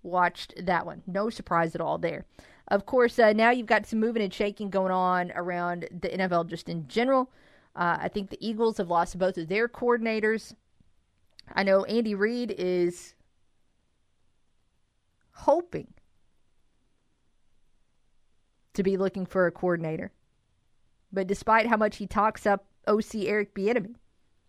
[0.03, 1.03] watched that one.
[1.07, 2.27] No surprise at all there.
[2.69, 6.49] Of course, uh, now you've got some moving and shaking going on around the NFL
[6.49, 7.31] just in general.
[7.77, 10.55] Uh, I think the Eagles have lost both of their coordinators.
[11.53, 13.15] I know Andy Reid is
[15.31, 15.95] hoping
[18.75, 20.13] to be looking for a coordinator.
[21.13, 23.95] But despite how much he talks up OC Eric Bieniemy,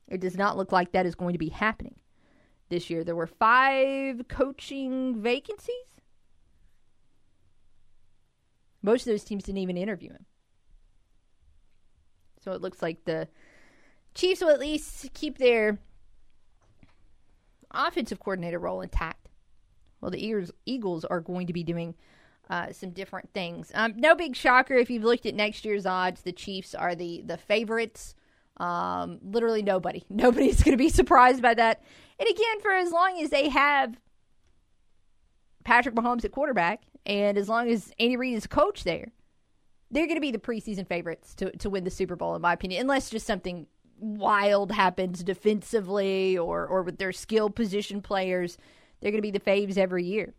[0.07, 1.95] it does not look like that is going to be happening
[2.69, 3.03] this year.
[3.03, 5.76] There were five coaching vacancies.
[8.81, 10.26] Most of those teams didn't even interview him.
[12.43, 13.27] So it looks like the
[14.13, 15.80] Chiefs will at least keep their
[17.76, 19.30] offensive coordinator role intact.
[20.02, 21.95] Well, the Eagles, are going to be doing
[22.49, 23.72] uh, some different things.
[23.73, 26.22] Um, no big shocker if you've looked at next year's odds.
[26.22, 28.15] The Chiefs are the the favorites.
[28.57, 31.81] Um, literally nobody, nobody's going to be surprised by that.
[32.19, 33.99] And again, for as long as they have
[35.64, 39.11] Patrick Mahomes at quarterback, and as long as Andy Reid is coach there,
[39.91, 42.53] they're going to be the preseason favorites to to win the Super Bowl, in my
[42.53, 43.68] opinion, unless just something
[43.99, 48.57] wild happens defensively or or with their skill position players.
[48.99, 50.34] They're going to be the faves every year,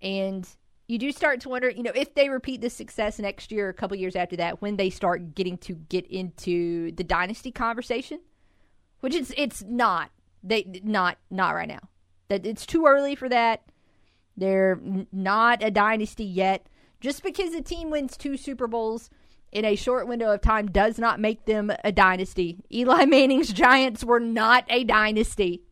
[0.00, 0.48] and
[0.88, 3.74] you do start to wonder, you know, if they repeat this success next year, a
[3.74, 8.20] couple years after that, when they start getting to get into the dynasty conversation,
[9.00, 10.10] which it's it's not
[10.42, 11.80] they not not right now.
[12.28, 13.62] That it's too early for that.
[14.36, 14.80] They're
[15.12, 16.66] not a dynasty yet.
[17.00, 19.10] Just because a team wins two Super Bowls
[19.52, 22.58] in a short window of time does not make them a dynasty.
[22.72, 25.62] Eli Manning's Giants were not a dynasty.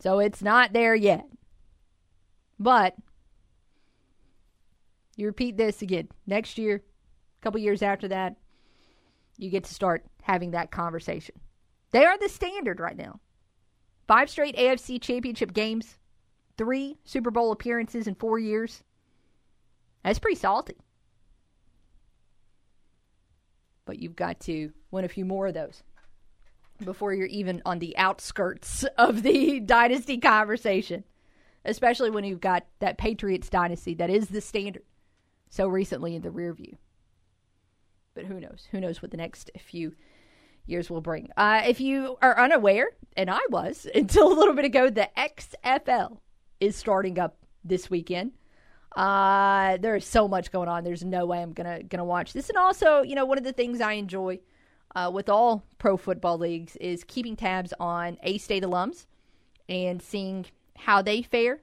[0.00, 1.26] So it's not there yet.
[2.58, 2.94] But
[5.16, 8.36] you repeat this again next year, a couple years after that,
[9.36, 11.34] you get to start having that conversation.
[11.90, 13.20] They are the standard right now.
[14.06, 15.98] Five straight AFC championship games,
[16.56, 18.82] three Super Bowl appearances in four years.
[20.04, 20.76] That's pretty salty.
[23.84, 25.82] but you've got to win a few more of those
[26.84, 31.04] before you're even on the outskirts of the dynasty conversation,
[31.64, 34.82] especially when you've got that Patriots dynasty that is the standard
[35.48, 36.76] so recently in the rear view.
[38.14, 38.68] But who knows?
[38.70, 39.94] Who knows what the next few
[40.66, 41.28] years will bring?
[41.36, 46.18] Uh, if you are unaware, and I was until a little bit ago, the XFL
[46.60, 48.32] is starting up this weekend.
[48.94, 50.84] Uh, there's so much going on.
[50.84, 52.48] There's no way I'm gonna gonna watch this.
[52.48, 54.40] And also, you know, one of the things I enjoy
[54.94, 59.06] uh, with all pro football leagues is keeping tabs on A State alums
[59.68, 60.46] and seeing
[60.76, 61.60] how they fare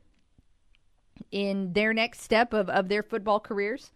[1.31, 3.91] in their next step of, of their football careers.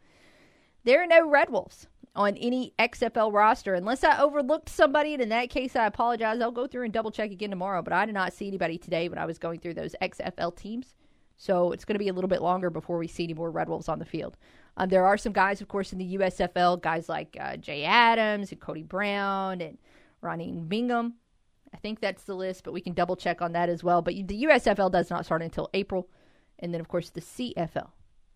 [0.83, 5.13] There are no Red Wolves on any XFL roster unless I overlooked somebody.
[5.13, 6.39] And in that case, I apologize.
[6.39, 7.81] I'll go through and double check again tomorrow.
[7.81, 10.95] But I did not see anybody today when I was going through those XFL teams.
[11.37, 13.67] So it's going to be a little bit longer before we see any more Red
[13.67, 14.37] Wolves on the field.
[14.77, 18.51] Um, there are some guys, of course, in the USFL, guys like uh, Jay Adams
[18.51, 19.77] and Cody Brown and
[20.21, 21.15] Ronnie Bingham.
[21.73, 24.01] I think that's the list, but we can double check on that as well.
[24.01, 26.09] But the USFL does not start until April.
[26.59, 27.89] And then, of course, the CFL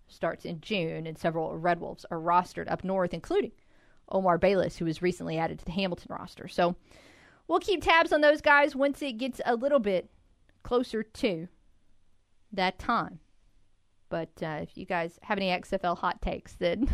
[0.08, 3.52] starts in June, and several Red Wolves are rostered up north, including
[4.10, 6.48] Omar Bayless, who was recently added to the Hamilton roster.
[6.48, 6.76] So
[7.48, 10.10] we'll keep tabs on those guys once it gets a little bit
[10.64, 11.48] closer to
[12.52, 13.20] that time.
[14.10, 16.90] But uh, if you guys have any XFL hot takes, then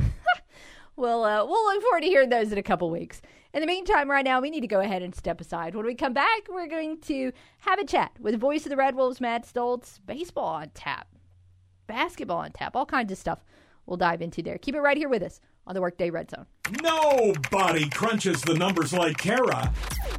[0.96, 3.22] we'll uh, we'll look forward to hearing those in a couple weeks.
[3.54, 5.76] In the meantime, right now we need to go ahead and step aside.
[5.76, 8.76] When we come back, we're going to have a chat with the voice of the
[8.76, 10.00] Red Wolves, Matt Stolz.
[10.06, 11.08] Baseball on tap,
[11.88, 13.46] basketball on tap, all kinds of stuff.
[13.86, 14.58] We'll dive into there.
[14.58, 16.46] Keep it right here with us on the Workday Red Zone.
[16.82, 19.74] Nobody crunches the numbers like Kara.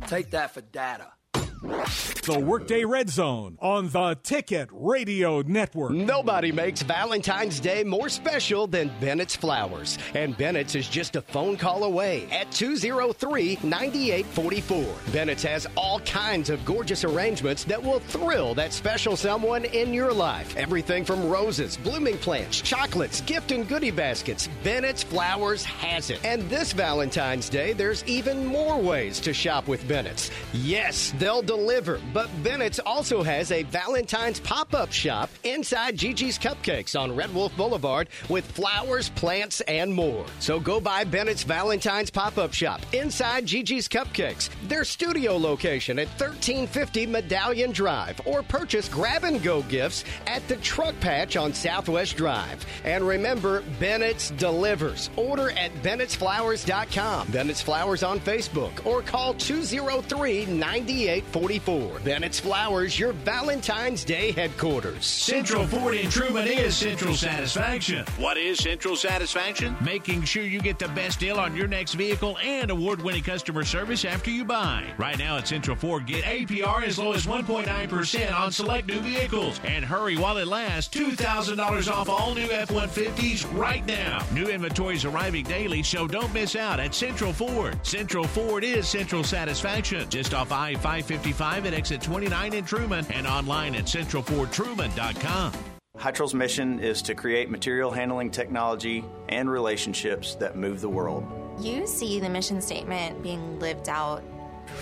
[0.06, 1.12] Take that for data.
[1.62, 5.92] The Workday Red Zone on the Ticket Radio Network.
[5.92, 9.96] Nobody makes Valentine's Day more special than Bennett's Flowers.
[10.14, 15.12] And Bennett's is just a phone call away at 203 9844.
[15.12, 20.12] Bennett's has all kinds of gorgeous arrangements that will thrill that special someone in your
[20.12, 20.54] life.
[20.56, 24.48] Everything from roses, blooming plants, chocolates, gift and goodie baskets.
[24.62, 26.22] Bennett's Flowers has it.
[26.24, 30.30] And this Valentine's Day, there's even more ways to shop with Bennett's.
[30.52, 32.00] Yes, they'll deliver.
[32.12, 37.56] But Bennett's also has a Valentine's pop up shop inside Gigi's Cupcakes on Red Wolf
[37.56, 40.26] Boulevard with flowers, plants, and more.
[40.40, 46.08] So go by Bennett's Valentine's pop up shop inside Gigi's Cupcakes, their studio location at
[46.08, 52.16] 1350 Medallion Drive, or purchase grab and go gifts at the Truck Patch on Southwest
[52.16, 52.66] Drive.
[52.84, 55.10] And remember, Bennett's delivers.
[55.16, 61.98] Order at bennettsflowers.com, Bennett's Flowers on Facebook, or call 203 98 44.
[62.02, 65.04] Bennett's Flowers, your Valentine's Day headquarters.
[65.04, 68.06] Central Ford in Trumann is Central Satisfaction.
[68.16, 69.76] What is Central Satisfaction?
[69.84, 73.64] Making sure you get the best deal on your next vehicle and award winning customer
[73.64, 74.86] service after you buy.
[74.96, 79.60] Right now at Central Ford, get APR as low as 1.9% on select new vehicles.
[79.62, 84.24] And hurry while it lasts $2,000 off all new F 150s right now.
[84.32, 87.78] New inventory is arriving daily, so don't miss out at Central Ford.
[87.82, 90.08] Central Ford is Central Satisfaction.
[90.08, 91.25] Just off I 550.
[91.26, 95.52] 55 at exit 29 in Trumann and online at centralfordtruman.com.
[95.98, 101.26] Hytrol's mission is to create material handling technology and relationships that move the world.
[101.60, 104.22] You see the mission statement being lived out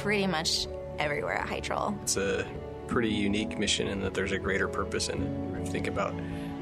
[0.02, 0.66] pretty much
[0.98, 1.98] everywhere at Hytrol.
[2.02, 2.46] It's a
[2.88, 5.60] pretty unique mission in that there's a greater purpose in it.
[5.60, 6.14] If you think about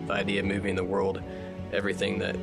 [0.06, 1.20] the idea of moving the world,
[1.72, 2.36] everything that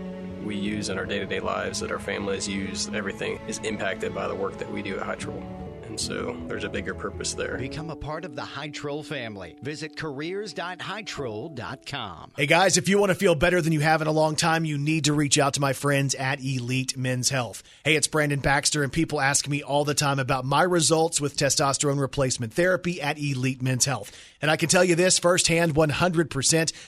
[0.43, 4.13] we use in our day to day lives, that our families use, everything is impacted
[4.13, 5.41] by the work that we do at Hytrol.
[5.99, 7.57] And so there's a bigger purpose there.
[7.57, 9.55] Become a part of the Hytrol family.
[9.61, 12.31] Visit careers.hytrol.com.
[12.37, 14.63] Hey guys, if you want to feel better than you have in a long time,
[14.63, 17.63] you need to reach out to my friends at Elite Men's Health.
[17.83, 21.35] Hey, it's Brandon Baxter, and people ask me all the time about my results with
[21.35, 24.11] testosterone replacement therapy at Elite Men's Health.
[24.41, 26.29] And I can tell you this firsthand 100%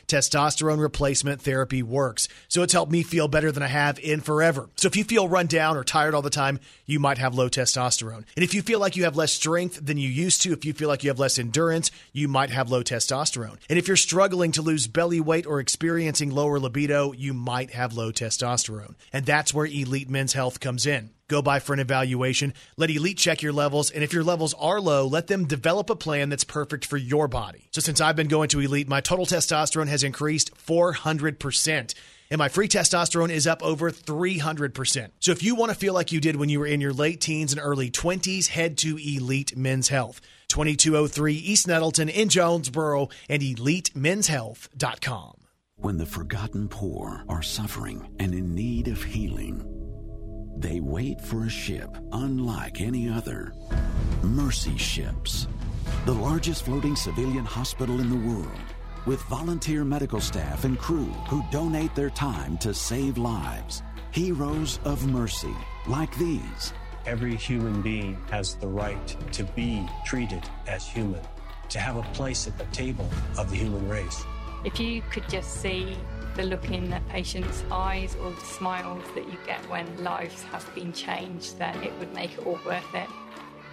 [0.08, 2.28] testosterone replacement therapy works.
[2.48, 4.70] So it's helped me feel better than I have in forever.
[4.76, 7.50] So if you feel run down or tired all the time, you might have low
[7.50, 8.26] testosterone.
[8.36, 10.74] And if you feel like you have less strength than you used to, if you
[10.74, 13.58] feel like you have less endurance, you might have low testosterone.
[13.70, 17.94] And if you're struggling to lose belly weight or experiencing lower libido, you might have
[17.94, 18.96] low testosterone.
[19.14, 21.12] And that's where Elite Men's Health comes in.
[21.32, 22.54] Go by for an evaluation.
[22.76, 23.90] Let Elite check your levels.
[23.90, 27.30] And if your levels are low, let them develop a plan that's perfect for your
[27.30, 27.70] body.
[27.72, 31.94] So since I've been going to Elite, my total testosterone has increased 400%
[32.30, 35.12] and my free testosterone is up over 300%.
[35.22, 37.22] So if you want to feel like you did when you were in your late
[37.22, 43.42] teens and early 20s, head to Elite Men's Health, 2203 East Nettleton in Jonesboro, and
[43.42, 45.38] EliteMen'sHealth.com.
[45.78, 49.81] When the forgotten poor are suffering and in need of healing,
[50.62, 53.52] They wait for a ship unlike any other.
[54.22, 55.48] Mercy Ships,
[56.06, 58.62] the largest floating civilian hospital in the world,
[59.08, 63.82] with volunteer medical staff and crew who donate their time to save lives.
[64.12, 65.56] Heroes of Mercy,
[65.88, 66.74] like these.
[67.08, 71.22] Every human being has the right to be treated as human,
[71.70, 74.24] to have a place at the table of the human race.
[74.64, 75.98] If you could just see
[76.36, 80.70] the look in the patient's eyes or the smiles that you get when lives have
[80.74, 83.08] been changed, then it would make it all worth it.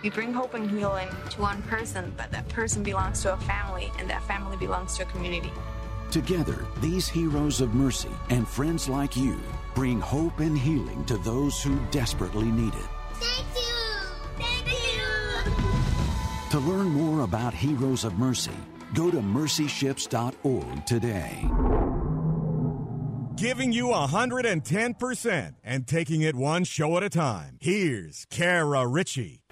[0.03, 3.91] We bring hope and healing to one person, but that person belongs to a family,
[3.99, 5.53] and that family belongs to a community.
[6.11, 9.39] Together, these heroes of mercy and friends like you
[9.75, 12.89] bring hope and healing to those who desperately need it.
[13.15, 14.43] Thank you!
[14.43, 14.67] Thank
[15.47, 16.51] you!
[16.51, 18.57] To learn more about Heroes of Mercy,
[18.95, 21.47] go to mercyships.org today.
[23.39, 27.57] Giving you 110% and taking it one show at a time.
[27.61, 29.43] Here's Kara Richey.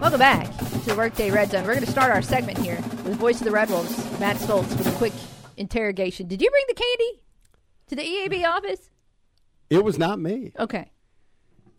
[0.00, 1.62] Welcome back to the Workday Red Zone.
[1.64, 4.76] We're going to start our segment here with voice of the Red Wolves, Matt Stolz,
[4.76, 5.12] with a quick
[5.56, 6.26] interrogation.
[6.26, 7.20] Did you bring the candy
[7.86, 8.91] to the EAB office?
[9.72, 10.52] It was not me.
[10.58, 10.90] Okay.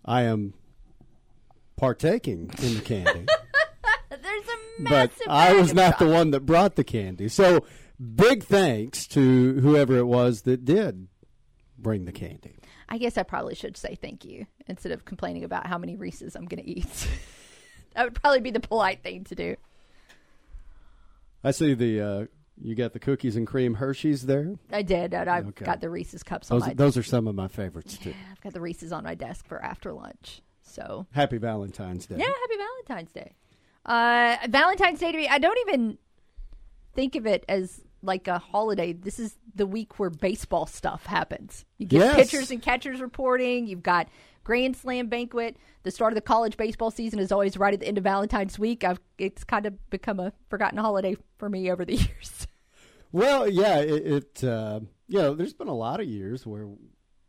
[0.04, 0.56] I am
[1.76, 3.26] partaking in the candy,
[4.10, 7.28] There's a but massive I was not the one that brought the candy.
[7.30, 7.66] So
[8.16, 11.08] big thanks to whoever it was that did
[11.78, 12.56] bring the candy.
[12.90, 16.36] I guess I probably should say thank you instead of complaining about how many Reese's
[16.36, 17.08] I'm going to eat.
[17.96, 19.56] that would probably be the polite thing to do.
[21.44, 22.26] I see the uh,
[22.62, 24.56] you got the cookies and cream Hershey's there.
[24.72, 25.14] I did.
[25.14, 25.66] and I've Okay.
[25.66, 28.14] got the Reese's cups on Those, my those are some of my favorites too.
[28.32, 30.42] I've got the Reese's on my desk for after lunch.
[30.62, 32.16] So Happy Valentine's Day.
[32.18, 32.56] yeah, happy
[32.88, 33.34] Valentine's Day.
[33.86, 35.98] Uh, Valentine's Day to me, I don't even
[36.94, 38.94] think of it as like a holiday.
[38.94, 41.66] This is the week where baseball stuff happens.
[41.78, 42.16] You get Yes.
[42.16, 43.66] pitchers and catchers reporting.
[43.68, 44.08] You've got
[44.44, 45.58] Grand Slam banquet.
[45.84, 48.58] The start of the college baseball season is always right at the end of Valentine's
[48.60, 48.84] week.
[48.84, 52.48] I've it's kind of become a forgotten holiday for me over the years.
[53.12, 54.08] Well, yeah, it,
[54.42, 56.68] it uh, you know, there's been a lot of years where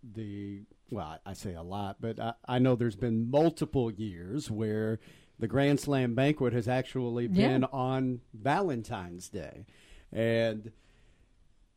[0.02, 5.00] the well, I say a lot, but I, I know there's been multiple years where
[5.38, 7.68] the Grand Slam banquet has actually been Yeah.
[7.72, 9.66] on Valentine's Day,
[10.12, 10.70] and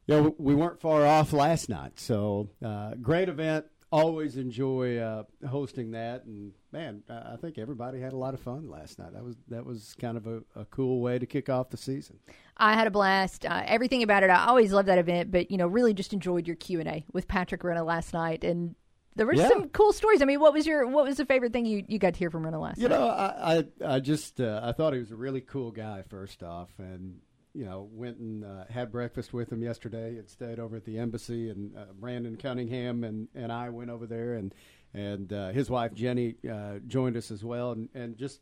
[0.05, 1.99] you know we weren't far off last night.
[1.99, 3.65] So uh, great event.
[3.89, 8.69] Always enjoy uh, hosting that, and man, I think everybody had a lot of fun
[8.69, 9.13] last night.
[9.13, 12.19] That was that was kind of a, a cool way to kick off the season.
[12.57, 13.45] I had a blast.
[13.45, 14.29] Uh, everything about it.
[14.29, 17.05] I always love that event, but you know, really just enjoyed your Q and A
[17.13, 18.75] with Patrick Renna last night, and
[19.15, 19.47] there were Yeah.
[19.47, 20.21] some cool stories.
[20.21, 22.29] I mean, what was your what was the favorite thing you, you got to hear
[22.29, 22.99] from Renna last You night?
[22.99, 26.01] know, I I, I just uh, I thought he was a really cool guy.
[26.09, 27.19] First off, and
[27.57, 30.15] you know, went and uh, had breakfast with him yesterday.
[30.15, 34.05] Had stayed over at the embassy, and uh, Brandon Cunningham and, and I went over
[34.05, 34.53] there, and
[34.93, 38.41] and uh, his wife Jenny uh, joined us as well, and, and just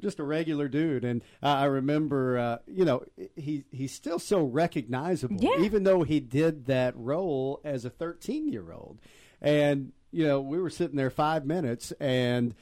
[0.00, 1.04] just a regular dude.
[1.04, 3.04] And I remember, uh, you know,
[3.36, 5.60] he he's still so recognizable, Yeah.
[5.64, 8.98] even though he did that role as a 13 year old.
[9.42, 12.54] And you know, we were sitting there five minutes, and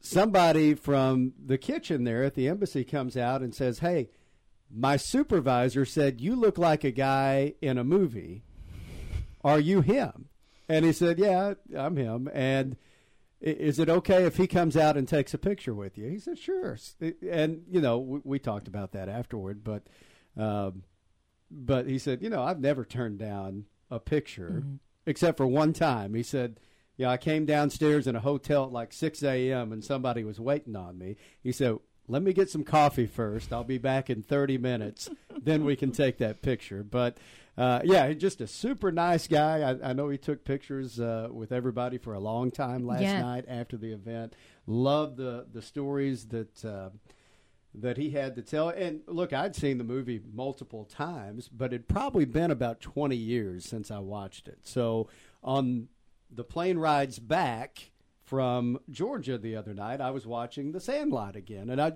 [0.00, 4.08] somebody from the kitchen there at the embassy comes out and says, "Hey,
[4.74, 8.42] my supervisor said you look like a guy in a movie.
[9.44, 10.28] Are you him?"
[10.68, 12.76] And he said, "Yeah, I'm him." And
[13.40, 16.08] is it okay if he comes out and takes a picture with you?
[16.08, 16.78] He said, "Sure."
[17.28, 19.82] And you know, we, we talked about that afterward, but
[20.36, 20.84] um,
[21.50, 24.62] but he said, "You know, I've never turned down a picture
[25.06, 26.60] except for one time." He said.
[26.98, 29.72] Yeah, I came downstairs in a hotel at like 6 a.m.
[29.72, 31.16] and somebody was waiting on me.
[31.42, 31.78] He said,
[32.08, 33.52] Let me get some coffee first.
[33.52, 35.08] I'll be back in 30 minutes.
[35.42, 36.82] then we can take that picture.
[36.82, 37.16] But
[37.56, 39.60] uh, yeah, he's just a super nice guy.
[39.70, 43.20] I, I know he took pictures uh, with everybody for a long time last Yeah.
[43.22, 44.34] night after the event.
[44.66, 46.64] Loved the, the stories that.
[46.64, 46.90] Uh,
[47.74, 48.68] that he had to tell.
[48.68, 53.64] And look, I'd seen the movie multiple times, but it'd probably been about 20 years
[53.64, 54.58] since I watched it.
[54.64, 55.08] So
[55.42, 55.88] on
[56.30, 57.91] the plane rides back
[58.32, 61.92] from Georgia the other night, I was watching The Sandlot again, and I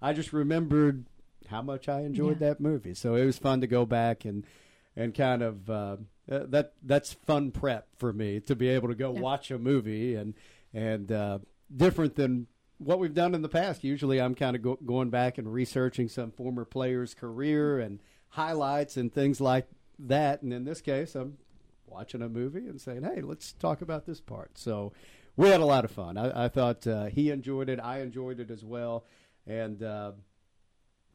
[0.00, 1.04] I just remembered
[1.48, 2.94] how much I enjoyed that movie.
[2.94, 4.46] So it was fun to go back and
[4.94, 5.96] and kind of uh,
[6.30, 10.14] uh, that that's fun prep for me to be able to go watch a movie
[10.14, 10.34] and
[10.72, 11.40] and uh,
[11.76, 12.46] different than
[12.78, 13.82] what we've done in the past.
[13.82, 17.98] Usually, I'm kind of go- going back and researching some former player's career and
[18.28, 19.66] highlights and things like
[19.98, 20.42] that.
[20.42, 21.38] And in this case, I'm
[21.84, 24.92] watching a movie and saying, "Hey, let's talk about this part." So,
[25.40, 26.18] we had a lot of fun.
[26.18, 27.80] I, I thought uh, he enjoyed it.
[27.82, 29.04] I enjoyed it as well,
[29.46, 30.12] and uh,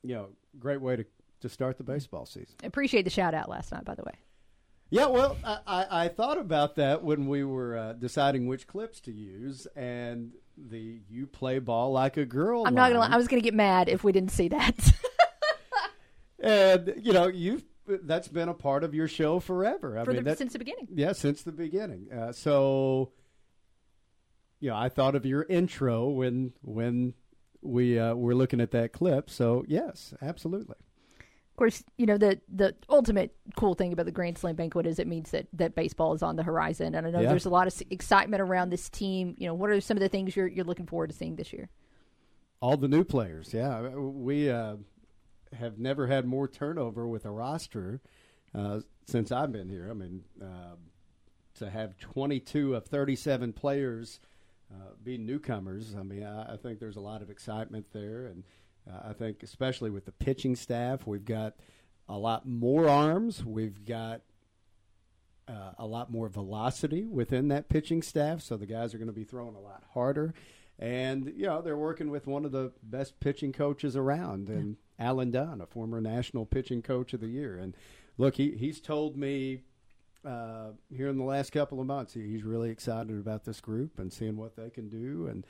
[0.04, 0.30] you know,
[0.60, 1.06] great way to
[1.42, 2.56] to start the baseball season.
[2.64, 4.14] Appreciate the shout out last night, by the way.
[4.90, 9.00] Yeah, well, I, I, I thought about that when we were uh, deciding which clips
[9.02, 13.00] to use, and the "you play ball like a girl." I'm not gonna.
[13.02, 13.14] line.
[13.14, 14.92] I was gonna get mad if we didn't see that.
[16.40, 20.00] and you know you've that's been a part of your show forever.
[20.00, 20.88] I For mean, the- that- since the beginning.
[20.92, 22.08] Yeah, since the beginning.
[22.12, 23.12] Uh, so,
[24.66, 27.14] you know, I thought of your intro when when
[27.62, 29.30] we uh, were looking at that clip.
[29.30, 30.78] So yes, absolutely.
[31.20, 34.98] Of course, you know the the ultimate cool thing about the Grand Slam banquet is
[34.98, 37.30] it means that that baseball is on the horizon, and I know Yeah.
[37.30, 39.36] there's a lot of excitement around this team.
[39.38, 41.54] You know, what are some of the things you're you're looking forward to seeing this
[41.54, 41.70] year?
[42.60, 43.54] All the new players.
[43.54, 44.78] Yeah, we uh,
[45.54, 48.02] have never had more turnover with a roster
[48.56, 49.90] uh, since I've been here.
[49.92, 50.76] I mean, uh,
[51.60, 54.20] to have 22 of 37 players
[54.74, 58.44] uh, be newcomers, I mean, I, I think there's a lot of excitement there, and
[58.90, 61.56] uh, I think especially with the pitching staff, we've got
[62.08, 63.44] a lot more arms.
[63.44, 64.22] We've got
[65.48, 69.14] uh, a lot more velocity within that pitching staff, so the guys are going to
[69.14, 70.34] be throwing a lot harder.
[70.78, 75.32] And you know they're working with one of the best pitching coaches around, and Alan
[75.32, 77.58] Dunn, a former national pitching coach of the year.
[77.58, 77.78] And
[78.18, 79.62] look, he he's told me
[80.26, 84.12] uh, here in the last couple of months he's really excited about this group and
[84.12, 85.28] seeing what they can do.
[85.28, 85.46] And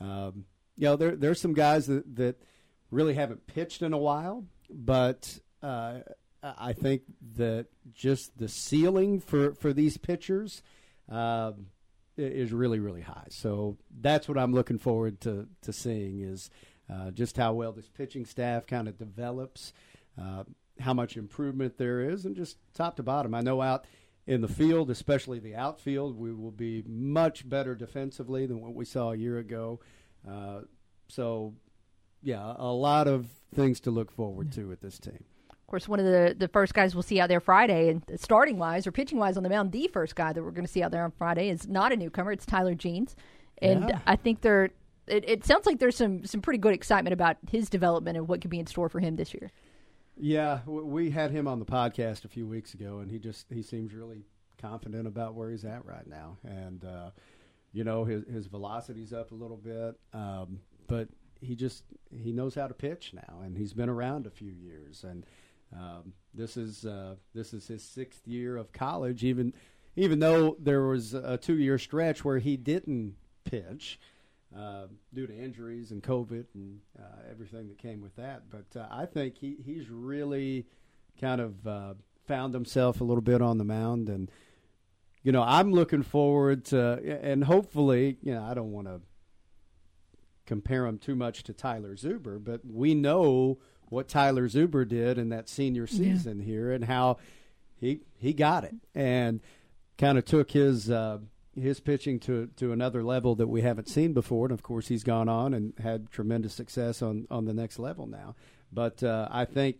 [0.00, 0.44] um,
[0.76, 2.40] you know there there's some guys that that
[2.90, 6.00] really haven't pitched in a while, but uh,
[6.42, 7.02] I think
[7.36, 10.62] that just the ceiling for, for these pitchers
[11.10, 11.52] i-
[12.16, 13.26] is really really high.
[13.30, 16.50] So that's what I'm looking forward to to seeing is
[16.90, 19.72] uh, just how well this pitching staff kind of develops,
[20.20, 20.44] uh,
[20.80, 23.34] how much improvement there is, and just top to bottom.
[23.34, 23.84] I know out
[24.30, 28.84] in the field, especially the outfield, we will be much better defensively than what we
[28.84, 29.80] saw a year ago.
[30.26, 30.60] Uh,
[31.08, 31.52] so,
[32.22, 35.24] yeah, a lot of things to look forward to with this team.
[35.50, 38.56] Of course, one of the the first guys we'll see out there Friday, and starting
[38.56, 40.82] wise or pitching wise on the mound, the first guy that we're going to see
[40.82, 42.30] out there on Friday is not a newcomer.
[42.30, 43.16] It's Tyler Jeans,
[43.58, 43.98] and Yeah.
[44.06, 44.70] I think they're.
[45.08, 48.40] It, it sounds like there's some some pretty good excitement about his development and what
[48.40, 49.50] could be in store for him this year.
[50.22, 53.62] Yeah, we had him on the podcast a few weeks ago, and he just he
[53.62, 54.22] seems really
[54.58, 57.10] confident about where he's at right now, and uh,
[57.72, 61.08] you know his his velocity's up a little bit, um, but
[61.40, 65.04] he just he knows how to pitch now, and he's been around a few years,
[65.04, 65.24] and
[65.74, 69.54] um, this is uh, this is his sixth year of college, even
[69.96, 73.14] even though there was a two year stretch where he didn't
[73.44, 73.98] pitch
[74.56, 78.42] uh, due to injuries and COVID and uh, everything that came with that.
[78.50, 80.66] But uh, I think he, he's really
[81.20, 81.94] kind of uh,
[82.26, 84.08] found himself a little bit on the mound.
[84.08, 84.30] And,
[85.22, 89.00] you know, I'm looking forward to, and hopefully, you know, I don't want to
[90.46, 93.58] compare him too much to Tyler Zuber, but we know
[93.88, 95.98] what Tyler Zuber did in that senior Yeah.
[95.98, 97.18] season here and how
[97.76, 99.40] he he got it and
[99.96, 101.18] kind of took his uh,
[101.54, 104.46] his pitching to to another level that we haven't seen before.
[104.46, 108.06] And of course, he's gone on and had tremendous success on on the next level
[108.06, 108.34] now.
[108.72, 109.76] But uh, I think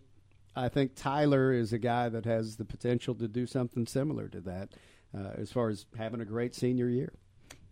[0.55, 4.41] I think Tyler is a guy that has the potential to do something similar to
[4.41, 4.69] that
[5.17, 7.13] uh, as far as having a great senior year.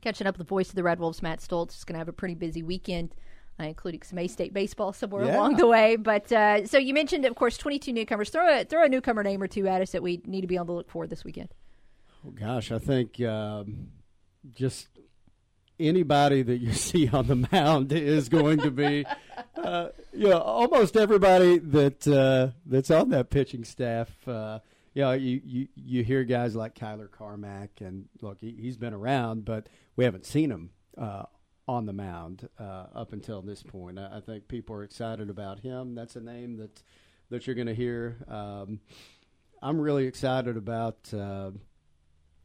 [0.02, 2.08] Catching up with the voice of the Red Wolves, Matt Stolz, is going to have
[2.08, 3.14] a pretty busy weekend,
[3.60, 5.36] uh, including some A State baseball somewhere Yeah.
[5.36, 5.98] along the way.
[5.98, 8.30] But uh, so you mentioned, of course, 22 newcomers.
[8.30, 10.58] Throw a throw a newcomer name or two at us that we need to be
[10.58, 11.50] on the look for this weekend.
[12.26, 13.90] Oh, gosh, I think um,
[14.54, 14.88] just
[15.80, 19.06] anybody that you see on the mound is going to be,
[19.56, 24.10] uh, you know, almost everybody that uh, that's on that pitching staff.
[24.28, 24.60] Uh,
[24.94, 28.94] you know, you, you you hear guys like Kyler Carmack, and look, he, he's been
[28.94, 31.24] around, but we haven't seen him uh,
[31.68, 33.98] on the mound uh, up until this point.
[33.98, 35.96] I, I think people are excited about him.
[35.96, 36.84] That's a name that
[37.30, 38.18] that you're going to hear.
[38.28, 38.82] Um,
[39.62, 41.14] I'm really excited about.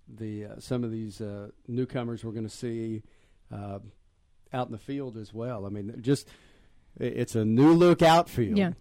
[0.09, 3.02] The uh, some of these uh, newcomers we're going to see
[3.52, 3.78] uh,
[4.52, 5.66] out in the field as well.
[5.66, 6.28] I mean, just
[6.98, 8.59] it's a new look outfield.
[8.59, 8.72] Yeah.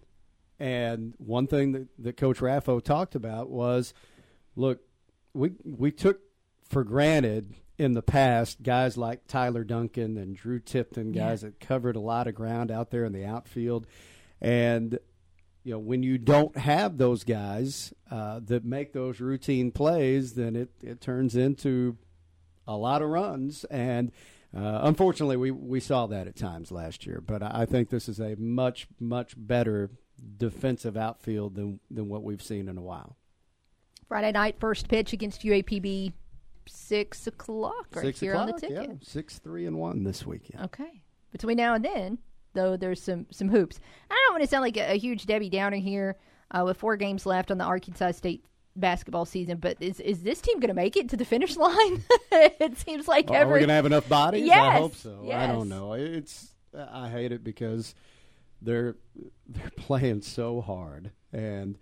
[0.60, 3.92] And one thing that, that Coach Raffo talked about was,
[4.54, 4.80] look,
[5.32, 6.20] we we took
[6.68, 11.96] for granted in the past guys like Tyler Duncan and Drew Tipton, guys that covered
[11.96, 13.86] a lot of ground out there in the outfield,
[14.40, 14.98] and
[15.64, 20.54] you know when you don't have those guys uh, that make those routine plays, then
[20.56, 21.96] it it turns into
[22.66, 24.12] a lot of runs and.
[24.56, 28.20] Uh, unfortunately, we, we saw that at times last year, but I think this is
[28.20, 29.90] a much much better
[30.36, 33.16] defensive outfield than than what we've seen in a while.
[34.06, 36.12] Friday night, first pitch against UAPB.
[36.68, 38.88] six o'clock right Six here o'clock, on the ticket.
[38.90, 40.66] yeah, six, three, and one this weekend.
[40.66, 41.02] Okay.
[41.32, 42.18] Between now and then,
[42.54, 43.78] though, there's some some hoops.
[44.10, 46.16] I don't want to sound like a, a huge Debbie Downer here
[46.50, 48.44] uh, with four games left on the Arkansas State
[48.76, 52.04] basketball season, but is is this team going to make it to the finish line?
[52.32, 54.46] it seems like Are every we going to have enough bodies?
[54.46, 55.30] Yes, I hope so.
[55.32, 55.92] I don't know.
[55.92, 57.94] It's I hate it because
[58.62, 58.96] they're
[59.46, 61.78] they're playing so hard, and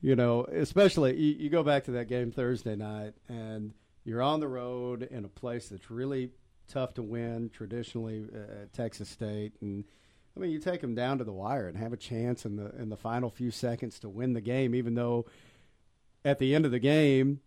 [0.00, 3.72] you know, especially you, you go back to that game Thursday night, and
[4.04, 6.30] you're on the road in a place that's really
[6.68, 9.84] tough to win traditionally, uh, Texas State, and
[10.36, 12.74] I mean, you take them down to the wire and have a chance in the
[12.78, 15.26] in the final few seconds to win the game, even though
[16.24, 17.40] at the end of the game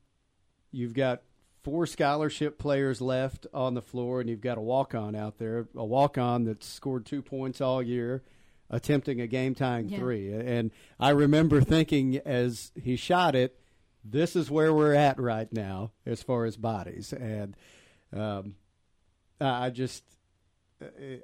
[0.72, 1.22] you've got
[1.64, 5.68] four scholarship players left on the floor, and you've got a walk on out there,
[5.76, 8.22] a walk on that's scored two points all year,
[8.70, 9.98] attempting a game tying Yeah.
[9.98, 10.32] three.
[10.32, 13.60] And I remember thinking as he shot it,
[14.03, 17.14] this is where we're at right now as far as bodies.
[17.14, 17.56] And
[18.14, 18.56] um,
[19.41, 20.03] I I just.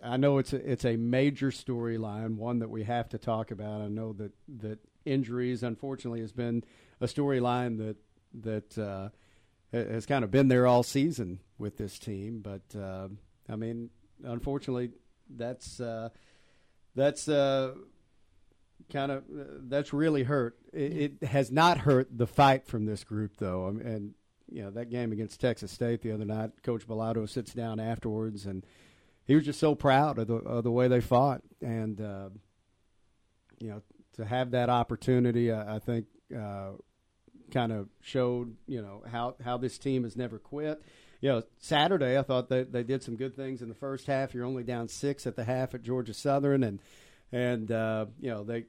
[0.03, 3.81] I know it's a, it's a major storyline, one that we have to talk about.
[3.81, 6.63] I know that, that injuries, unfortunately, has been
[7.01, 7.97] a storyline that
[8.43, 9.09] that uh,
[9.73, 12.41] has kind of been there all season with this team.
[12.41, 13.09] But uh,
[13.49, 13.89] I mean,
[14.23, 14.91] unfortunately,
[15.29, 16.09] that's uh,
[16.95, 17.73] that's uh,
[18.91, 20.57] kind of that's really hurt.
[20.73, 23.67] It, it has not hurt the fight from this group, though.
[23.67, 24.13] And
[24.49, 28.45] you know that game against Texas State the other night, Coach Balado sits down afterwards,
[28.45, 28.65] and
[29.25, 32.29] he was just so proud of the of the way they fought, and uh,
[33.59, 33.81] you know
[34.13, 36.05] to have that opportunity, I, I think.
[36.35, 36.71] Uh,
[37.51, 40.81] kind of showed you know how how this team has never quit.
[41.19, 44.33] You know, Saturday I thought they they did some good things in the first half.
[44.33, 46.79] You're only down six at the half at Georgia Southern, and
[47.31, 48.65] and uh, you know they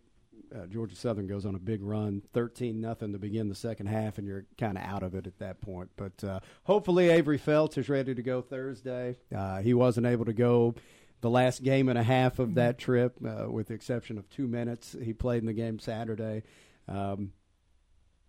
[0.54, 4.18] uh, Georgia Southern goes on a big run, thirteen nothing to begin the second half,
[4.18, 5.90] and you're kind of out of it at that point.
[5.96, 9.16] But uh, hopefully Avery Felts is ready to go Thursday.
[9.34, 10.74] Uh, he wasn't able to go
[11.20, 14.48] the last game and a half of that trip, uh, with the exception of two
[14.48, 14.96] minutes.
[15.00, 16.42] He played in the game Saturday.
[16.88, 17.32] Um,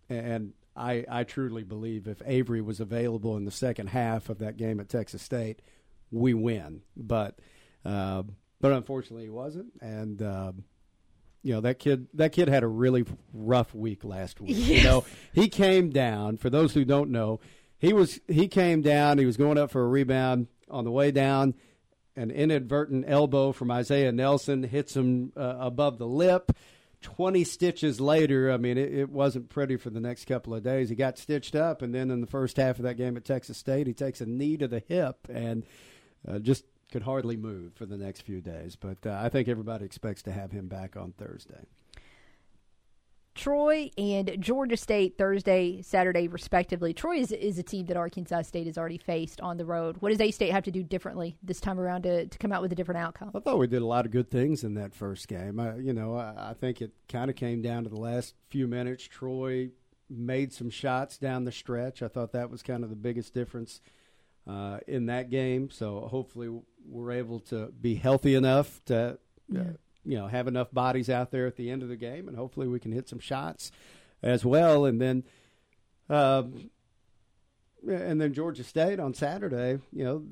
[0.08, 4.56] and I, I truly believe if Avery was available in the second half of that
[4.56, 5.60] game at Texas State,
[6.10, 6.82] we win.
[6.96, 7.40] But
[7.84, 8.22] uh,
[8.60, 9.72] but unfortunately, he wasn't.
[9.80, 10.52] And uh,
[11.44, 14.56] you know that kid that kid had a really rough week last week.
[14.56, 16.38] You know, he came down.
[16.38, 17.38] For those who don't know,
[17.78, 19.18] he was he came down.
[19.18, 21.54] He was going up for a rebound on the way down.
[22.16, 26.52] An inadvertent elbow from Isaiah Nelson hits him uh, above the lip.
[27.02, 30.88] 20 stitches later, I mean, it, it wasn't pretty for the next couple of days.
[30.88, 33.58] He got stitched up, and then in the first half of that game at Texas
[33.58, 35.66] State, he takes a knee to the hip and
[36.26, 36.64] uh, just
[36.94, 38.76] could hardly move for the next few days.
[38.76, 41.66] But uh, I think everybody expects to have him back on Thursday.
[43.34, 46.94] Troy and Georgia State Thursday, Saturday, respectively.
[46.94, 49.96] Troy is, is a team that Arkansas State has already faced on the road.
[49.98, 52.62] What does A State have to do differently this time around to, to come out
[52.62, 53.32] with a different outcome?
[53.34, 55.58] I thought we did a lot of good things in that first game.
[55.58, 58.68] I, you know, I, I think it kind of came down to the last few
[58.68, 59.02] minutes.
[59.02, 59.70] Troy
[60.08, 62.02] made some shots down the stretch.
[62.04, 63.80] I thought that was kind of the biggest difference
[64.46, 65.70] uh, in that game.
[65.70, 66.50] So hopefully
[66.86, 69.18] we're able to be healthy enough to,
[69.54, 69.62] uh,
[70.04, 72.68] you know, have enough bodies out there at the end of the game, and hopefully
[72.68, 73.72] we can hit some shots
[74.22, 74.84] as well.
[74.84, 75.24] And then,
[76.08, 76.70] um,
[77.88, 79.78] and then Georgia State on Saturday.
[79.92, 80.24] You know,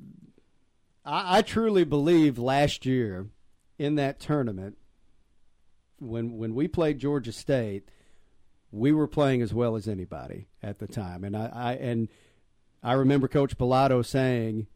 [1.05, 3.27] I, I truly believe last year
[3.79, 4.77] in that tournament
[5.99, 7.89] when when we played Georgia State,
[8.71, 12.09] we were playing as well as anybody at the time, and I, I and
[12.83, 14.67] I remember Coach Balado saying.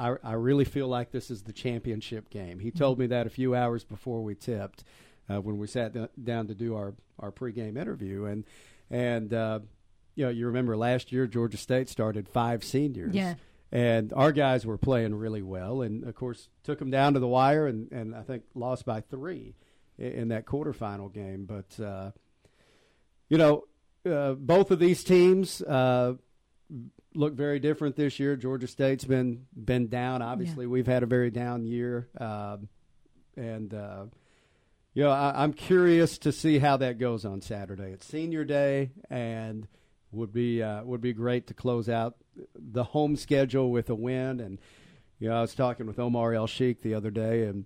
[0.00, 2.60] I, I really feel like this is the championship game.
[2.60, 4.84] He told me that a few hours before we tipped,
[5.28, 8.44] uh, when we sat do- down to do our, our pregame interview, and
[8.92, 9.58] and uh,
[10.14, 13.34] you know you remember last year Georgia State started five seniors, Yeah.
[13.72, 17.26] and our guys were playing really well, and of course took them down to the
[17.26, 19.56] wire, and, and I think lost by three
[19.98, 21.44] in, in that quarterfinal game.
[21.44, 22.12] But uh,
[23.28, 23.64] you know,
[24.08, 26.14] uh, both of these teams uh,
[27.18, 28.36] look very different this year.
[28.36, 30.22] Georgia State's been been down.
[30.22, 32.68] Obviously, we've had a very down year, um,
[33.36, 34.04] and uh,
[34.94, 37.90] you know, I, I'm curious to see how that goes on Saturday.
[37.90, 39.66] It's Senior Day, and
[40.12, 42.16] would be uh, would be great to close out
[42.54, 44.40] the home schedule with a win.
[44.40, 44.58] And
[45.18, 47.64] you know, I was talking with Omar El Sheikh the other day, and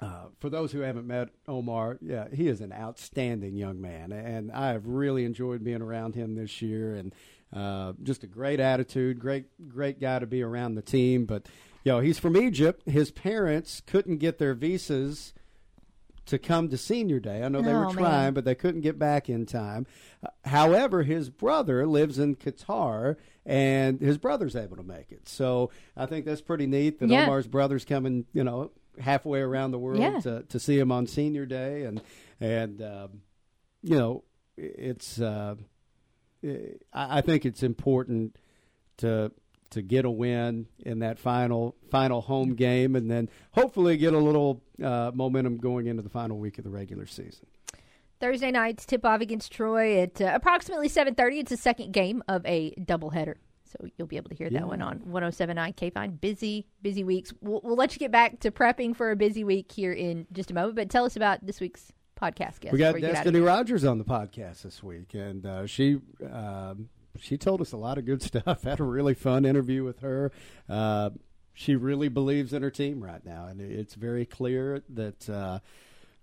[0.00, 4.50] uh, for those who haven't met Omar, yeah, he is an outstanding young man, and
[4.50, 7.14] I have really enjoyed being around him this year, and
[7.54, 11.24] uh, just a great attitude, great great guy to be around the team.
[11.24, 11.46] But
[11.84, 12.88] you know, he's from Egypt.
[12.88, 15.32] His parents couldn't get their visas
[16.26, 17.42] to come to senior day.
[17.42, 17.94] I know they Oh, were man.
[17.94, 19.86] trying, but they couldn't get back in time.
[20.24, 25.28] Uh, however, his brother lives in Qatar, and his brother's able to make it.
[25.28, 27.24] So I think that's pretty neat that Yeah.
[27.24, 30.18] Omar's brother's coming, you know, halfway around the world Yeah.
[30.20, 32.00] to, to see him on senior day, and
[32.40, 33.20] and um,
[33.82, 34.24] you know,
[34.56, 35.20] it's.
[35.20, 35.56] Uh,
[36.92, 38.36] I I think it's important
[38.98, 39.32] to
[39.70, 44.18] to get a win in that final final home game, and then hopefully get a
[44.18, 47.46] little uh, momentum going into the final week of the regular season.
[48.20, 51.40] Thursday night's tip off against Troy at uh, approximately 7:30.
[51.40, 53.34] It's the second game of a doubleheader.
[53.64, 54.60] So you'll be able to hear Yeah.
[54.60, 56.20] that one on 1079 KFIN.
[56.20, 57.32] Busy, busy weeks.
[57.40, 60.52] We'll, we'll let you get back to prepping for a busy week here in just
[60.52, 60.76] a moment.
[60.76, 62.72] But tell us about this week's podcast guest.
[62.72, 63.40] we got before you get out of Destinee.
[63.40, 65.98] Rogers on the podcast this week, and uh, she
[66.30, 66.88] um,
[67.18, 68.62] she told us a lot of good stuff.
[68.62, 70.32] Had a really fun interview with her.
[70.68, 71.10] Uh,
[71.52, 75.60] she really believes in her team right now, and it's very clear that uh,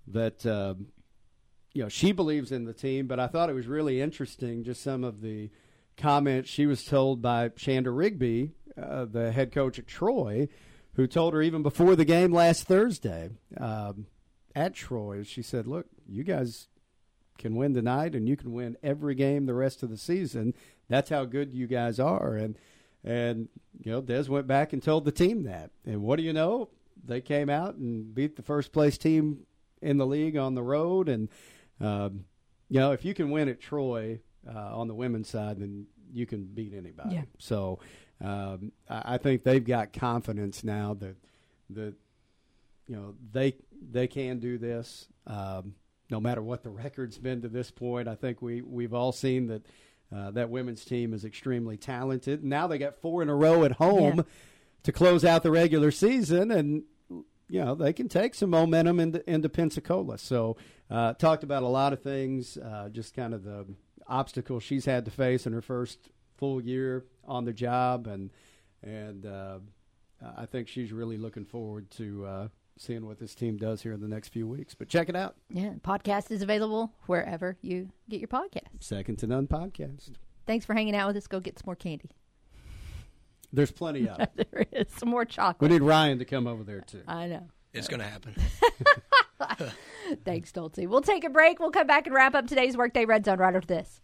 [0.08, 0.88] that um,
[1.74, 3.08] you know she believes in the team.
[3.08, 5.50] But I thought it was really interesting just some of the
[5.98, 8.52] comments she was told by Chanda Rigby,
[8.82, 10.48] uh, the head coach at Troy,
[10.96, 14.08] who told her even before the game last Thursday um,
[14.56, 15.24] at Troy.
[15.24, 16.68] She said, "Look, you guys
[17.38, 20.54] can win tonight, and you can win every game the rest of the season.
[20.90, 22.58] That's how good you guys are." And
[23.04, 23.50] and
[23.84, 25.72] you know, Des went back and told the team that.
[25.86, 26.70] And what do you know?
[27.04, 29.46] They came out and beat the first place team
[29.82, 31.10] in the league on the road.
[31.10, 31.30] And
[31.80, 32.26] um,
[32.70, 36.26] you know, if you can win at Troy uh, on the women's side, then you
[36.26, 37.16] can beat anybody.
[37.16, 37.24] Yeah.
[37.40, 37.80] So
[38.24, 41.16] um, I, I think they've got confidence now that
[41.72, 41.96] that
[42.88, 43.56] you know they
[43.92, 45.08] they can do this.
[45.28, 45.76] Um,
[46.10, 49.48] no matter what the record's been to this point, I think we we've all seen
[49.48, 49.66] that
[50.14, 52.44] uh, that women's team is extremely talented.
[52.44, 54.24] Now they got four in a row at home Yeah.
[54.84, 59.30] to close out the regular season, and you know they can take some momentum into
[59.30, 60.18] into Pensacola.
[60.18, 60.58] So
[60.90, 63.66] uh, talked about a lot of things, uh, just kind of the
[64.08, 68.32] obstacles she's had to face in her first full year on the job, and
[68.84, 69.60] and uh,
[70.36, 72.48] I think she's really looking forward to uh,
[72.82, 74.74] seeing what this team does here in the next few weeks.
[74.74, 78.68] But check it out, Yeah, podcast is available wherever you get your podcast.
[78.80, 80.12] Second to None podcast.
[80.48, 81.28] Thanks for hanging out with us.
[81.28, 82.10] Go get some more candy.
[83.54, 84.20] There's plenty of.
[84.38, 84.50] it.
[84.52, 85.70] there is some more chocolate.
[85.70, 87.04] We need Ryan to come over there too.
[87.08, 87.48] I know.
[87.74, 88.36] It's going to happen.
[90.26, 90.88] Thanks, Dolce.
[90.88, 91.60] We'll take a break.
[91.60, 94.02] We'll come back and wrap up today's Workday Red Zone right after this.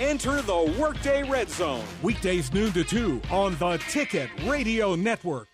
[0.00, 1.84] Enter the Workday Red Zone.
[2.02, 5.46] Weekdays noon to 2 on the Ticket Radio Network.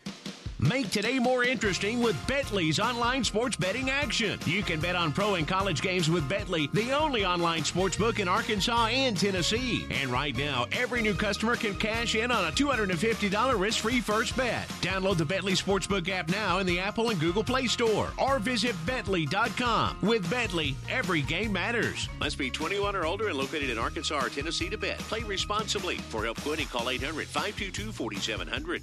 [0.63, 4.39] Make today more interesting with Betly's online sports betting action.
[4.47, 8.21] You can bet on pro and college games with Betly, the only online sports book
[8.21, 9.85] in Arkansas and Tennessee.
[9.91, 14.69] And right now, every new customer can cash in on a $250 risk-free first bet.
[14.83, 18.77] Download the Betly Sportsbook app now in the Apple and Google Play Store or visit
[18.87, 19.97] betly.com.
[20.01, 22.09] With Betly, every game matters.
[22.21, 25.01] Must be 21 or older and located in Arkansas or Tennessee to bet.
[25.01, 25.97] Play responsibly.
[25.97, 28.83] For help quitting, call 800 522 4700.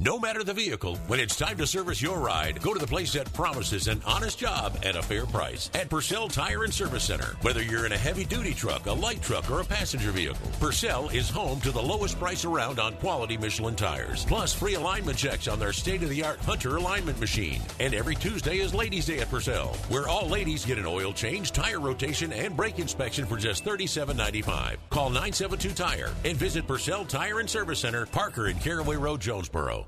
[0.00, 3.14] No matter the vehicle, when it's time to service your ride, go to the place
[3.14, 5.72] that promises an honest job at a fair price.
[5.74, 7.36] At Purcell Tire and Service Center.
[7.42, 11.08] Whether you're in a heavy duty truck, a light truck, or a passenger vehicle, Purcell
[11.08, 14.24] is home to the lowest price around on quality Michelin tires.
[14.24, 17.60] Plus free alignment checks on their state of the art Hunter alignment machine.
[17.80, 21.50] And every Tuesday is Ladies' Day at Purcell, where all ladies get an oil change,
[21.50, 24.76] tire rotation, and brake inspection for just $37.95.
[24.90, 29.87] Call 972 Tire and visit Purcell Tire and Service Center, Parker and Caraway Road, Jonesboro.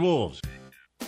[0.00, 0.40] Wolves.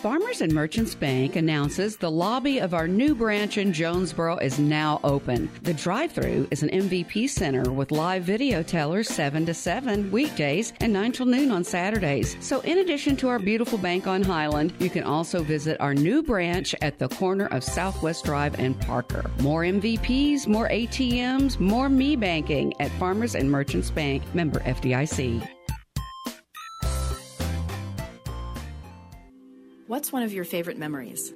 [0.00, 4.98] Farmers and Merchants Bank announces the lobby of our new branch in Jonesboro is now
[5.04, 5.50] open.
[5.60, 10.72] The drive through is an MVP center with live video tellers 7 to 7 weekdays
[10.80, 12.34] and 9 till noon on Saturdays.
[12.40, 16.22] So, in addition to our beautiful bank on Highland, you can also visit our new
[16.22, 19.30] branch at the corner of Southwest Drive and Parker.
[19.40, 25.46] More MVPs, more ATMs, more me banking at Farmers and Merchants Bank, member FDIC.
[29.90, 31.34] What's one of your favorite memories?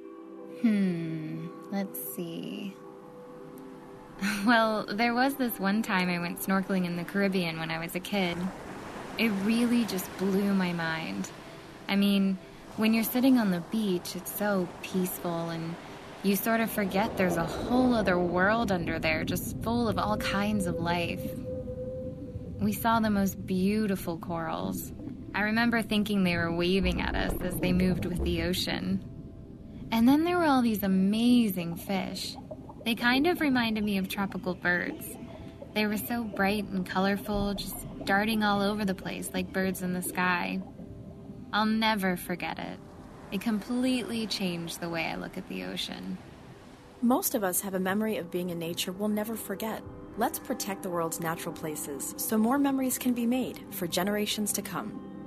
[0.61, 2.73] Hmm, let's see.
[4.45, 7.95] Well, there was this one time I went snorkeling in the Caribbean when I was
[7.95, 8.37] a kid.
[9.17, 11.29] It really just blew my mind.
[11.89, 12.37] I mean,
[12.77, 15.75] when you're sitting on the beach, it's so peaceful and
[16.23, 20.15] you sort of forget there's a whole other world under there just full of all
[20.15, 21.29] kinds of life.
[22.61, 24.93] We saw the most beautiful corals.
[25.35, 29.03] I remember thinking they were waving at us as they moved with the ocean.
[29.91, 32.37] And then there were all these amazing fish.
[32.85, 35.05] They kind of reminded me of tropical birds.
[35.73, 37.75] They were so bright and colorful, just
[38.05, 40.61] darting all over the place like birds in the sky.
[41.51, 42.79] I'll never forget it.
[43.33, 46.17] It completely changed the way I look at the ocean.
[47.01, 49.83] Most of us have a memory of being in nature we'll never forget.
[50.17, 54.61] Let's protect the world's natural places so more memories can be made for generations to
[54.61, 55.14] come.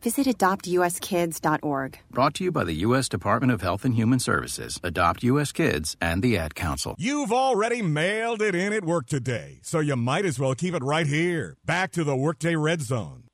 [0.00, 1.98] visit adoptuskids.org.
[2.10, 3.08] Brought to you by the U.S.
[3.08, 5.52] Department of Health and Human Services, Adopt U.S.
[5.52, 6.94] Kids, and the Ad Council.
[6.98, 10.82] You've already mailed it in at work today, so you might as well keep it
[10.82, 11.56] right here.
[11.64, 13.24] Back to the Workday Red Zone.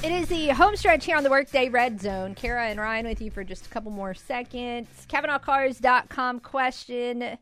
[0.00, 2.36] It is the home stretch here on the Workday Red Zone.
[2.36, 4.88] Kara and Ryan with you for just a couple more seconds.
[5.08, 7.36] CavenaughCars.com question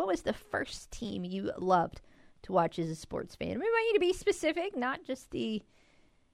[0.00, 2.00] What was the first team you loved
[2.44, 3.50] to watch as a sports fan?
[3.50, 5.62] We want you to be specific, not just the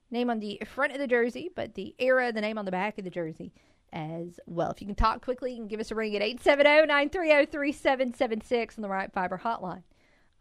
[0.09, 2.97] name on the front of the jersey, but the era, the name on the back
[2.97, 3.51] of the jersey
[3.91, 4.71] as well.
[4.71, 8.77] If you can talk quickly, you can give us a ring at 870 930 3776
[8.77, 9.83] on the Right Fiber hotline.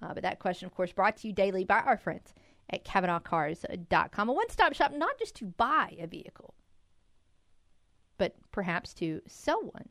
[0.00, 2.32] Uh, but that question, of course, brought to you daily by our friends
[2.70, 4.28] at CavenaughCars.com.
[4.28, 6.54] A one stop shop, not just to buy a vehicle,
[8.18, 9.88] but perhaps to sell one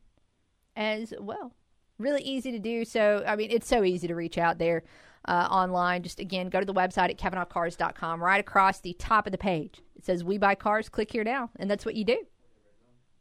[0.77, 1.51] as well.
[1.97, 2.83] Really easy to do.
[2.83, 4.83] So, I mean, it's so easy to reach out there
[5.27, 6.03] uh, online.
[6.03, 8.21] Just again, go to the website at CavenaughCars.com.
[8.21, 10.89] Right across the top of the page, it says We Buy Cars.
[10.89, 12.25] Click here now, and that's what you do.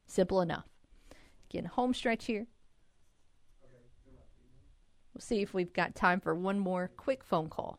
[0.07, 0.67] Simple enough.
[1.51, 2.47] Again, home stretch here.
[5.15, 7.79] We'll see if we've got time for one more quick phone call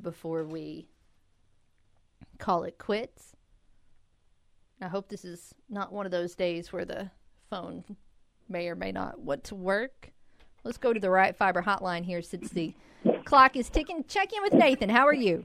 [0.00, 0.86] before we
[2.38, 3.34] call it quits.
[4.80, 7.10] I hope this is not one of those days where the
[7.50, 7.84] phone
[8.48, 10.12] may or may not want to work.
[10.62, 12.74] Let's go to the right fiber hotline here since the
[13.24, 14.04] clock is ticking.
[14.08, 14.88] Check in with Nathan.
[14.88, 15.44] How are you?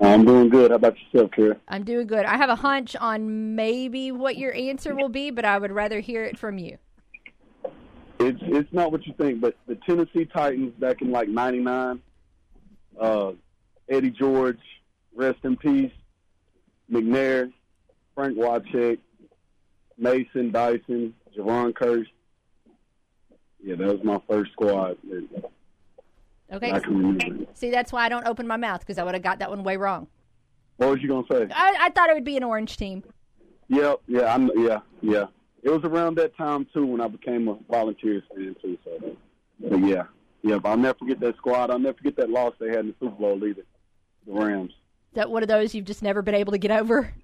[0.00, 0.70] I'm doing good.
[0.70, 1.56] How about yourself, Kara?
[1.68, 2.24] I'm doing good.
[2.24, 6.00] I have a hunch on maybe what your answer will be, but I would rather
[6.00, 6.78] hear it from you.
[8.18, 12.00] It's it's not what you think, but the Tennessee Titans back in like '99,
[13.00, 13.32] uh,
[13.88, 14.60] Eddie George,
[15.14, 15.92] rest in peace,
[16.90, 17.52] McNair,
[18.14, 18.98] Frank Wycheck,
[19.98, 22.06] Mason, Dyson, Jevon Kearse.
[23.62, 24.96] Yeah, that was my first squad.
[26.52, 26.72] Okay.
[26.72, 27.46] I can remember.
[27.54, 29.62] See, that's why I don't open my mouth because I would have got that one
[29.62, 30.08] way wrong.
[30.76, 31.46] What was you gonna say?
[31.54, 33.04] I, I thought it would be an orange team.
[33.68, 35.26] Yeah, yeah, I'm, yeah, yeah.
[35.62, 38.76] It was around that time too when I became a volunteers fan too.
[38.84, 39.16] So,
[39.60, 40.04] but yeah,
[40.42, 40.58] yeah.
[40.58, 41.70] But I'll never forget that squad.
[41.70, 43.62] I'll never forget that loss they had in the Super Bowl either.
[44.26, 44.72] The Rams.
[45.14, 47.14] That one of those you've just never been able to get over?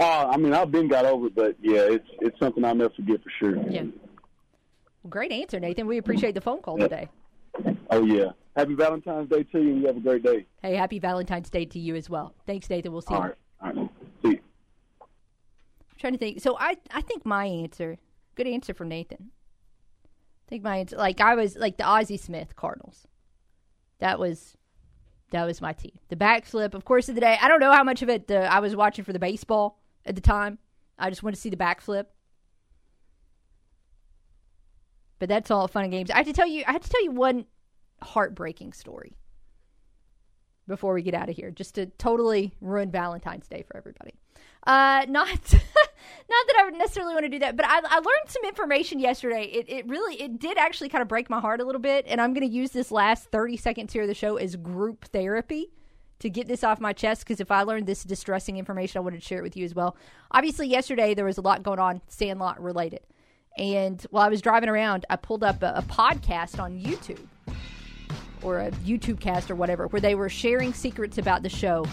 [0.00, 2.94] Oh, I mean, I've been got over, it, but yeah, it's it's something I'll never
[2.94, 3.56] forget for sure.
[3.68, 3.84] Yeah.
[5.08, 5.86] Great answer, Nathan.
[5.86, 7.08] We appreciate the phone call today.
[7.90, 8.30] Oh yeah.
[8.56, 10.46] Happy Valentine's Day to you, you have a great day.
[10.62, 12.34] Hey, happy Valentine's Day to you as well.
[12.44, 12.90] Thanks, Nathan.
[12.92, 13.26] We'll see All you.
[13.26, 13.34] right.
[13.62, 13.90] All right.
[14.22, 14.40] See you.
[15.00, 16.40] I'm trying to think.
[16.40, 17.98] So I, I think my answer,
[18.34, 19.30] good answer from Nathan.
[20.46, 23.06] I think my answer, like I was like the Ozzie Smith Cardinals.
[24.00, 24.56] That was,
[25.30, 25.92] that was my team.
[26.08, 27.38] The backflip, of course, of the day.
[27.40, 30.14] I don't know how much of it uh, I was watching for the baseball at
[30.14, 30.58] the time.
[30.98, 32.06] I just wanted to see the backflip.
[35.18, 36.10] But that's all fun and games.
[36.10, 37.44] I have to tell you, I have to tell you one
[38.02, 39.16] heartbreaking story
[40.66, 44.14] before we get out of here, just to totally ruin Valentine's Day for everybody.
[44.66, 48.28] Uh, not not that I would necessarily want to do that, but I, I learned
[48.28, 49.44] some information yesterday.
[49.44, 52.20] It, it really, it did actually kind of break my heart a little bit, and
[52.20, 55.70] I'm going to use this last 30 seconds here of the show as group therapy
[56.20, 59.20] to get this off my chest because if I learned this distressing information, I wanted
[59.20, 59.96] to share it with you as well.
[60.30, 63.00] Obviously, yesterday there was a lot going on Sandlot related.
[63.56, 67.26] And while I was driving around, I pulled up a, a podcast on YouTube
[68.42, 71.84] or a YouTube cast or whatever where they were sharing secrets about the show.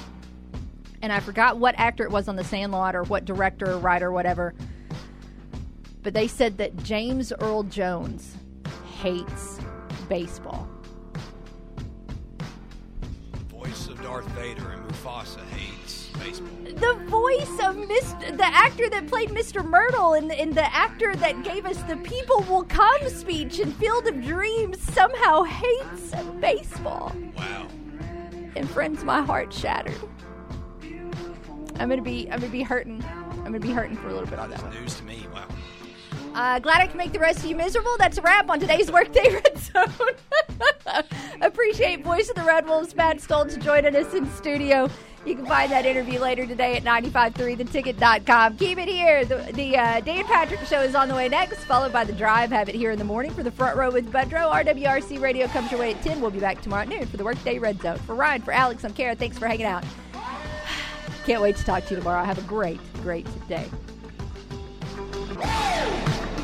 [1.02, 4.12] And I forgot what actor it was on The Sandlot or what director or writer
[4.12, 4.54] whatever.
[6.04, 8.36] But they said that James Earl Jones
[9.00, 9.60] hates
[10.08, 10.70] baseball.
[14.06, 16.48] Darth Vader and Mufasa hates baseball.
[16.64, 18.38] the voice of Mr.
[18.38, 19.68] the actor that played Mr.
[19.68, 24.06] Mertle and, and the actor that gave us the "People Will Come" speech in Field
[24.06, 27.16] of Dreams somehow hates baseball.
[27.36, 27.66] Wow.
[28.56, 30.00] And friends, my heart shattered.
[31.80, 33.04] I'm gonna be I'm gonna be hurting.
[33.38, 34.72] I'm gonna be hurting for a little bit on that one.
[34.72, 35.26] News to me.
[35.34, 35.48] Wow.
[36.36, 37.96] Uh, glad I can make the rest of you miserable.
[37.98, 39.86] That's a wrap on today's Workday Red Zone.
[41.42, 44.90] Appreciate Voice of the Red Wolves, Matt Stolz, joining us in studio.
[45.26, 48.58] You can find that interview later today at 953theticket.com.
[48.58, 49.24] Keep it here.
[49.24, 52.52] The, the uh, Dan Patrick Show is on the way next, followed by The Drive.
[52.52, 54.52] Have it here in the morning for the front row with Budrow.
[54.52, 56.20] RWRC Radio comes your way at 10.
[56.20, 57.98] We'll be back tomorrow at noon for the Workday Red Zone.
[58.00, 59.16] For Ryan, for Alex, I'm Kara.
[59.16, 59.86] Thanks for hanging out.
[61.26, 62.26] Can't wait to talk to you tomorrow.
[62.26, 63.68] Have a great, great day.
[65.36, 66.35] Woo!